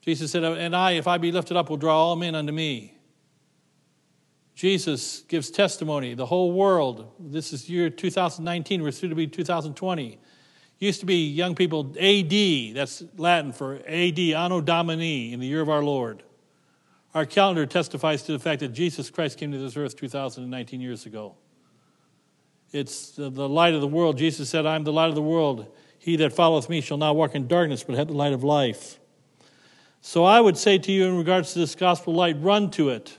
Jesus 0.00 0.32
said, 0.32 0.42
And 0.42 0.74
I, 0.74 0.92
if 0.92 1.06
I 1.06 1.18
be 1.18 1.30
lifted 1.30 1.56
up, 1.56 1.70
will 1.70 1.76
draw 1.76 1.98
all 1.98 2.16
men 2.16 2.34
unto 2.34 2.52
me. 2.52 2.96
Jesus 4.56 5.20
gives 5.20 5.52
testimony. 5.52 6.14
The 6.14 6.26
whole 6.26 6.50
world, 6.50 7.12
this 7.20 7.52
is 7.52 7.70
year 7.70 7.90
2019, 7.90 8.82
we're 8.82 8.90
soon 8.90 9.10
to 9.10 9.14
be 9.14 9.28
2020. 9.28 10.18
Used 10.78 11.00
to 11.00 11.06
be 11.06 11.28
young 11.28 11.54
people, 11.54 11.94
AD, 11.98 12.74
that's 12.74 13.04
Latin 13.16 13.52
for 13.52 13.76
AD, 13.86 14.18
Anno 14.18 14.60
Domini, 14.60 15.32
in 15.32 15.40
the 15.40 15.46
year 15.46 15.60
of 15.60 15.68
our 15.68 15.82
Lord. 15.82 16.22
Our 17.14 17.24
calendar 17.24 17.64
testifies 17.64 18.22
to 18.24 18.32
the 18.32 18.38
fact 18.40 18.60
that 18.60 18.68
Jesus 18.68 19.08
Christ 19.08 19.38
came 19.38 19.52
to 19.52 19.58
this 19.58 19.76
earth 19.76 19.96
2019 19.96 20.80
years 20.80 21.06
ago. 21.06 21.36
It's 22.72 23.12
the, 23.12 23.30
light 23.30 23.74
of 23.74 23.80
the 23.80 23.86
world. 23.86 24.18
Jesus 24.18 24.50
said, 24.50 24.66
I 24.66 24.74
am 24.74 24.82
the 24.82 24.92
light 24.92 25.08
of 25.08 25.14
the 25.14 25.22
world. 25.22 25.72
He 25.96 26.16
that 26.16 26.32
followeth 26.32 26.68
me 26.68 26.80
shall 26.80 26.96
not 26.96 27.14
walk 27.14 27.36
in 27.36 27.46
darkness, 27.46 27.84
but 27.84 27.94
have 27.94 28.08
the 28.08 28.14
light 28.14 28.32
of 28.32 28.42
life. 28.42 28.98
So 30.00 30.24
I 30.24 30.40
would 30.40 30.58
say 30.58 30.76
to 30.78 30.92
you, 30.92 31.06
in 31.06 31.16
regards 31.16 31.52
to 31.52 31.60
this 31.60 31.76
gospel 31.76 32.14
light, 32.14 32.36
run 32.40 32.70
to 32.72 32.88
it. 32.88 33.16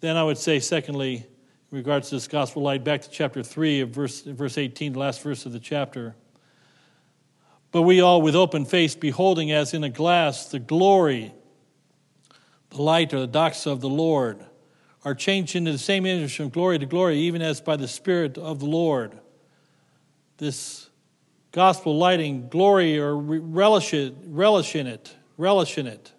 Then 0.00 0.16
I 0.16 0.24
would 0.24 0.38
say, 0.38 0.58
secondly, 0.58 1.26
in 1.70 1.78
regards 1.78 2.10
to 2.10 2.16
this 2.16 2.28
gospel 2.28 2.62
light, 2.62 2.84
back 2.84 3.02
to 3.02 3.10
chapter 3.10 3.42
3 3.42 3.80
of 3.80 3.90
verse, 3.90 4.22
verse 4.22 4.56
18, 4.56 4.92
the 4.92 4.98
last 4.98 5.22
verse 5.22 5.46
of 5.46 5.52
the 5.52 5.58
chapter. 5.58 6.14
But 7.72 7.82
we 7.82 8.00
all, 8.00 8.22
with 8.22 8.36
open 8.36 8.64
face, 8.64 8.94
beholding 8.94 9.50
as 9.50 9.74
in 9.74 9.82
a 9.82 9.88
glass 9.88 10.46
the 10.46 10.60
glory, 10.60 11.34
the 12.70 12.80
light 12.80 13.12
or 13.12 13.20
the 13.20 13.28
doxa 13.28 13.66
of 13.66 13.80
the 13.80 13.88
Lord 13.88 14.44
are 15.04 15.14
changed 15.14 15.56
into 15.56 15.72
the 15.72 15.78
same 15.78 16.06
image 16.06 16.36
from 16.36 16.48
glory 16.48 16.78
to 16.78 16.86
glory, 16.86 17.18
even 17.18 17.42
as 17.42 17.60
by 17.60 17.76
the 17.76 17.88
Spirit 17.88 18.38
of 18.38 18.60
the 18.60 18.66
Lord. 18.66 19.18
This 20.38 20.88
gospel 21.52 21.96
lighting, 21.96 22.48
glory 22.48 22.98
or 22.98 23.16
relish, 23.16 23.94
it, 23.94 24.14
relish 24.26 24.74
in 24.74 24.86
it, 24.86 25.14
relish 25.36 25.78
in 25.78 25.86
it. 25.86 26.12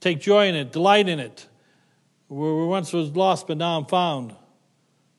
Take 0.00 0.20
joy 0.20 0.48
in 0.48 0.54
it, 0.54 0.72
delight 0.72 1.08
in 1.08 1.20
it. 1.20 1.48
Where 2.34 2.52
we 2.52 2.66
once 2.66 2.92
was 2.92 3.10
lost, 3.10 3.46
but 3.46 3.58
now 3.58 3.78
I'm 3.78 3.84
found. 3.84 4.34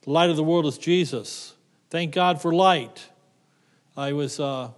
The 0.01 0.09
light 0.09 0.29
of 0.29 0.35
the 0.35 0.43
world 0.43 0.65
is 0.65 0.77
Jesus. 0.77 1.53
Thank 1.89 2.13
God 2.13 2.41
for 2.41 2.53
light. 2.53 3.07
I 3.95 4.11
was, 4.11 4.37
uh, 4.37 4.71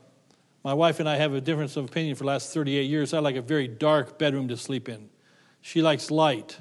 my 0.64 0.76
wife 0.76 1.00
and 1.00 1.10
I 1.10 1.16
have 1.16 1.34
a 1.34 1.42
difference 1.42 1.76
of 1.78 1.86
opinion 1.86 2.16
for 2.16 2.26
the 2.26 2.28
last 2.28 2.54
38 2.54 2.84
years. 2.84 3.12
I 3.16 3.20
like 3.20 3.38
a 3.38 3.42
very 3.42 3.68
dark 3.68 4.20
bedroom 4.20 4.50
to 4.50 4.56
sleep 4.56 4.88
in. 4.88 5.10
She 5.62 5.82
likes 5.82 6.12
light. 6.12 6.60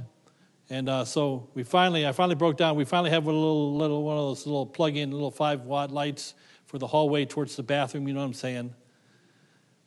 And 0.71 0.89
uh, 0.89 1.05
so 1.05 1.51
we 1.53 1.63
finally, 1.63 2.07
I 2.07 2.13
finally 2.13 2.37
broke 2.37 2.57
down. 2.57 2.77
We 2.77 2.87
finally 2.87 3.11
have 3.11 3.27
a 3.27 3.31
little, 3.31 3.77
little 3.77 4.03
one 4.03 4.17
of 4.17 4.23
those 4.23 4.47
little 4.47 4.65
plug-in, 4.65 5.11
little 5.11 5.31
five 5.31 5.67
watt 5.67 5.91
lights 5.91 6.33
for 6.65 6.79
the 6.79 6.87
hallway 6.87 7.27
towards 7.27 7.55
the 7.55 7.63
bathroom. 7.63 8.09
You 8.09 8.15
know 8.15 8.21
what 8.21 8.27
I'm 8.29 8.33
saying? 8.33 8.75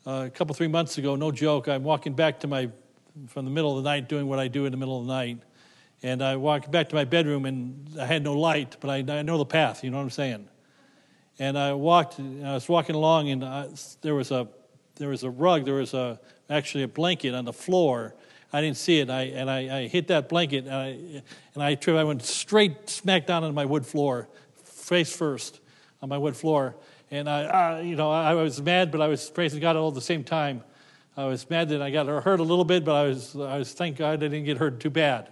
Uh, 0.05 0.25
a 0.27 0.29
couple 0.29 0.53
three 0.53 0.67
months 0.67 0.99
ago, 0.99 1.15
no 1.15 1.31
joke. 1.31 1.67
I'm 1.67 1.83
walking 1.83 2.13
back 2.13 2.41
to 2.41 2.47
my 2.47 2.69
from 3.27 3.45
the 3.45 3.51
middle 3.51 3.75
of 3.75 3.83
the 3.83 3.89
night, 3.89 4.07
doing 4.07 4.27
what 4.27 4.37
I 4.37 4.47
do 4.47 4.65
in 4.65 4.71
the 4.71 4.77
middle 4.77 4.99
of 5.01 5.07
the 5.07 5.11
night, 5.11 5.39
and 6.01 6.21
I 6.21 6.35
walked 6.35 6.71
back 6.71 6.89
to 6.89 6.95
my 6.95 7.05
bedroom, 7.05 7.45
and 7.45 7.89
I 7.99 8.05
had 8.05 8.23
no 8.23 8.33
light, 8.33 8.77
but 8.79 8.89
I, 8.89 9.19
I 9.19 9.21
know 9.21 9.37
the 9.37 9.45
path. 9.45 9.83
You 9.83 9.91
know 9.91 9.97
what 9.97 10.03
I'm 10.03 10.09
saying? 10.09 10.47
And 11.37 11.57
I 11.57 11.73
walked. 11.73 12.19
I 12.19 12.53
was 12.53 12.67
walking 12.67 12.95
along, 12.95 13.29
and 13.29 13.43
I, 13.43 13.67
there 14.01 14.15
was 14.15 14.31
a 14.31 14.47
there 14.95 15.09
was 15.09 15.23
a 15.23 15.29
rug. 15.29 15.65
There 15.65 15.75
was 15.75 15.93
a 15.93 16.19
actually 16.49 16.83
a 16.83 16.87
blanket 16.87 17.33
on 17.33 17.45
the 17.45 17.53
floor 17.53 18.15
I 18.51 18.61
didn't 18.61 18.77
see 18.77 18.99
it. 18.99 19.09
I, 19.09 19.23
and 19.23 19.49
I, 19.49 19.81
I 19.81 19.87
hit 19.87 20.07
that 20.07 20.27
blanket, 20.27 20.65
and 20.65 20.73
I, 20.73 20.87
and 21.53 21.63
I 21.63 21.75
tripped. 21.75 21.99
I 21.99 22.03
went 22.03 22.23
straight 22.23 22.89
smack 22.89 23.27
down 23.27 23.43
on 23.43 23.53
my 23.53 23.65
wood 23.65 23.85
floor, 23.85 24.27
face 24.63 25.15
first 25.15 25.59
on 26.01 26.09
my 26.09 26.17
wood 26.17 26.35
floor. 26.35 26.75
And 27.11 27.29
I, 27.29 27.81
you 27.81 27.95
know, 27.95 28.11
I 28.11 28.33
was 28.35 28.61
mad, 28.61 28.91
but 28.91 29.01
I 29.01 29.07
was 29.07 29.29
praising 29.29 29.59
God 29.59 29.75
all 29.75 29.89
at 29.89 29.95
the 29.95 30.01
same 30.01 30.23
time. 30.23 30.63
I 31.17 31.25
was 31.25 31.49
mad 31.49 31.69
that 31.69 31.81
I 31.81 31.91
got 31.91 32.07
hurt 32.07 32.39
a 32.39 32.43
little 32.43 32.65
bit, 32.65 32.85
but 32.85 32.95
I 32.95 33.03
was, 33.03 33.35
I 33.35 33.57
was 33.57 33.73
thank 33.73 33.97
God 33.97 34.13
I 34.13 34.15
didn't 34.15 34.45
get 34.45 34.57
hurt 34.57 34.79
too 34.79 34.89
bad, 34.89 35.29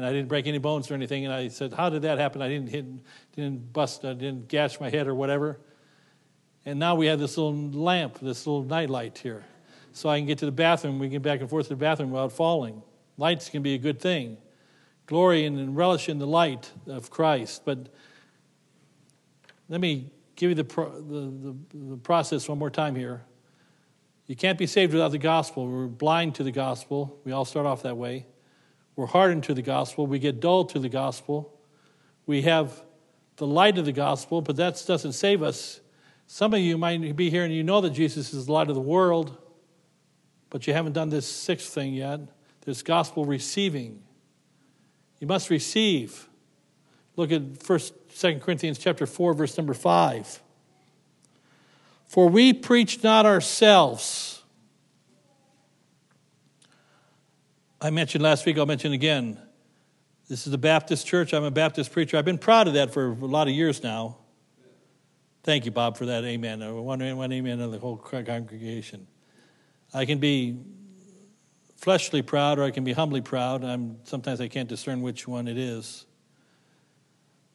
and 0.00 0.06
I 0.06 0.12
didn't 0.12 0.28
break 0.28 0.46
any 0.46 0.56
bones 0.56 0.90
or 0.90 0.94
anything. 0.94 1.26
And 1.26 1.34
I 1.34 1.48
said, 1.48 1.74
"How 1.74 1.90
did 1.90 2.02
that 2.02 2.18
happen? 2.18 2.40
I 2.40 2.48
didn't 2.48 2.70
hit, 2.70 2.86
didn't 3.36 3.72
bust, 3.72 4.04
I 4.04 4.14
didn't 4.14 4.48
gash 4.48 4.80
my 4.80 4.88
head 4.88 5.06
or 5.06 5.14
whatever." 5.14 5.58
And 6.64 6.78
now 6.78 6.94
we 6.94 7.06
have 7.06 7.18
this 7.18 7.36
little 7.36 7.54
lamp, 7.70 8.18
this 8.18 8.46
little 8.46 8.64
night 8.64 8.88
light 8.88 9.18
here 9.18 9.44
so 9.92 10.08
I 10.08 10.18
can 10.18 10.26
get 10.26 10.38
to 10.38 10.46
the 10.46 10.52
bathroom. 10.52 10.98
We 10.98 11.06
can 11.06 11.14
get 11.14 11.22
back 11.22 11.40
and 11.40 11.50
forth 11.50 11.66
to 11.66 11.70
the 11.70 11.76
bathroom 11.76 12.10
without 12.10 12.32
falling. 12.32 12.82
Lights 13.16 13.48
can 13.48 13.62
be 13.62 13.74
a 13.74 13.78
good 13.78 14.00
thing. 14.00 14.38
Glory 15.06 15.44
and 15.44 15.76
relish 15.76 16.08
in 16.08 16.18
the 16.18 16.26
light 16.26 16.70
of 16.86 17.10
Christ. 17.10 17.62
But 17.64 17.88
let 19.68 19.80
me 19.80 20.12
give 20.36 20.50
you 20.50 20.54
the, 20.54 20.62
the, 20.62 21.54
the, 21.72 21.88
the 21.90 21.96
process 21.98 22.48
one 22.48 22.58
more 22.58 22.70
time 22.70 22.94
here. 22.94 23.22
You 24.26 24.36
can't 24.36 24.58
be 24.58 24.66
saved 24.66 24.92
without 24.92 25.10
the 25.10 25.18
gospel. 25.18 25.66
We're 25.66 25.86
blind 25.86 26.36
to 26.36 26.44
the 26.44 26.52
gospel. 26.52 27.18
We 27.24 27.32
all 27.32 27.44
start 27.44 27.66
off 27.66 27.82
that 27.82 27.96
way. 27.96 28.26
We're 29.00 29.06
hardened 29.06 29.44
to 29.44 29.54
the 29.54 29.62
gospel. 29.62 30.06
We 30.06 30.18
get 30.18 30.40
dull 30.40 30.66
to 30.66 30.78
the 30.78 30.90
gospel. 30.90 31.58
We 32.26 32.42
have 32.42 32.82
the 33.36 33.46
light 33.46 33.78
of 33.78 33.86
the 33.86 33.92
gospel, 33.92 34.42
but 34.42 34.56
that 34.56 34.84
doesn't 34.86 35.14
save 35.14 35.42
us. 35.42 35.80
Some 36.26 36.52
of 36.52 36.60
you 36.60 36.76
might 36.76 37.16
be 37.16 37.30
here 37.30 37.42
and 37.42 37.54
you 37.54 37.62
know 37.62 37.80
that 37.80 37.94
Jesus 37.94 38.34
is 38.34 38.44
the 38.44 38.52
light 38.52 38.68
of 38.68 38.74
the 38.74 38.80
world. 38.82 39.38
But 40.50 40.66
you 40.66 40.74
haven't 40.74 40.92
done 40.92 41.08
this 41.08 41.26
sixth 41.26 41.72
thing 41.72 41.94
yet 41.94 42.20
this 42.66 42.82
gospel 42.82 43.24
receiving. 43.24 44.02
You 45.18 45.26
must 45.26 45.48
receive. 45.48 46.28
Look 47.16 47.32
at 47.32 47.62
First, 47.62 47.94
Second 48.12 48.42
Corinthians 48.42 48.76
chapter 48.76 49.06
4, 49.06 49.32
verse 49.32 49.56
number 49.56 49.72
5. 49.72 50.42
For 52.06 52.28
we 52.28 52.52
preach 52.52 53.02
not 53.02 53.24
ourselves. 53.24 54.39
I 57.82 57.88
mentioned 57.88 58.22
last 58.22 58.44
week, 58.44 58.58
I'll 58.58 58.66
mention 58.66 58.92
again. 58.92 59.40
This 60.28 60.46
is 60.46 60.52
a 60.52 60.58
Baptist 60.58 61.06
church. 61.06 61.32
I'm 61.32 61.44
a 61.44 61.50
Baptist 61.50 61.90
preacher. 61.92 62.18
I've 62.18 62.26
been 62.26 62.36
proud 62.36 62.68
of 62.68 62.74
that 62.74 62.92
for 62.92 63.12
a 63.12 63.14
lot 63.14 63.48
of 63.48 63.54
years 63.54 63.82
now. 63.82 64.18
Thank 65.44 65.64
you, 65.64 65.70
Bob, 65.70 65.96
for 65.96 66.04
that 66.04 66.22
amen. 66.24 66.60
One, 66.60 67.16
one 67.16 67.32
amen 67.32 67.58
of 67.58 67.72
the 67.72 67.78
whole 67.78 67.96
congregation. 67.96 69.06
I 69.94 70.04
can 70.04 70.18
be 70.18 70.58
fleshly 71.76 72.20
proud 72.20 72.58
or 72.58 72.64
I 72.64 72.70
can 72.70 72.84
be 72.84 72.92
humbly 72.92 73.22
proud. 73.22 73.64
I'm, 73.64 73.96
sometimes 74.04 74.42
I 74.42 74.48
can't 74.48 74.68
discern 74.68 75.00
which 75.00 75.26
one 75.26 75.48
it 75.48 75.56
is. 75.56 76.04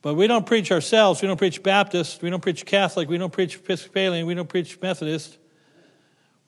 But 0.02 0.16
we 0.16 0.26
don't 0.26 0.48
preach 0.48 0.72
ourselves. 0.72 1.22
We 1.22 1.28
don't 1.28 1.38
preach 1.38 1.62
Baptist. 1.62 2.24
We 2.24 2.32
don't 2.32 2.42
preach 2.42 2.66
Catholic. 2.66 3.10
We 3.10 3.20
don't 3.20 3.32
preach 3.32 3.58
Episcopalian. 3.58 4.26
We 4.26 4.34
don't 4.34 4.50
preach 4.50 4.82
Methodist. 4.82 5.38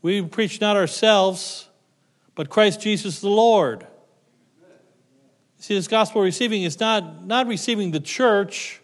We 0.02 0.24
preach 0.24 0.62
not 0.62 0.76
ourselves, 0.78 1.67
but 2.38 2.50
Christ 2.50 2.80
Jesus 2.80 3.20
the 3.20 3.30
Lord. 3.30 3.88
See, 5.58 5.74
this 5.74 5.88
gospel 5.88 6.22
receiving 6.22 6.62
is 6.62 6.80
not, 6.80 7.26
not 7.26 7.48
receiving 7.48 7.90
the 7.90 8.00
church, 8.00 8.80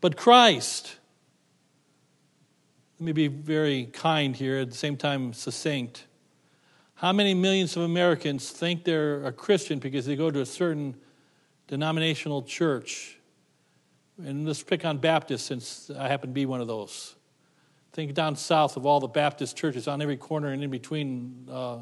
but 0.00 0.16
Christ. 0.16 0.96
Let 2.98 3.04
me 3.04 3.12
be 3.12 3.28
very 3.28 3.84
kind 3.92 4.34
here, 4.34 4.60
at 4.60 4.70
the 4.70 4.76
same 4.76 4.96
time 4.96 5.34
succinct. 5.34 6.06
How 6.94 7.12
many 7.12 7.34
millions 7.34 7.76
of 7.76 7.82
Americans 7.82 8.48
think 8.48 8.84
they're 8.84 9.26
a 9.26 9.32
Christian 9.32 9.78
because 9.78 10.06
they 10.06 10.16
go 10.16 10.30
to 10.30 10.40
a 10.40 10.46
certain 10.46 10.96
denominational 11.68 12.42
church? 12.42 13.18
And 14.16 14.46
let's 14.46 14.62
pick 14.62 14.86
on 14.86 14.96
Baptists 14.96 15.42
since 15.42 15.90
I 15.90 16.08
happen 16.08 16.30
to 16.30 16.34
be 16.34 16.46
one 16.46 16.62
of 16.62 16.68
those. 16.68 17.16
Think 17.92 18.14
down 18.14 18.36
south 18.36 18.76
of 18.76 18.86
all 18.86 19.00
the 19.00 19.08
Baptist 19.08 19.56
churches 19.56 19.86
on 19.86 20.00
every 20.00 20.16
corner 20.16 20.48
and 20.48 20.62
in 20.62 20.70
between 20.70 21.46
uh, 21.50 21.78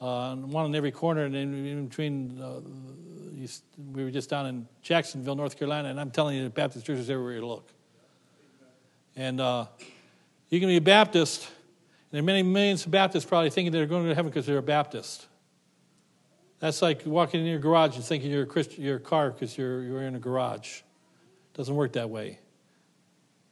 uh, 0.00 0.34
one 0.34 0.64
on 0.64 0.74
every 0.74 0.90
corner, 0.90 1.24
and 1.24 1.34
in, 1.34 1.86
between. 1.86 2.40
Uh, 2.40 2.60
we 3.92 4.04
were 4.04 4.10
just 4.10 4.30
down 4.30 4.46
in 4.46 4.66
Jacksonville, 4.82 5.34
North 5.34 5.58
Carolina, 5.58 5.88
and 5.88 6.00
I'm 6.00 6.10
telling 6.10 6.36
you, 6.36 6.44
the 6.44 6.50
Baptist 6.50 6.86
churches 6.86 7.10
everywhere 7.10 7.34
you 7.34 7.46
look. 7.46 7.68
And 9.16 9.40
uh, 9.40 9.66
you 10.48 10.60
can 10.60 10.68
be 10.68 10.76
a 10.76 10.80
Baptist, 10.80 11.42
and 11.44 11.50
there 12.12 12.20
are 12.20 12.24
many 12.24 12.42
millions 12.42 12.84
of 12.84 12.92
Baptists 12.92 13.24
probably 13.24 13.50
thinking 13.50 13.72
they're 13.72 13.86
going 13.86 14.08
to 14.08 14.14
heaven 14.14 14.30
because 14.30 14.46
they're 14.46 14.58
a 14.58 14.62
Baptist. 14.62 15.26
That's 16.60 16.80
like 16.80 17.02
walking 17.04 17.40
in 17.40 17.46
your 17.46 17.58
garage 17.58 17.96
and 17.96 18.04
thinking 18.04 18.30
you're 18.30 18.44
a 18.44 18.46
Christian, 18.46 18.82
you're 18.82 18.98
car 18.98 19.30
because 19.30 19.58
you're, 19.58 19.82
you're 19.82 20.02
in 20.02 20.16
a 20.16 20.20
garage. 20.20 20.80
Doesn't 21.52 21.74
work 21.74 21.92
that 21.92 22.08
way. 22.08 22.38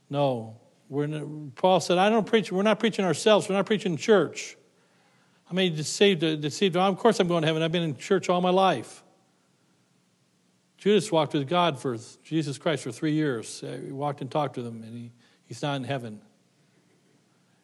No. 0.08 0.56
We're, 0.92 1.08
Paul 1.54 1.80
said, 1.80 1.96
I 1.96 2.10
don't 2.10 2.26
preach, 2.26 2.52
we're 2.52 2.62
not 2.62 2.78
preaching 2.78 3.06
ourselves, 3.06 3.48
we're 3.48 3.54
not 3.54 3.64
preaching 3.64 3.96
church. 3.96 4.58
I 5.50 5.54
mean, 5.54 5.74
deceived, 5.74 6.20
deceived. 6.20 6.76
Of 6.76 6.98
course, 6.98 7.18
I'm 7.18 7.28
going 7.28 7.40
to 7.40 7.46
heaven. 7.46 7.62
I've 7.62 7.72
been 7.72 7.82
in 7.82 7.96
church 7.96 8.28
all 8.28 8.42
my 8.42 8.50
life. 8.50 9.02
Judas 10.76 11.10
walked 11.10 11.32
with 11.32 11.48
God 11.48 11.78
for 11.78 11.96
Jesus 12.22 12.58
Christ 12.58 12.82
for 12.82 12.92
three 12.92 13.12
years. 13.12 13.62
Uh, 13.62 13.78
he 13.82 13.90
walked 13.90 14.20
and 14.20 14.30
talked 14.30 14.58
with 14.58 14.66
him, 14.66 14.82
and 14.82 14.94
he, 14.94 15.12
he's 15.46 15.62
not 15.62 15.76
in 15.76 15.84
heaven. 15.84 16.20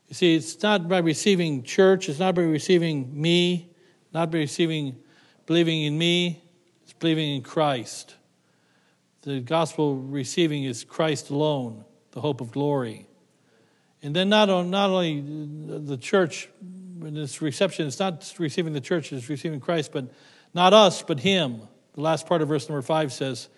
You 0.06 0.14
see, 0.14 0.34
it's 0.34 0.62
not 0.62 0.88
by 0.88 0.98
receiving 0.98 1.64
church, 1.64 2.08
it's 2.08 2.18
not 2.18 2.34
by 2.34 2.42
receiving 2.42 3.20
me, 3.20 3.68
not 4.14 4.30
by 4.30 4.38
receiving 4.38 4.96
believing 5.44 5.82
in 5.82 5.98
me, 5.98 6.42
it's 6.82 6.94
believing 6.94 7.36
in 7.36 7.42
Christ. 7.42 8.14
The 9.20 9.40
gospel 9.40 9.96
receiving 9.96 10.64
is 10.64 10.82
Christ 10.82 11.28
alone, 11.28 11.84
the 12.12 12.22
hope 12.22 12.40
of 12.40 12.52
glory. 12.52 13.07
And 14.02 14.14
then 14.14 14.28
not, 14.28 14.48
not 14.66 14.90
only 14.90 15.20
the 15.84 15.96
church 15.96 16.48
in 16.60 17.14
this 17.14 17.42
reception, 17.42 17.86
it's 17.86 17.98
not 17.98 18.32
receiving 18.38 18.72
the 18.72 18.80
church, 18.80 19.12
it's 19.12 19.28
receiving 19.28 19.60
Christ, 19.60 19.92
but 19.92 20.06
not 20.54 20.72
us, 20.72 21.02
but 21.02 21.20
Him. 21.20 21.62
The 21.94 22.00
last 22.00 22.26
part 22.26 22.42
of 22.42 22.48
verse 22.48 22.68
number 22.68 22.82
five 22.82 23.12
says, 23.12 23.48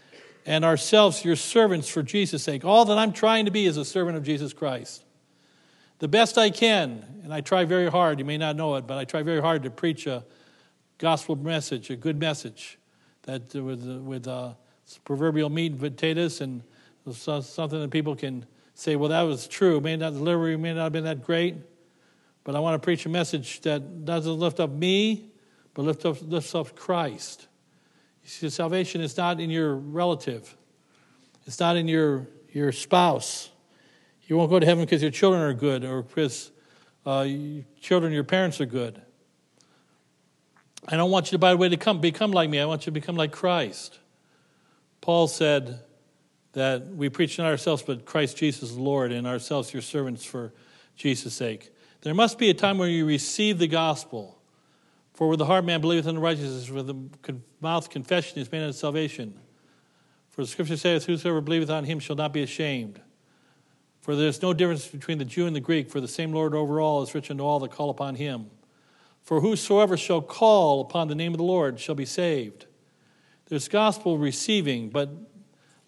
and 0.47 0.65
ourselves 0.65 1.25
your 1.25 1.37
servants 1.37 1.89
for 1.89 2.03
Jesus' 2.03 2.43
sake. 2.43 2.65
All 2.65 2.87
that 2.87 2.97
I'm 2.97 3.13
trying 3.13 3.45
to 3.45 3.51
be 3.51 3.67
is 3.67 3.77
a 3.77 3.85
servant 3.85 4.17
of 4.17 4.25
Jesus 4.25 4.53
Christ. 4.53 5.05
The 5.99 6.09
best 6.09 6.39
I 6.39 6.49
can, 6.49 7.05
and 7.23 7.35
I 7.35 7.43
try 7.43 7.67
very 7.67 7.91
hard, 7.91 8.19
you 8.19 8.25
may 8.25 8.39
not 8.39 8.57
know 8.57 8.77
it, 8.77 8.87
but 8.87 8.97
I 8.97 9.05
try 9.05 9.23
very 9.23 9.43
hard 9.43 9.63
to 9.65 9.71
preach 9.71 10.07
a 10.07 10.25
gospel 10.97 11.37
message, 11.37 11.91
a 11.91 11.97
good 11.97 12.19
message, 12.19 12.79
that 13.23 13.55
with, 13.55 13.85
with 13.85 14.27
uh, 14.27 14.55
proverbial 15.05 15.51
meat 15.51 15.73
and 15.73 15.81
potatoes 15.81 16.41
and 16.41 16.63
something 17.13 17.81
that 17.81 17.91
people 17.91 18.17
can 18.17 18.47
say, 18.81 18.97
well, 18.97 19.11
that 19.11 19.23
was 19.23 19.47
true. 19.47 19.79
May 19.79 19.97
not, 19.97 20.15
delivery 20.15 20.57
may 20.57 20.73
not 20.73 20.85
have 20.85 20.93
been 20.93 21.05
that 21.05 21.23
great, 21.23 21.55
but 22.45 22.57
I 22.57 22.61
want 22.61 22.81
to 22.81 22.85
preach 22.85 23.05
a 23.05 23.11
message 23.11 23.61
that 23.61 24.07
doesn't 24.07 24.39
lift 24.39 24.59
up 24.59 24.71
me, 24.71 25.33
but 25.75 25.83
lift 25.83 26.07
up, 26.07 26.17
lifts 26.23 26.55
up 26.55 26.75
Christ. 26.75 27.47
You 28.23 28.31
see, 28.31 28.49
salvation 28.49 29.03
is 29.03 29.15
not 29.19 29.39
in 29.39 29.51
your 29.51 29.75
relative. 29.75 30.57
It's 31.47 31.61
not 31.61 31.77
in 31.77 31.89
your, 31.89 32.27
your 32.53 32.73
spouse. 32.73 33.51
You 34.27 34.39
won't 34.39 34.49
go 34.49 34.59
to 34.59 34.65
heaven 34.65 34.87
because 34.87 35.03
your 35.03 35.11
children 35.11 35.43
are 35.43 35.53
good 35.53 35.85
or 35.85 36.01
because 36.03 36.51
uh, 37.05 37.27
children, 37.83 38.15
your 38.15 38.25
parents 38.25 38.63
are 38.63 38.67
good. 38.67 38.99
I 40.89 40.97
don't 40.97 41.11
want 41.11 41.27
you 41.27 41.33
to, 41.33 41.39
by 41.39 41.51
the 41.51 41.59
way, 41.59 41.69
to 41.69 41.77
come, 41.77 42.01
become 42.01 42.31
like 42.31 42.49
me. 42.49 42.59
I 42.59 42.65
want 42.65 42.83
you 42.83 42.87
to 42.87 42.93
become 42.93 43.17
like 43.17 43.33
Christ. 43.33 43.99
Paul 45.03 45.29
said, 45.29 45.81
that 46.53 46.87
we 46.89 47.09
preach 47.09 47.39
not 47.39 47.47
ourselves, 47.47 47.83
but 47.83 48.05
Christ 48.05 48.37
Jesus 48.37 48.73
Lord, 48.73 49.13
and 49.13 49.27
ourselves 49.27 49.73
your 49.73 49.83
servants 49.83 50.25
for 50.25 50.53
Jesus' 50.97 51.35
sake. 51.35 51.71
There 52.03 52.15
must 52.15 52.39
be 52.39 52.51
a 52.51 52.55
time 52.55 52.79
where 52.79 52.89
you 52.89 53.07
receive 53.07 53.59
the 53.59 53.69
gospel. 53.69 54.39
For 55.15 55.29
with 55.29 55.39
the 55.39 55.47
heart 55.47 55.65
man 55.65 55.81
believeth 55.81 56.07
unto 56.07 56.21
righteousness, 56.21 56.71
with 56.71 56.87
the 56.87 57.37
mouth 57.61 57.91
confession 57.91 58.39
is 58.39 58.51
made 58.51 58.63
unto 58.63 58.73
salvation. 58.73 59.39
For 60.31 60.43
the 60.43 60.47
scripture 60.47 60.77
saith, 60.77 61.05
Whosoever 61.05 61.41
believeth 61.41 61.71
on 61.71 61.85
him 61.85 61.99
shall 61.99 62.17
not 62.17 62.33
be 62.33 62.43
ashamed. 62.43 63.01
For 64.01 64.17
there 64.17 64.29
is 64.29 64.41
no 64.41 64.55
difference 64.55 64.87
between 64.89 65.19
the 65.19 65.27
Jew 65.27 65.47
and 65.47 65.55
the 65.55 65.61
Greek, 65.61 65.91
for 65.91 66.01
the 66.01 66.09
same 66.09 66.33
Lord 66.33 66.55
over 66.55 66.81
all 66.81 67.03
is 67.03 67.15
rich 67.15 67.31
unto 67.31 67.43
all 67.45 67.61
that 67.61 67.71
call 67.71 67.91
upon 67.91 68.15
him. 68.15 68.47
For 69.23 69.41
whosoever 69.41 69.97
shall 69.97 70.23
call 70.23 70.81
upon 70.81 71.09
the 71.09 71.15
name 71.15 71.35
of 71.35 71.39
the 71.39 71.45
Lord 71.45 71.79
shall 71.79 71.95
be 71.95 72.07
saved. 72.07 72.65
There's 73.47 73.69
gospel 73.69 74.17
receiving, 74.17 74.89
but 74.89 75.11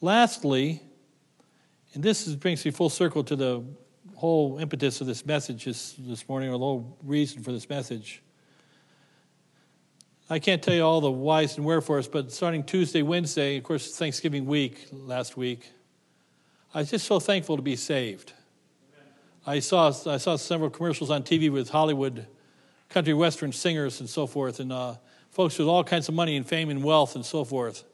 Lastly, 0.02 0.82
and 1.94 2.02
this 2.02 2.26
brings 2.34 2.64
me 2.64 2.72
full 2.72 2.90
circle 2.90 3.22
to 3.22 3.36
the 3.36 3.62
whole 4.16 4.58
impetus 4.58 5.00
of 5.00 5.06
this 5.06 5.24
message 5.24 5.64
this, 5.64 5.94
this 5.96 6.28
morning, 6.28 6.48
or 6.48 6.52
the 6.52 6.58
whole 6.58 6.98
reason 7.04 7.40
for 7.40 7.52
this 7.52 7.68
message. 7.68 8.20
I 10.28 10.40
can't 10.40 10.60
tell 10.60 10.74
you 10.74 10.82
all 10.82 11.00
the 11.00 11.10
whys 11.10 11.56
and 11.56 11.64
wherefores, 11.64 12.08
but 12.08 12.32
starting 12.32 12.64
Tuesday, 12.64 13.02
Wednesday, 13.02 13.58
of 13.58 13.62
course, 13.62 13.96
Thanksgiving 13.96 14.44
week 14.44 14.88
last 14.90 15.36
week, 15.36 15.70
I 16.74 16.80
was 16.80 16.90
just 16.90 17.06
so 17.06 17.20
thankful 17.20 17.54
to 17.54 17.62
be 17.62 17.76
saved. 17.76 18.32
I 19.46 19.60
saw, 19.60 19.92
I 20.06 20.16
saw 20.16 20.34
several 20.34 20.70
commercials 20.70 21.10
on 21.10 21.22
TV 21.22 21.48
with 21.48 21.68
Hollywood 21.68 22.26
country 22.88 23.14
western 23.14 23.52
singers 23.52 24.00
and 24.00 24.10
so 24.10 24.26
forth, 24.26 24.58
and 24.58 24.72
uh, 24.72 24.96
folks 25.30 25.58
with 25.58 25.68
all 25.68 25.84
kinds 25.84 26.08
of 26.08 26.14
money 26.16 26.36
and 26.36 26.44
fame 26.44 26.70
and 26.70 26.82
wealth 26.82 27.14
and 27.14 27.24
so 27.24 27.44
forth. 27.44 27.84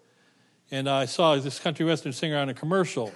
And 0.71 0.89
I 0.89 1.07
saw 1.07 1.37
this 1.37 1.59
country 1.59 1.87
western 1.87 2.13
singer 2.13 2.37
on 2.37 2.49
a 2.49 2.55
commercial. 2.55 3.13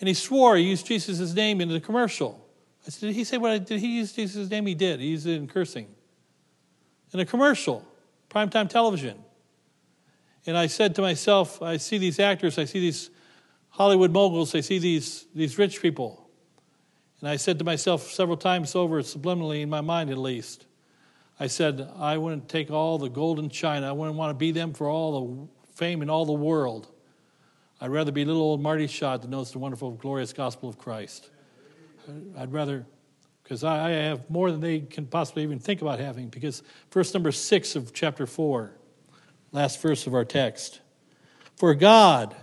And 0.00 0.08
he 0.08 0.14
swore 0.14 0.56
he 0.56 0.64
used 0.64 0.86
Jesus' 0.86 1.32
name 1.34 1.60
in 1.60 1.68
the 1.68 1.80
commercial. 1.80 2.44
I 2.86 2.90
said, 2.90 3.08
Did 3.08 3.14
he 3.14 3.24
say 3.24 3.38
what 3.38 3.50
I, 3.50 3.58
did 3.58 3.80
he 3.80 3.98
use 3.98 4.12
Jesus' 4.12 4.50
name? 4.50 4.66
He 4.66 4.74
did. 4.74 5.00
He 5.00 5.06
used 5.06 5.26
it 5.26 5.36
in 5.36 5.46
cursing. 5.46 5.86
In 7.12 7.20
a 7.20 7.24
commercial, 7.24 7.86
primetime 8.28 8.68
television. 8.68 9.22
And 10.46 10.56
I 10.56 10.66
said 10.66 10.94
to 10.96 11.02
myself, 11.02 11.62
I 11.62 11.76
see 11.76 11.96
these 11.96 12.18
actors, 12.18 12.58
I 12.58 12.64
see 12.64 12.80
these 12.80 13.10
Hollywood 13.70 14.10
moguls, 14.10 14.54
I 14.54 14.60
see 14.60 14.78
these, 14.78 15.26
these 15.34 15.56
rich 15.56 15.80
people. 15.80 16.28
And 17.20 17.28
I 17.28 17.36
said 17.36 17.58
to 17.60 17.64
myself 17.64 18.10
several 18.10 18.36
times 18.36 18.74
over, 18.74 19.00
subliminally 19.00 19.62
in 19.62 19.70
my 19.70 19.80
mind 19.80 20.10
at 20.10 20.18
least, 20.18 20.66
I 21.40 21.46
said, 21.46 21.88
I 21.96 22.18
wouldn't 22.18 22.48
take 22.48 22.70
all 22.70 22.98
the 22.98 23.08
gold 23.08 23.38
and 23.38 23.50
china. 23.50 23.88
I 23.88 23.92
wouldn't 23.92 24.16
want 24.16 24.30
to 24.30 24.34
be 24.34 24.52
them 24.52 24.72
for 24.72 24.88
all 24.88 25.12
the 25.12 25.48
fame 25.74 26.02
in 26.02 26.10
all 26.10 26.24
the 26.24 26.32
world. 26.32 26.88
I'd 27.80 27.90
rather 27.90 28.12
be 28.12 28.24
little 28.24 28.42
old 28.42 28.62
Marty 28.62 28.86
Shott 28.86 29.22
that 29.22 29.30
knows 29.30 29.52
the 29.52 29.58
wonderful, 29.58 29.90
glorious 29.92 30.32
gospel 30.32 30.68
of 30.68 30.78
Christ. 30.78 31.28
I'd 32.38 32.52
rather, 32.52 32.86
because 33.42 33.64
I 33.64 33.90
have 33.90 34.30
more 34.30 34.50
than 34.50 34.60
they 34.60 34.80
can 34.80 35.06
possibly 35.06 35.42
even 35.42 35.58
think 35.58 35.82
about 35.82 35.98
having, 35.98 36.28
because 36.28 36.62
verse 36.90 37.12
number 37.12 37.32
six 37.32 37.76
of 37.76 37.92
chapter 37.92 38.26
four, 38.26 38.72
last 39.52 39.80
verse 39.82 40.06
of 40.06 40.14
our 40.14 40.24
text. 40.24 40.80
For 41.56 41.74
God, 41.74 42.34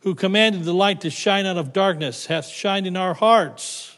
who 0.00 0.14
commanded 0.14 0.64
the 0.64 0.74
light 0.74 1.00
to 1.02 1.10
shine 1.10 1.46
out 1.46 1.56
of 1.56 1.72
darkness, 1.72 2.26
hath 2.26 2.46
shined 2.46 2.86
in 2.86 2.96
our 2.96 3.14
hearts 3.14 3.96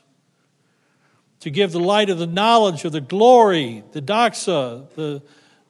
to 1.40 1.50
give 1.50 1.72
the 1.72 1.80
light 1.80 2.11
of 2.11 2.18
the 2.18 2.26
knowledge 2.26 2.84
of 2.84 2.92
the 2.92 3.00
glory, 3.00 3.82
the 3.92 4.02
doxa, 4.02 4.90
the 4.94 5.22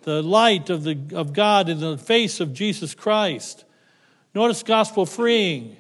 the 0.02 0.22
light 0.22 0.70
of, 0.70 0.84
the, 0.84 0.98
of 1.14 1.32
God 1.32 1.68
in 1.68 1.80
the 1.80 1.98
face 1.98 2.40
of 2.40 2.52
Jesus 2.52 2.94
Christ. 2.94 3.64
Notice 4.34 4.62
gospel 4.62 5.06
freeing. 5.06 5.76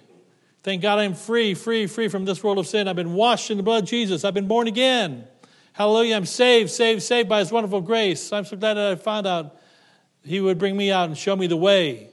Thank 0.62 0.82
God 0.82 0.98
I'm 0.98 1.14
free, 1.14 1.54
free, 1.54 1.86
free 1.86 2.08
from 2.08 2.24
this 2.24 2.44
world 2.44 2.58
of 2.58 2.66
sin. 2.66 2.86
I've 2.86 2.96
been 2.96 3.14
washed 3.14 3.50
in 3.50 3.56
the 3.56 3.62
blood 3.62 3.84
of 3.84 3.88
Jesus. 3.88 4.24
I've 4.24 4.34
been 4.34 4.48
born 4.48 4.66
again. 4.66 5.24
Hallelujah. 5.72 6.16
I'm 6.16 6.26
saved, 6.26 6.70
saved, 6.70 7.02
saved 7.02 7.28
by 7.28 7.38
His 7.38 7.50
wonderful 7.50 7.80
grace. 7.80 8.32
I'm 8.32 8.44
so 8.44 8.56
glad 8.56 8.74
that 8.74 8.92
I 8.92 8.94
found 8.96 9.26
out 9.26 9.56
He 10.22 10.40
would 10.40 10.58
bring 10.58 10.76
me 10.76 10.92
out 10.92 11.08
and 11.08 11.16
show 11.16 11.34
me 11.34 11.46
the 11.46 11.56
way. 11.56 12.10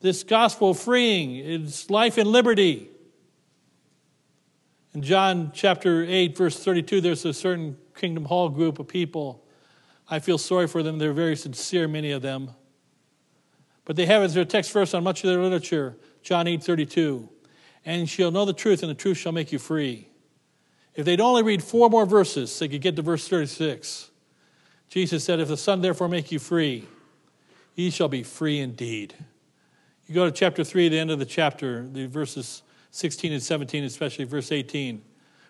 This 0.00 0.22
gospel 0.22 0.74
freeing 0.74 1.36
is 1.36 1.88
life 1.90 2.18
and 2.18 2.28
liberty. 2.28 2.88
In 4.92 5.02
John 5.02 5.52
chapter 5.54 6.04
8, 6.04 6.36
verse 6.36 6.62
32, 6.62 7.00
there's 7.00 7.24
a 7.24 7.32
certain 7.32 7.76
Kingdom 7.94 8.24
Hall 8.24 8.48
group 8.48 8.78
of 8.78 8.88
people 8.88 9.44
I 10.10 10.18
feel 10.18 10.38
sorry 10.38 10.66
for 10.66 10.82
them. 10.82 10.98
They're 10.98 11.12
very 11.12 11.36
sincere, 11.36 11.86
many 11.86 12.10
of 12.10 12.20
them. 12.20 12.50
But 13.84 13.94
they 13.94 14.06
have 14.06 14.22
as 14.22 14.34
their 14.34 14.44
text 14.44 14.72
verse 14.72 14.92
on 14.92 15.04
much 15.04 15.22
of 15.22 15.30
their 15.30 15.40
literature, 15.40 15.96
John 16.22 16.48
8 16.48 16.62
32. 16.62 17.28
And 17.86 18.08
she'll 18.08 18.32
know 18.32 18.44
the 18.44 18.52
truth, 18.52 18.82
and 18.82 18.90
the 18.90 18.94
truth 18.94 19.16
shall 19.16 19.32
make 19.32 19.52
you 19.52 19.58
free. 19.58 20.08
If 20.94 21.06
they'd 21.06 21.20
only 21.20 21.42
read 21.42 21.62
four 21.62 21.88
more 21.88 22.04
verses, 22.04 22.58
they 22.58 22.68
could 22.68 22.82
get 22.82 22.96
to 22.96 23.02
verse 23.02 23.26
36. 23.28 24.10
Jesus 24.88 25.24
said, 25.24 25.38
If 25.38 25.48
the 25.48 25.56
Son 25.56 25.80
therefore 25.80 26.08
make 26.08 26.32
you 26.32 26.38
free, 26.38 26.86
ye 27.74 27.90
shall 27.90 28.08
be 28.08 28.24
free 28.24 28.58
indeed. 28.58 29.14
You 30.06 30.14
go 30.14 30.24
to 30.24 30.32
chapter 30.32 30.64
3, 30.64 30.88
the 30.88 30.98
end 30.98 31.12
of 31.12 31.20
the 31.20 31.24
chapter, 31.24 31.86
the 31.86 32.06
verses 32.06 32.62
16 32.90 33.32
and 33.32 33.42
17, 33.42 33.84
especially 33.84 34.24
verse 34.24 34.50
18. 34.50 35.00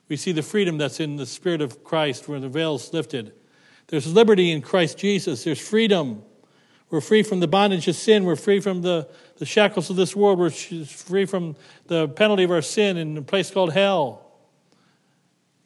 We 0.08 0.16
see 0.16 0.32
the 0.32 0.42
freedom 0.42 0.76
that's 0.76 1.00
in 1.00 1.16
the 1.16 1.24
Spirit 1.24 1.62
of 1.62 1.82
Christ 1.82 2.28
where 2.28 2.40
the 2.40 2.48
veil's 2.48 2.92
lifted. 2.92 3.32
There's 3.90 4.06
liberty 4.06 4.52
in 4.52 4.62
Christ 4.62 4.98
Jesus. 4.98 5.42
There's 5.42 5.60
freedom. 5.60 6.22
We're 6.90 7.00
free 7.00 7.24
from 7.24 7.40
the 7.40 7.48
bondage 7.48 7.88
of 7.88 7.96
sin. 7.96 8.24
We're 8.24 8.36
free 8.36 8.60
from 8.60 8.82
the, 8.82 9.08
the 9.38 9.44
shackles 9.44 9.90
of 9.90 9.96
this 9.96 10.14
world. 10.14 10.38
We're 10.38 10.50
free 10.50 11.26
from 11.26 11.56
the 11.88 12.06
penalty 12.06 12.44
of 12.44 12.52
our 12.52 12.62
sin 12.62 12.96
in 12.96 13.18
a 13.18 13.22
place 13.22 13.50
called 13.50 13.72
hell. 13.72 14.24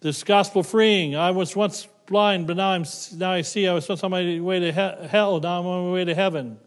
This 0.00 0.24
gospel 0.24 0.62
freeing. 0.62 1.14
I 1.14 1.32
was 1.32 1.54
once 1.54 1.86
blind, 2.06 2.46
but 2.46 2.56
now, 2.56 2.70
I'm, 2.70 2.86
now 3.14 3.32
I 3.32 3.42
see. 3.42 3.68
I 3.68 3.74
was 3.74 3.86
once 3.90 4.02
on 4.02 4.10
my 4.10 4.40
way 4.40 4.58
to 4.60 4.72
hell, 4.72 5.38
now 5.38 5.60
I'm 5.60 5.66
on 5.66 5.86
my 5.88 5.92
way 5.92 6.06
to 6.06 6.14
heaven. 6.14 6.58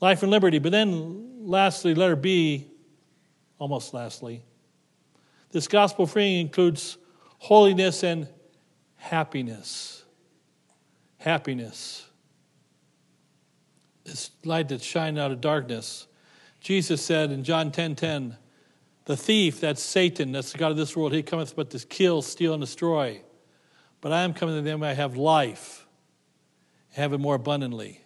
Life 0.00 0.24
and 0.24 0.30
liberty. 0.32 0.58
But 0.58 0.72
then, 0.72 1.46
lastly, 1.46 1.94
letter 1.94 2.16
B, 2.16 2.66
almost 3.60 3.94
lastly, 3.94 4.42
this 5.52 5.68
gospel 5.68 6.04
freeing 6.04 6.40
includes 6.40 6.98
holiness 7.38 8.02
and 8.02 8.26
happiness. 8.96 9.97
Happiness. 11.28 12.08
This 14.04 14.30
light 14.46 14.70
that's 14.70 14.82
shining 14.82 15.20
out 15.20 15.30
of 15.30 15.42
darkness. 15.42 16.06
Jesus 16.58 17.02
said 17.02 17.30
in 17.30 17.44
John 17.44 17.70
10 17.70 17.96
10, 17.96 18.38
the 19.04 19.14
thief, 19.14 19.60
that's 19.60 19.82
Satan, 19.82 20.32
that's 20.32 20.52
the 20.52 20.58
God 20.58 20.70
of 20.70 20.78
this 20.78 20.96
world, 20.96 21.12
he 21.12 21.22
cometh 21.22 21.54
but 21.54 21.68
to 21.68 21.86
kill, 21.86 22.22
steal, 22.22 22.54
and 22.54 22.62
destroy. 22.62 23.20
But 24.00 24.12
I 24.12 24.22
am 24.22 24.32
coming 24.32 24.56
to 24.56 24.62
them, 24.62 24.82
I 24.82 24.94
have 24.94 25.18
life, 25.18 25.86
have 26.94 27.12
it 27.12 27.18
more 27.18 27.34
abundantly. 27.34 28.00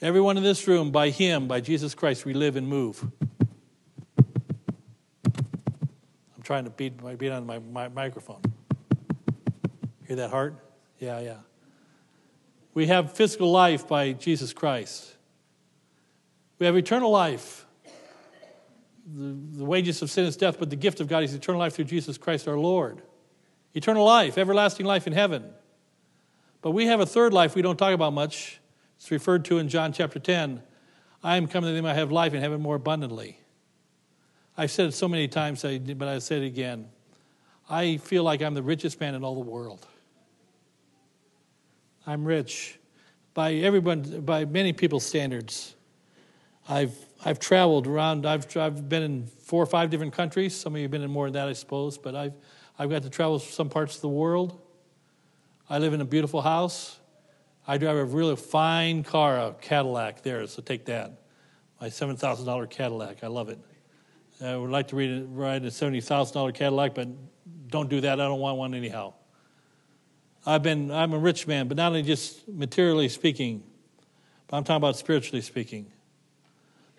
Everyone 0.00 0.36
in 0.36 0.44
this 0.44 0.68
room, 0.68 0.92
by 0.92 1.10
Him, 1.10 1.48
by 1.48 1.60
Jesus 1.60 1.92
Christ, 1.92 2.24
we 2.24 2.34
live 2.34 2.54
and 2.54 2.68
move. 2.68 3.04
I'm 4.16 4.24
trying 6.44 6.66
to 6.66 6.70
beat, 6.70 7.02
my 7.02 7.16
beat 7.16 7.32
on 7.32 7.44
my, 7.44 7.58
my 7.58 7.88
microphone. 7.88 8.42
Hear 10.06 10.14
that 10.14 10.30
heart? 10.30 10.54
Yeah, 11.00 11.18
yeah. 11.18 11.38
We 12.76 12.86
have 12.86 13.12
physical 13.12 13.50
life 13.50 13.88
by 13.88 14.12
Jesus 14.12 14.52
Christ. 14.52 15.16
We 16.60 16.66
have 16.66 16.76
eternal 16.76 17.10
life 17.10 17.66
the, 19.06 19.36
the 19.58 19.64
wages 19.64 20.02
of 20.02 20.10
sin 20.10 20.24
is 20.24 20.36
death, 20.36 20.58
but 20.58 20.70
the 20.70 20.76
gift 20.76 21.00
of 21.00 21.08
God 21.08 21.22
is 21.22 21.32
eternal 21.32 21.60
life 21.60 21.74
through 21.74 21.84
Jesus 21.84 22.18
Christ 22.18 22.48
our 22.48 22.58
Lord. 22.58 23.02
Eternal 23.74 24.04
life, 24.04 24.36
everlasting 24.36 24.86
life 24.86 25.06
in 25.06 25.12
heaven. 25.12 25.44
But 26.62 26.72
we 26.72 26.86
have 26.86 27.00
a 27.00 27.06
third 27.06 27.32
life 27.32 27.54
we 27.54 27.62
don't 27.62 27.76
talk 27.76 27.94
about 27.94 28.12
much. 28.12 28.58
It's 28.96 29.10
referred 29.10 29.44
to 29.46 29.58
in 29.58 29.68
John 29.68 29.92
chapter 29.92 30.18
10. 30.18 30.62
I 31.22 31.36
am 31.36 31.46
coming 31.46 31.70
to 31.70 31.74
them, 31.74 31.86
I 31.86 31.94
have 31.94 32.10
life 32.10 32.32
and 32.32 32.42
have 32.42 32.52
it 32.52 32.58
more 32.58 32.76
abundantly. 32.76 33.40
I've 34.56 34.70
said 34.70 34.88
it 34.88 34.92
so 34.92 35.06
many 35.06 35.28
times, 35.28 35.62
but 35.62 36.08
I 36.08 36.18
say 36.18 36.38
it 36.38 36.46
again. 36.46 36.88
I 37.68 37.98
feel 37.98 38.24
like 38.24 38.42
I'm 38.42 38.54
the 38.54 38.62
richest 38.62 39.00
man 39.00 39.14
in 39.14 39.22
all 39.22 39.34
the 39.34 39.48
world. 39.48 39.86
I'm 42.06 42.24
rich 42.24 42.78
by 43.34 43.54
everyone, 43.54 44.20
by 44.20 44.44
many 44.44 44.72
people's 44.72 45.04
standards. 45.04 45.74
I've 46.68 46.96
I've 47.24 47.38
traveled 47.38 47.86
around. 47.86 48.26
I've 48.26 48.56
I've 48.56 48.88
been 48.88 49.02
in 49.02 49.26
four 49.26 49.62
or 49.62 49.66
five 49.66 49.90
different 49.90 50.12
countries. 50.12 50.54
Some 50.54 50.74
of 50.74 50.78
you 50.78 50.84
have 50.84 50.90
been 50.90 51.02
in 51.02 51.10
more 51.10 51.26
than 51.26 51.34
that, 51.34 51.48
I 51.48 51.52
suppose. 51.52 51.98
But 51.98 52.14
I've 52.14 52.34
I've 52.78 52.90
got 52.90 53.02
to 53.02 53.10
travel 53.10 53.38
some 53.40 53.68
parts 53.68 53.96
of 53.96 54.02
the 54.02 54.08
world. 54.08 54.60
I 55.68 55.78
live 55.78 55.94
in 55.94 56.00
a 56.00 56.04
beautiful 56.04 56.42
house. 56.42 56.98
I 57.66 57.78
drive 57.78 57.96
a 57.96 58.04
really 58.04 58.36
fine 58.36 59.02
car, 59.02 59.38
a 59.38 59.52
Cadillac. 59.60 60.22
There, 60.22 60.46
so 60.46 60.62
take 60.62 60.84
that. 60.84 61.22
My 61.80 61.88
seven 61.88 62.16
thousand 62.16 62.46
dollar 62.46 62.68
Cadillac. 62.68 63.24
I 63.24 63.26
love 63.26 63.48
it. 63.48 63.58
I 64.40 64.56
would 64.56 64.70
like 64.70 64.88
to 64.88 65.26
ride 65.30 65.64
a 65.64 65.70
seventy 65.72 66.00
thousand 66.00 66.34
dollar 66.34 66.52
Cadillac, 66.52 66.94
but 66.94 67.08
don't 67.68 67.90
do 67.90 68.00
that. 68.02 68.20
I 68.20 68.24
don't 68.24 68.38
want 68.38 68.58
one 68.58 68.74
anyhow. 68.74 69.14
I've 70.46 70.62
been. 70.62 70.92
I'm 70.92 71.12
a 71.12 71.18
rich 71.18 71.46
man, 71.46 71.66
but 71.66 71.76
not 71.76 71.88
only 71.88 72.02
just 72.02 72.46
materially 72.48 73.08
speaking, 73.08 73.64
but 74.46 74.56
I'm 74.56 74.64
talking 74.64 74.76
about 74.76 74.96
spiritually 74.96 75.42
speaking. 75.42 75.90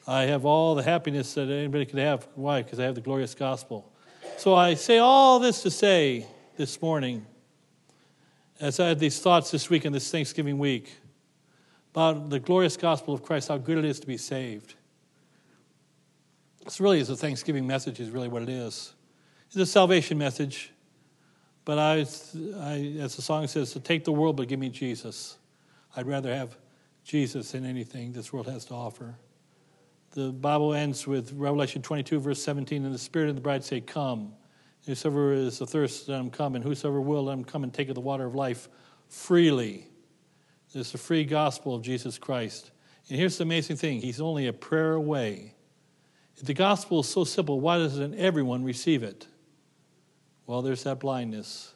I 0.06 0.24
have 0.24 0.46
all 0.46 0.76
the 0.76 0.84
happiness 0.84 1.34
that 1.36 1.50
anybody 1.50 1.86
could 1.86 2.00
have. 2.00 2.28
Why? 2.36 2.62
Because 2.62 2.80
I 2.80 2.84
have 2.84 2.96
the 2.96 3.02
glorious 3.02 3.34
gospel. 3.34 3.92
So 4.38 4.54
I 4.54 4.74
say 4.74 4.98
all 4.98 5.40
this 5.40 5.64
to 5.64 5.72
say 5.72 6.26
this 6.58 6.82
morning, 6.82 7.26
as 8.60 8.80
I 8.80 8.88
had 8.88 9.00
these 9.00 9.20
thoughts 9.20 9.52
this 9.52 9.70
week 9.70 9.86
and 9.86 9.96
this 9.96 10.12
Thanksgiving 10.12 10.60
week, 10.60 10.94
about 11.92 12.30
the 12.30 12.40
glorious 12.40 12.78
gospel 12.78 13.14
of 13.14 13.24
Christ, 13.24 13.48
how 13.48 13.58
good 13.58 13.78
it 13.78 13.86
is 13.86 14.00
to 14.02 14.08
be 14.08 14.18
saved. 14.18 14.76
This 16.64 16.80
really 16.80 17.00
is 17.00 17.10
a 17.10 17.16
Thanksgiving 17.16 17.66
message, 17.66 18.00
is 18.00 18.10
really 18.10 18.28
what 18.28 18.44
it 18.44 18.50
is. 18.50 18.94
It's 19.48 19.56
a 19.56 19.66
salvation 19.66 20.18
message, 20.18 20.72
but 21.68 21.78
I, 21.78 21.98
I 22.00 22.96
as 23.04 23.16
the 23.16 23.22
song 23.22 23.46
says, 23.46 23.74
to 23.74 23.80
take 23.80 24.06
the 24.06 24.12
world 24.14 24.38
but 24.38 24.48
give 24.48 24.60
me 24.60 24.70
Jesus. 24.70 25.38
I'd 25.96 26.08
rather 26.08 26.34
have 26.34 26.58
Jesus 27.04 27.52
than 27.52 27.66
anything 27.66 28.14
this 28.14 28.32
world 28.32 28.48
has 28.48 28.66
to 28.66 28.74
offer 28.74 29.18
the 30.18 30.32
Bible 30.32 30.74
ends 30.74 31.06
with 31.06 31.32
Revelation 31.34 31.84
22, 31.84 32.20
verse 32.20 32.42
17, 32.42 32.86
and 32.86 32.94
the 32.94 32.98
Spirit 32.98 33.30
and 33.30 33.38
the 33.38 33.42
bride 33.42 33.64
say, 33.64 33.82
Come. 33.82 34.34
Whosoever 34.88 35.32
is 35.34 35.62
athirst, 35.62 36.10
let 36.10 36.20
him 36.20 36.32
come, 36.32 36.56
and 36.56 36.64
whosoever 36.64 37.00
will, 37.00 37.26
let 37.26 37.34
him 37.34 37.44
come 37.44 37.64
and 37.64 37.72
take 37.72 37.90
of 37.90 37.96
the 37.96 38.02
water 38.02 38.26
of 38.26 38.34
life 38.34 38.68
freely. 39.10 39.86
It's 40.74 40.92
the 40.92 40.98
free 40.98 41.24
gospel 41.24 41.76
of 41.76 41.84
Jesus 41.84 42.18
Christ. 42.18 42.72
And 43.10 43.20
here's 43.20 43.38
the 43.38 43.44
amazing 43.44 43.78
thing 43.78 44.02
He's 44.02 44.20
only 44.20 44.48
a 44.48 44.54
prayer 44.54 44.94
away. 44.94 45.54
If 46.36 46.46
the 46.46 46.54
gospel 46.56 47.02
is 47.02 47.08
so 47.08 47.24
simple, 47.24 47.60
why 47.60 47.78
doesn't 47.78 48.16
everyone 48.16 48.64
receive 48.64 49.04
it? 49.04 49.28
Well, 50.48 50.62
there's 50.62 50.84
that 50.84 51.00
blindness, 51.00 51.74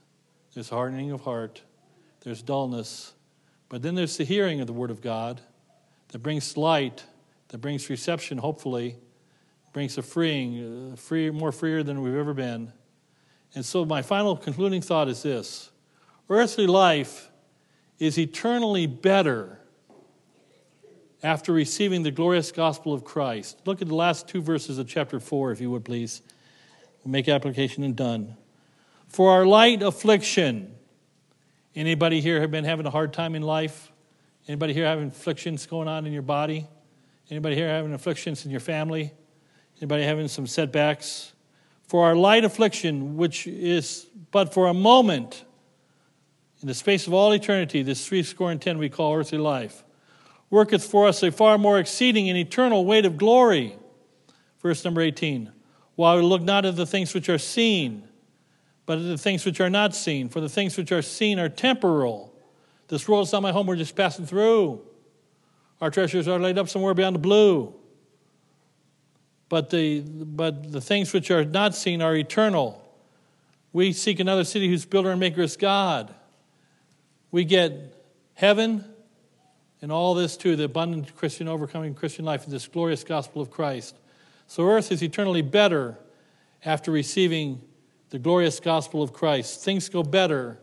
there's 0.53 0.69
hardening 0.69 1.11
of 1.11 1.21
heart, 1.21 1.61
there's 2.21 2.41
dullness, 2.41 3.13
but 3.69 3.81
then 3.81 3.95
there's 3.95 4.17
the 4.17 4.23
hearing 4.23 4.61
of 4.61 4.67
the 4.67 4.73
Word 4.73 4.89
of 4.89 5.01
God 5.01 5.41
that 6.07 6.19
brings 6.19 6.57
light 6.57 7.03
that 7.49 7.57
brings 7.57 7.89
reception, 7.89 8.37
hopefully, 8.37 8.95
brings 9.73 9.97
a 9.97 10.01
freeing, 10.01 10.93
uh, 10.93 10.95
free, 10.95 11.29
more 11.29 11.51
freer 11.51 11.83
than 11.83 12.01
we've 12.01 12.15
ever 12.15 12.33
been. 12.33 12.71
And 13.53 13.65
so, 13.65 13.83
my 13.83 14.01
final 14.01 14.37
concluding 14.37 14.81
thought 14.81 15.09
is 15.09 15.21
this 15.21 15.69
earthly 16.29 16.65
life 16.65 17.29
is 17.99 18.17
eternally 18.17 18.87
better 18.87 19.59
after 21.21 21.51
receiving 21.51 22.03
the 22.03 22.11
glorious 22.11 22.53
gospel 22.53 22.93
of 22.93 23.03
Christ. 23.03 23.61
Look 23.65 23.81
at 23.81 23.89
the 23.89 23.95
last 23.95 24.29
two 24.29 24.41
verses 24.41 24.77
of 24.77 24.87
chapter 24.87 25.19
4, 25.19 25.51
if 25.51 25.59
you 25.59 25.69
would 25.69 25.83
please. 25.83 26.21
Make 27.05 27.27
application 27.27 27.83
and 27.83 27.95
done. 27.95 28.37
For 29.11 29.31
our 29.31 29.45
light 29.45 29.83
affliction. 29.83 30.73
Anybody 31.75 32.21
here 32.21 32.39
have 32.39 32.49
been 32.49 32.63
having 32.63 32.85
a 32.85 32.89
hard 32.89 33.11
time 33.11 33.35
in 33.35 33.41
life? 33.41 33.91
Anybody 34.47 34.73
here 34.73 34.85
having 34.85 35.09
afflictions 35.09 35.65
going 35.65 35.89
on 35.89 36.05
in 36.05 36.13
your 36.13 36.21
body? 36.21 36.65
Anybody 37.29 37.55
here 37.55 37.67
having 37.67 37.93
afflictions 37.93 38.45
in 38.45 38.51
your 38.51 38.61
family? 38.61 39.11
Anybody 39.79 40.03
having 40.03 40.29
some 40.29 40.47
setbacks? 40.47 41.33
For 41.87 42.05
our 42.05 42.15
light 42.15 42.45
affliction, 42.45 43.17
which 43.17 43.47
is 43.47 44.07
but 44.31 44.53
for 44.53 44.67
a 44.67 44.73
moment, 44.73 45.43
in 46.61 46.69
the 46.69 46.73
space 46.73 47.05
of 47.05 47.13
all 47.13 47.33
eternity, 47.33 47.83
this 47.83 48.07
three 48.07 48.23
score 48.23 48.49
and 48.49 48.61
ten 48.61 48.77
we 48.77 48.87
call 48.87 49.13
earthly 49.13 49.39
life, 49.39 49.83
worketh 50.49 50.85
for 50.85 51.05
us 51.05 51.21
a 51.21 51.31
far 51.33 51.57
more 51.57 51.79
exceeding 51.79 52.29
and 52.29 52.37
eternal 52.37 52.85
weight 52.85 53.05
of 53.05 53.17
glory. 53.17 53.75
Verse 54.61 54.85
number 54.85 55.01
18. 55.01 55.51
While 55.95 56.15
we 56.15 56.23
look 56.23 56.43
not 56.43 56.63
at 56.63 56.77
the 56.77 56.85
things 56.85 57.13
which 57.13 57.27
are 57.27 57.37
seen, 57.37 58.07
but 58.91 59.01
the 59.01 59.17
things 59.17 59.45
which 59.45 59.61
are 59.61 59.69
not 59.69 59.95
seen. 59.95 60.27
For 60.27 60.41
the 60.41 60.49
things 60.49 60.75
which 60.75 60.91
are 60.91 61.01
seen 61.01 61.39
are 61.39 61.47
temporal. 61.47 62.35
This 62.89 63.07
world 63.07 63.25
is 63.25 63.31
not 63.31 63.41
my 63.41 63.53
home, 63.53 63.65
we're 63.65 63.77
just 63.77 63.95
passing 63.95 64.25
through. 64.25 64.81
Our 65.79 65.89
treasures 65.89 66.27
are 66.27 66.37
laid 66.37 66.57
up 66.57 66.67
somewhere 66.67 66.93
beyond 66.93 67.15
the 67.15 67.19
blue. 67.19 67.73
But 69.47 69.69
the, 69.69 70.01
but 70.01 70.73
the 70.73 70.81
things 70.81 71.13
which 71.13 71.31
are 71.31 71.45
not 71.45 71.73
seen 71.73 72.01
are 72.01 72.13
eternal. 72.13 72.85
We 73.71 73.93
seek 73.93 74.19
another 74.19 74.43
city 74.43 74.67
whose 74.67 74.85
builder 74.85 75.11
and 75.11 75.21
maker 75.21 75.41
is 75.41 75.55
God. 75.55 76.13
We 77.31 77.45
get 77.45 77.95
heaven 78.33 78.83
and 79.81 79.89
all 79.89 80.15
this 80.15 80.35
too 80.35 80.57
the 80.57 80.65
abundant 80.65 81.15
Christian, 81.15 81.47
overcoming 81.47 81.95
Christian 81.95 82.25
life, 82.25 82.45
this 82.45 82.67
glorious 82.67 83.05
gospel 83.05 83.41
of 83.41 83.51
Christ. 83.51 83.95
So 84.47 84.67
earth 84.67 84.91
is 84.91 85.01
eternally 85.01 85.43
better 85.43 85.97
after 86.65 86.91
receiving 86.91 87.61
the 88.11 88.19
glorious 88.19 88.59
gospel 88.59 89.01
of 89.01 89.11
Christ. 89.11 89.63
Things 89.63 89.89
go 89.89 90.03
better 90.03 90.59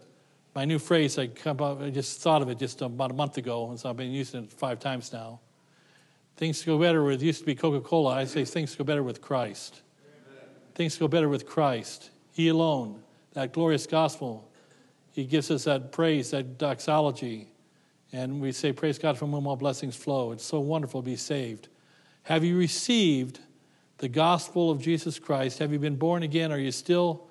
my 0.58 0.64
new 0.64 0.80
phrase, 0.80 1.16
I, 1.18 1.28
come 1.28 1.60
up, 1.60 1.80
I 1.80 1.90
just 1.90 2.20
thought 2.20 2.42
of 2.42 2.48
it 2.48 2.58
just 2.58 2.82
about 2.82 3.12
a 3.12 3.14
month 3.14 3.36
ago, 3.36 3.70
and 3.70 3.78
so 3.78 3.90
I've 3.90 3.96
been 3.96 4.10
using 4.10 4.42
it 4.42 4.52
five 4.52 4.80
times 4.80 5.12
now. 5.12 5.38
Things 6.36 6.64
go 6.64 6.76
better 6.80 7.04
with, 7.04 7.22
it 7.22 7.26
used 7.26 7.38
to 7.38 7.46
be 7.46 7.54
Coca 7.54 7.80
Cola. 7.80 8.16
I 8.16 8.24
say 8.24 8.44
things 8.44 8.74
go 8.74 8.82
better 8.82 9.04
with 9.04 9.20
Christ. 9.20 9.82
Amen. 10.04 10.48
Things 10.74 10.98
go 10.98 11.06
better 11.06 11.28
with 11.28 11.46
Christ. 11.46 12.10
He 12.32 12.48
alone, 12.48 13.00
that 13.34 13.52
glorious 13.52 13.86
gospel. 13.86 14.50
He 15.12 15.26
gives 15.26 15.48
us 15.52 15.62
that 15.62 15.92
praise, 15.92 16.32
that 16.32 16.58
doxology. 16.58 17.46
And 18.12 18.40
we 18.40 18.50
say, 18.50 18.72
Praise 18.72 18.98
God 18.98 19.16
from 19.16 19.30
whom 19.30 19.46
all 19.46 19.54
blessings 19.54 19.94
flow. 19.94 20.32
It's 20.32 20.44
so 20.44 20.58
wonderful 20.58 21.02
to 21.02 21.06
be 21.06 21.14
saved. 21.14 21.68
Have 22.24 22.42
you 22.42 22.58
received 22.58 23.38
the 23.98 24.08
gospel 24.08 24.72
of 24.72 24.82
Jesus 24.82 25.20
Christ? 25.20 25.60
Have 25.60 25.72
you 25.72 25.78
been 25.78 25.94
born 25.94 26.24
again? 26.24 26.50
Are 26.50 26.58
you 26.58 26.72
still 26.72 27.27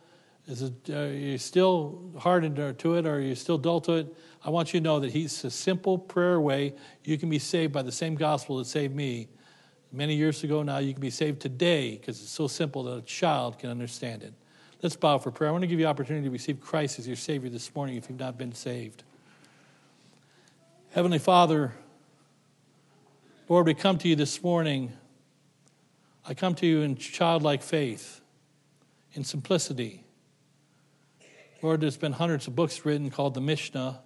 is 0.47 0.61
it, 0.61 0.89
are 0.89 1.07
uh, 1.07 1.07
you 1.07 1.37
still 1.37 1.99
hardened 2.17 2.55
to 2.55 2.95
it 2.95 3.05
or 3.05 3.15
are 3.15 3.19
you 3.19 3.35
still 3.35 3.57
dull 3.57 3.81
to 3.81 3.93
it? 3.93 4.15
I 4.45 4.49
want 4.49 4.73
you 4.73 4.79
to 4.79 4.83
know 4.83 4.99
that 5.01 5.11
He's 5.11 5.43
a 5.43 5.51
simple 5.51 5.97
prayer 5.97 6.39
way. 6.39 6.73
You 7.03 7.17
can 7.17 7.29
be 7.29 7.39
saved 7.39 7.73
by 7.73 7.81
the 7.81 7.91
same 7.91 8.15
gospel 8.15 8.57
that 8.57 8.65
saved 8.65 8.95
me 8.95 9.27
many 9.91 10.15
years 10.15 10.45
ago 10.45 10.63
now. 10.63 10.77
You 10.77 10.93
can 10.93 11.01
be 11.01 11.09
saved 11.09 11.41
today 11.41 11.97
because 11.97 12.21
it's 12.21 12.31
so 12.31 12.47
simple 12.47 12.83
that 12.83 12.97
a 12.97 13.01
child 13.01 13.59
can 13.59 13.69
understand 13.69 14.23
it. 14.23 14.33
Let's 14.81 14.95
bow 14.95 15.17
for 15.17 15.31
prayer. 15.31 15.49
I 15.49 15.51
want 15.51 15.63
to 15.63 15.67
give 15.67 15.81
you 15.81 15.85
opportunity 15.85 16.25
to 16.25 16.31
receive 16.31 16.61
Christ 16.61 16.97
as 16.97 17.07
your 17.07 17.17
Savior 17.17 17.49
this 17.49 17.75
morning 17.75 17.97
if 17.97 18.09
you've 18.09 18.19
not 18.19 18.37
been 18.37 18.53
saved. 18.53 19.03
Heavenly 20.91 21.19
Father, 21.19 21.73
Lord, 23.49 23.65
we 23.65 23.73
come 23.73 23.97
to 23.97 24.07
you 24.07 24.15
this 24.15 24.41
morning. 24.41 24.93
I 26.25 26.33
come 26.33 26.55
to 26.55 26.65
you 26.65 26.81
in 26.81 26.95
childlike 26.95 27.63
faith, 27.63 28.21
in 29.13 29.25
simplicity. 29.25 30.05
Lord, 31.61 31.81
there's 31.81 31.97
been 31.97 32.13
hundreds 32.13 32.47
of 32.47 32.55
books 32.55 32.85
written 32.85 33.09
called 33.09 33.33
the 33.33 33.41
Mishnah, 33.41 33.99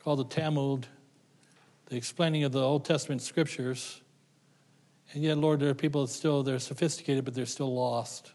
called 0.00 0.18
the 0.18 0.24
Talmud, 0.24 0.86
the 1.86 1.96
explaining 1.96 2.42
of 2.42 2.52
the 2.52 2.60
Old 2.60 2.84
Testament 2.84 3.22
scriptures. 3.22 4.00
And 5.12 5.22
yet, 5.22 5.38
Lord, 5.38 5.60
there 5.60 5.68
are 5.70 5.74
people 5.74 6.04
that 6.04 6.12
still, 6.12 6.42
they're 6.42 6.58
sophisticated, 6.58 7.24
but 7.24 7.34
they're 7.34 7.46
still 7.46 7.72
lost. 7.72 8.32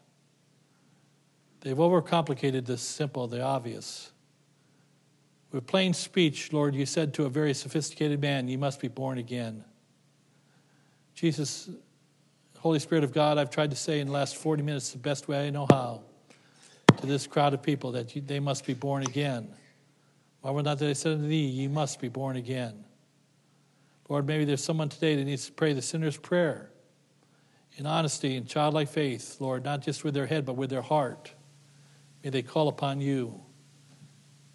They've 1.60 1.76
overcomplicated 1.76 2.64
the 2.64 2.78
simple, 2.78 3.26
the 3.28 3.42
obvious. 3.42 4.10
With 5.52 5.66
plain 5.66 5.92
speech, 5.92 6.52
Lord, 6.52 6.74
you 6.74 6.86
said 6.86 7.12
to 7.14 7.24
a 7.24 7.28
very 7.28 7.52
sophisticated 7.52 8.20
man, 8.22 8.48
You 8.48 8.56
must 8.56 8.80
be 8.80 8.88
born 8.88 9.18
again. 9.18 9.64
Jesus, 11.14 11.68
Holy 12.58 12.78
Spirit 12.78 13.04
of 13.04 13.12
God, 13.12 13.36
I've 13.36 13.50
tried 13.50 13.70
to 13.70 13.76
say 13.76 14.00
in 14.00 14.06
the 14.06 14.12
last 14.14 14.36
40 14.36 14.62
minutes 14.62 14.92
the 14.92 14.98
best 14.98 15.28
way 15.28 15.46
I 15.46 15.50
know 15.50 15.66
how 15.68 16.02
to 17.00 17.06
this 17.06 17.26
crowd 17.26 17.54
of 17.54 17.62
people 17.62 17.92
that 17.92 18.14
you, 18.14 18.22
they 18.22 18.40
must 18.40 18.66
be 18.66 18.74
born 18.74 19.02
again. 19.02 19.48
Why 20.40 20.50
would 20.50 20.64
not 20.64 20.78
they 20.78 20.94
say 20.94 21.10
to 21.10 21.16
thee, 21.16 21.46
You 21.46 21.68
must 21.68 22.00
be 22.00 22.08
born 22.08 22.36
again? 22.36 22.84
Lord, 24.08 24.26
maybe 24.26 24.44
there's 24.44 24.64
someone 24.64 24.88
today 24.88 25.16
that 25.16 25.24
needs 25.24 25.46
to 25.46 25.52
pray 25.52 25.72
the 25.72 25.82
sinner's 25.82 26.16
prayer 26.16 26.70
in 27.76 27.86
honesty 27.86 28.36
and 28.36 28.46
childlike 28.46 28.88
faith, 28.88 29.36
Lord, 29.40 29.64
not 29.64 29.82
just 29.82 30.02
with 30.04 30.14
their 30.14 30.26
head, 30.26 30.44
but 30.44 30.56
with 30.56 30.70
their 30.70 30.82
heart. 30.82 31.32
May 32.24 32.30
they 32.30 32.42
call 32.42 32.68
upon 32.68 33.00
you, 33.00 33.40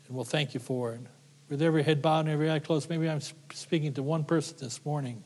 and 0.08 0.16
we'll 0.16 0.26
thank 0.26 0.54
you 0.54 0.60
for 0.60 0.94
it. 0.94 1.02
With 1.50 1.62
every 1.62 1.84
head 1.84 2.02
bowed 2.02 2.22
and 2.22 2.30
every 2.30 2.52
eye 2.52 2.60
closed, 2.60 2.90
maybe 2.90 3.10
I'm 3.10 3.22
speaking 3.54 3.94
to 3.94 4.04
one 4.04 4.24
person 4.24 4.58
this 4.60 4.84
morning. 4.86 5.24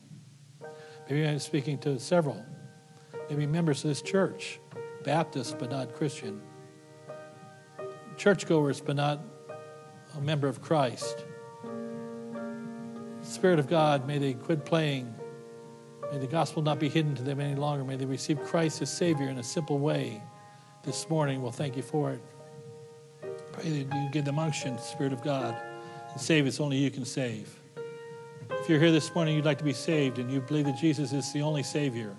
Maybe 1.09 1.27
I'm 1.27 1.39
speaking 1.39 1.77
to 1.79 1.99
several. 1.99 2.45
Maybe 3.29 3.47
members 3.47 3.83
of 3.83 3.89
this 3.89 4.01
church, 4.01 4.59
Baptist 5.03 5.57
but 5.57 5.71
not 5.71 5.93
Christian, 5.93 6.41
churchgoers 8.19 8.81
but 8.81 8.97
not 8.97 9.21
a 10.17 10.21
member 10.21 10.47
of 10.47 10.61
Christ. 10.61 11.25
Spirit 13.21 13.59
of 13.59 13.67
God, 13.67 14.05
may 14.05 14.17
they 14.17 14.33
quit 14.33 14.65
playing. 14.65 15.15
May 16.11 16.17
the 16.17 16.27
gospel 16.27 16.61
not 16.61 16.79
be 16.79 16.89
hidden 16.89 17.15
to 17.15 17.23
them 17.23 17.39
any 17.39 17.55
longer. 17.55 17.83
May 17.83 17.95
they 17.95 18.05
receive 18.05 18.39
Christ 18.43 18.81
as 18.81 18.91
Savior 18.91 19.29
in 19.29 19.37
a 19.37 19.43
simple 19.43 19.79
way 19.79 20.21
this 20.83 21.09
morning. 21.09 21.41
We'll 21.41 21.51
thank 21.51 21.77
you 21.77 21.83
for 21.83 22.11
it. 22.11 22.21
Pray 23.53 23.69
that 23.83 23.95
you 23.95 24.09
give 24.11 24.25
them 24.25 24.37
unction, 24.37 24.77
Spirit 24.79 25.13
of 25.13 25.23
God, 25.23 25.55
and 26.11 26.19
save 26.19 26.45
as 26.45 26.59
only 26.59 26.77
you 26.77 26.91
can 26.91 27.05
save. 27.05 27.55
If 28.49 28.67
you're 28.67 28.79
here 28.79 28.91
this 28.91 29.13
morning, 29.15 29.35
you'd 29.35 29.45
like 29.45 29.59
to 29.59 29.63
be 29.63 29.73
saved, 29.73 30.19
and 30.19 30.31
you 30.31 30.41
believe 30.41 30.65
that 30.65 30.77
Jesus 30.77 31.13
is 31.13 31.31
the 31.31 31.41
only 31.41 31.63
Savior, 31.63 32.15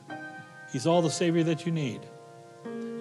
He's 0.73 0.87
all 0.87 1.03
the 1.03 1.11
Savior 1.11 1.43
that 1.45 1.67
you 1.67 1.73
need. 1.73 2.01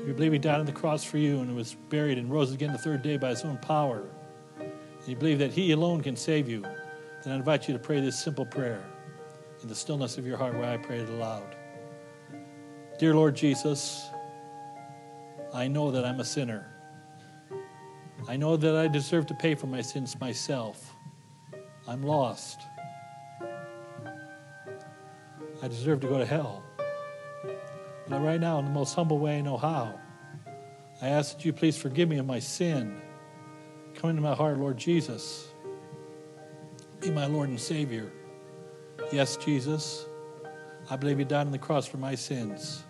You 0.06 0.14
believe 0.14 0.32
He 0.32 0.40
died 0.40 0.60
on 0.60 0.66
the 0.66 0.72
cross 0.72 1.04
for 1.04 1.18
you 1.18 1.40
and 1.42 1.56
was 1.56 1.76
buried 1.90 2.18
and 2.18 2.32
rose 2.32 2.54
again 2.54 2.72
the 2.72 2.78
third 2.78 3.02
day 3.02 3.18
by 3.18 3.30
His 3.30 3.44
own 3.44 3.58
power. 3.58 4.04
And 4.60 5.08
you 5.08 5.16
believe 5.16 5.40
that 5.40 5.52
He 5.52 5.72
alone 5.72 6.02
can 6.02 6.16
save 6.16 6.50
you. 6.50 6.62
Then 7.24 7.34
I 7.34 7.36
invite 7.36 7.68
you 7.68 7.74
to 7.74 7.80
pray 7.80 8.00
this 8.00 8.18
simple 8.18 8.46
prayer 8.46 8.84
in 9.62 9.68
the 9.68 9.76
stillness 9.76 10.18
of 10.18 10.26
your 10.26 10.38
heart 10.38 10.54
where 10.54 10.70
I 10.70 10.78
pray 10.78 11.00
it 11.00 11.10
aloud. 11.10 11.56
Dear 12.98 13.14
Lord 13.16 13.36
Jesus, 13.36 14.10
I 15.54 15.68
know 15.68 15.92
that 15.92 16.06
I'm 16.06 16.20
a 16.20 16.26
sinner. 16.26 16.72
I 18.28 18.38
know 18.38 18.58
that 18.58 18.76
I 18.76 18.88
deserve 18.88 19.26
to 19.28 19.34
pay 19.34 19.56
for 19.56 19.68
my 19.68 19.82
sins 19.82 20.20
myself. 20.20 20.94
I'm 21.88 22.04
lost. 22.04 22.60
I 25.62 25.68
deserve 25.68 26.00
to 26.02 26.08
go 26.08 26.18
to 26.18 26.26
hell. 26.26 26.64
But 28.10 28.22
right 28.22 28.40
now, 28.40 28.60
in 28.60 28.66
the 28.66 28.72
most 28.72 28.96
humble 28.96 29.20
way 29.20 29.38
I 29.38 29.42
know 29.42 29.58
how, 29.58 30.00
I 31.02 31.10
ask 31.10 31.38
that 31.38 31.46
you 31.46 31.54
please 31.54 31.78
forgive 31.78 32.10
me 32.10 32.18
of 32.18 32.26
my 32.26 32.40
sin. 32.40 33.00
Come 33.96 34.10
into 34.10 34.22
my 34.22 34.34
heart, 34.34 34.58
Lord 34.58 34.78
Jesus. 34.78 35.48
Be 37.00 37.12
my 37.12 37.28
Lord 37.28 37.50
and 37.50 37.60
Savior. 37.60 38.12
Yes, 39.12 39.38
Jesus, 39.38 40.06
I 40.90 40.96
believe 40.96 41.20
you 41.20 41.26
died 41.26 41.46
on 41.46 41.52
the 41.52 41.60
cross 41.60 41.86
for 41.86 41.98
my 41.98 42.16
sins 42.16 42.84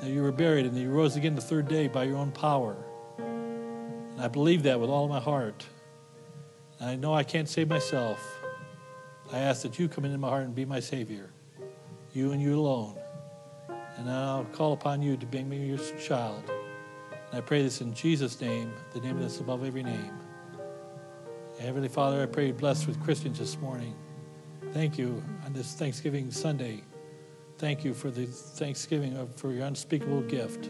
that 0.00 0.10
you 0.10 0.22
were 0.22 0.32
buried 0.32 0.66
and 0.66 0.76
that 0.76 0.80
you 0.80 0.90
rose 0.90 1.16
again 1.16 1.34
the 1.34 1.40
third 1.40 1.68
day 1.68 1.88
by 1.88 2.04
your 2.04 2.16
own 2.16 2.30
power. 2.30 2.76
And 3.18 4.20
I 4.20 4.28
believe 4.28 4.62
that 4.64 4.78
with 4.78 4.90
all 4.90 5.08
my 5.08 5.20
heart. 5.20 5.66
And 6.78 6.90
I 6.90 6.96
know 6.96 7.14
I 7.14 7.24
can't 7.24 7.48
save 7.48 7.68
myself. 7.68 8.38
I 9.32 9.38
ask 9.38 9.62
that 9.62 9.78
you 9.78 9.88
come 9.88 10.04
into 10.04 10.18
my 10.18 10.28
heart 10.28 10.44
and 10.44 10.54
be 10.54 10.64
my 10.64 10.80
Savior, 10.80 11.30
you 12.12 12.32
and 12.32 12.40
you 12.40 12.58
alone. 12.58 12.96
And 13.96 14.10
I'll 14.10 14.44
call 14.46 14.72
upon 14.72 15.02
you 15.02 15.16
to 15.16 15.26
make 15.32 15.46
me 15.46 15.66
your 15.66 15.78
child. 15.98 16.42
And 17.10 17.38
I 17.38 17.40
pray 17.40 17.62
this 17.62 17.80
in 17.80 17.94
Jesus' 17.94 18.40
name, 18.40 18.72
the 18.92 19.00
name 19.00 19.18
that's 19.20 19.40
above 19.40 19.64
every 19.64 19.82
name. 19.82 20.12
Heavenly 21.58 21.88
Father, 21.88 22.22
I 22.22 22.26
pray 22.26 22.48
you 22.48 22.52
bless 22.52 22.86
with 22.86 23.02
Christians 23.02 23.38
this 23.38 23.58
morning. 23.58 23.94
Thank 24.72 24.98
you 24.98 25.22
on 25.44 25.54
this 25.54 25.74
Thanksgiving 25.74 26.30
Sunday. 26.30 26.82
Thank 27.58 27.84
you 27.84 27.94
for 27.94 28.10
the 28.10 28.26
thanksgiving 28.26 29.16
of, 29.16 29.34
for 29.34 29.50
your 29.50 29.64
unspeakable 29.64 30.20
gift 30.22 30.68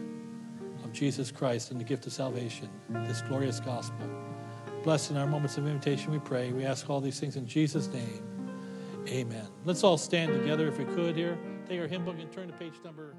of 0.83 0.93
Jesus 0.93 1.29
Christ 1.29 1.71
and 1.71 1.79
the 1.79 1.83
gift 1.83 2.07
of 2.07 2.13
salvation, 2.13 2.69
this 2.89 3.21
glorious 3.21 3.59
gospel. 3.59 4.07
Blessed 4.83 5.11
in 5.11 5.17
our 5.17 5.27
moments 5.27 5.57
of 5.57 5.67
invitation, 5.67 6.13
we 6.13 6.19
pray. 6.19 6.53
We 6.53 6.63
ask 6.63 6.89
all 6.89 7.01
these 7.01 7.19
things 7.19 7.35
in 7.35 7.45
Jesus' 7.45 7.87
name. 7.89 8.23
Amen. 9.09 9.47
Let's 9.65 9.83
all 9.83 9.97
stand 9.97 10.31
together 10.31 10.67
if 10.69 10.77
we 10.77 10.85
could 10.85 11.17
here. 11.17 11.37
Take 11.67 11.81
our 11.81 11.87
hymn 11.87 12.05
book 12.05 12.15
and 12.17 12.31
turn 12.31 12.47
to 12.47 12.53
page 12.53 12.75
number 12.85 13.13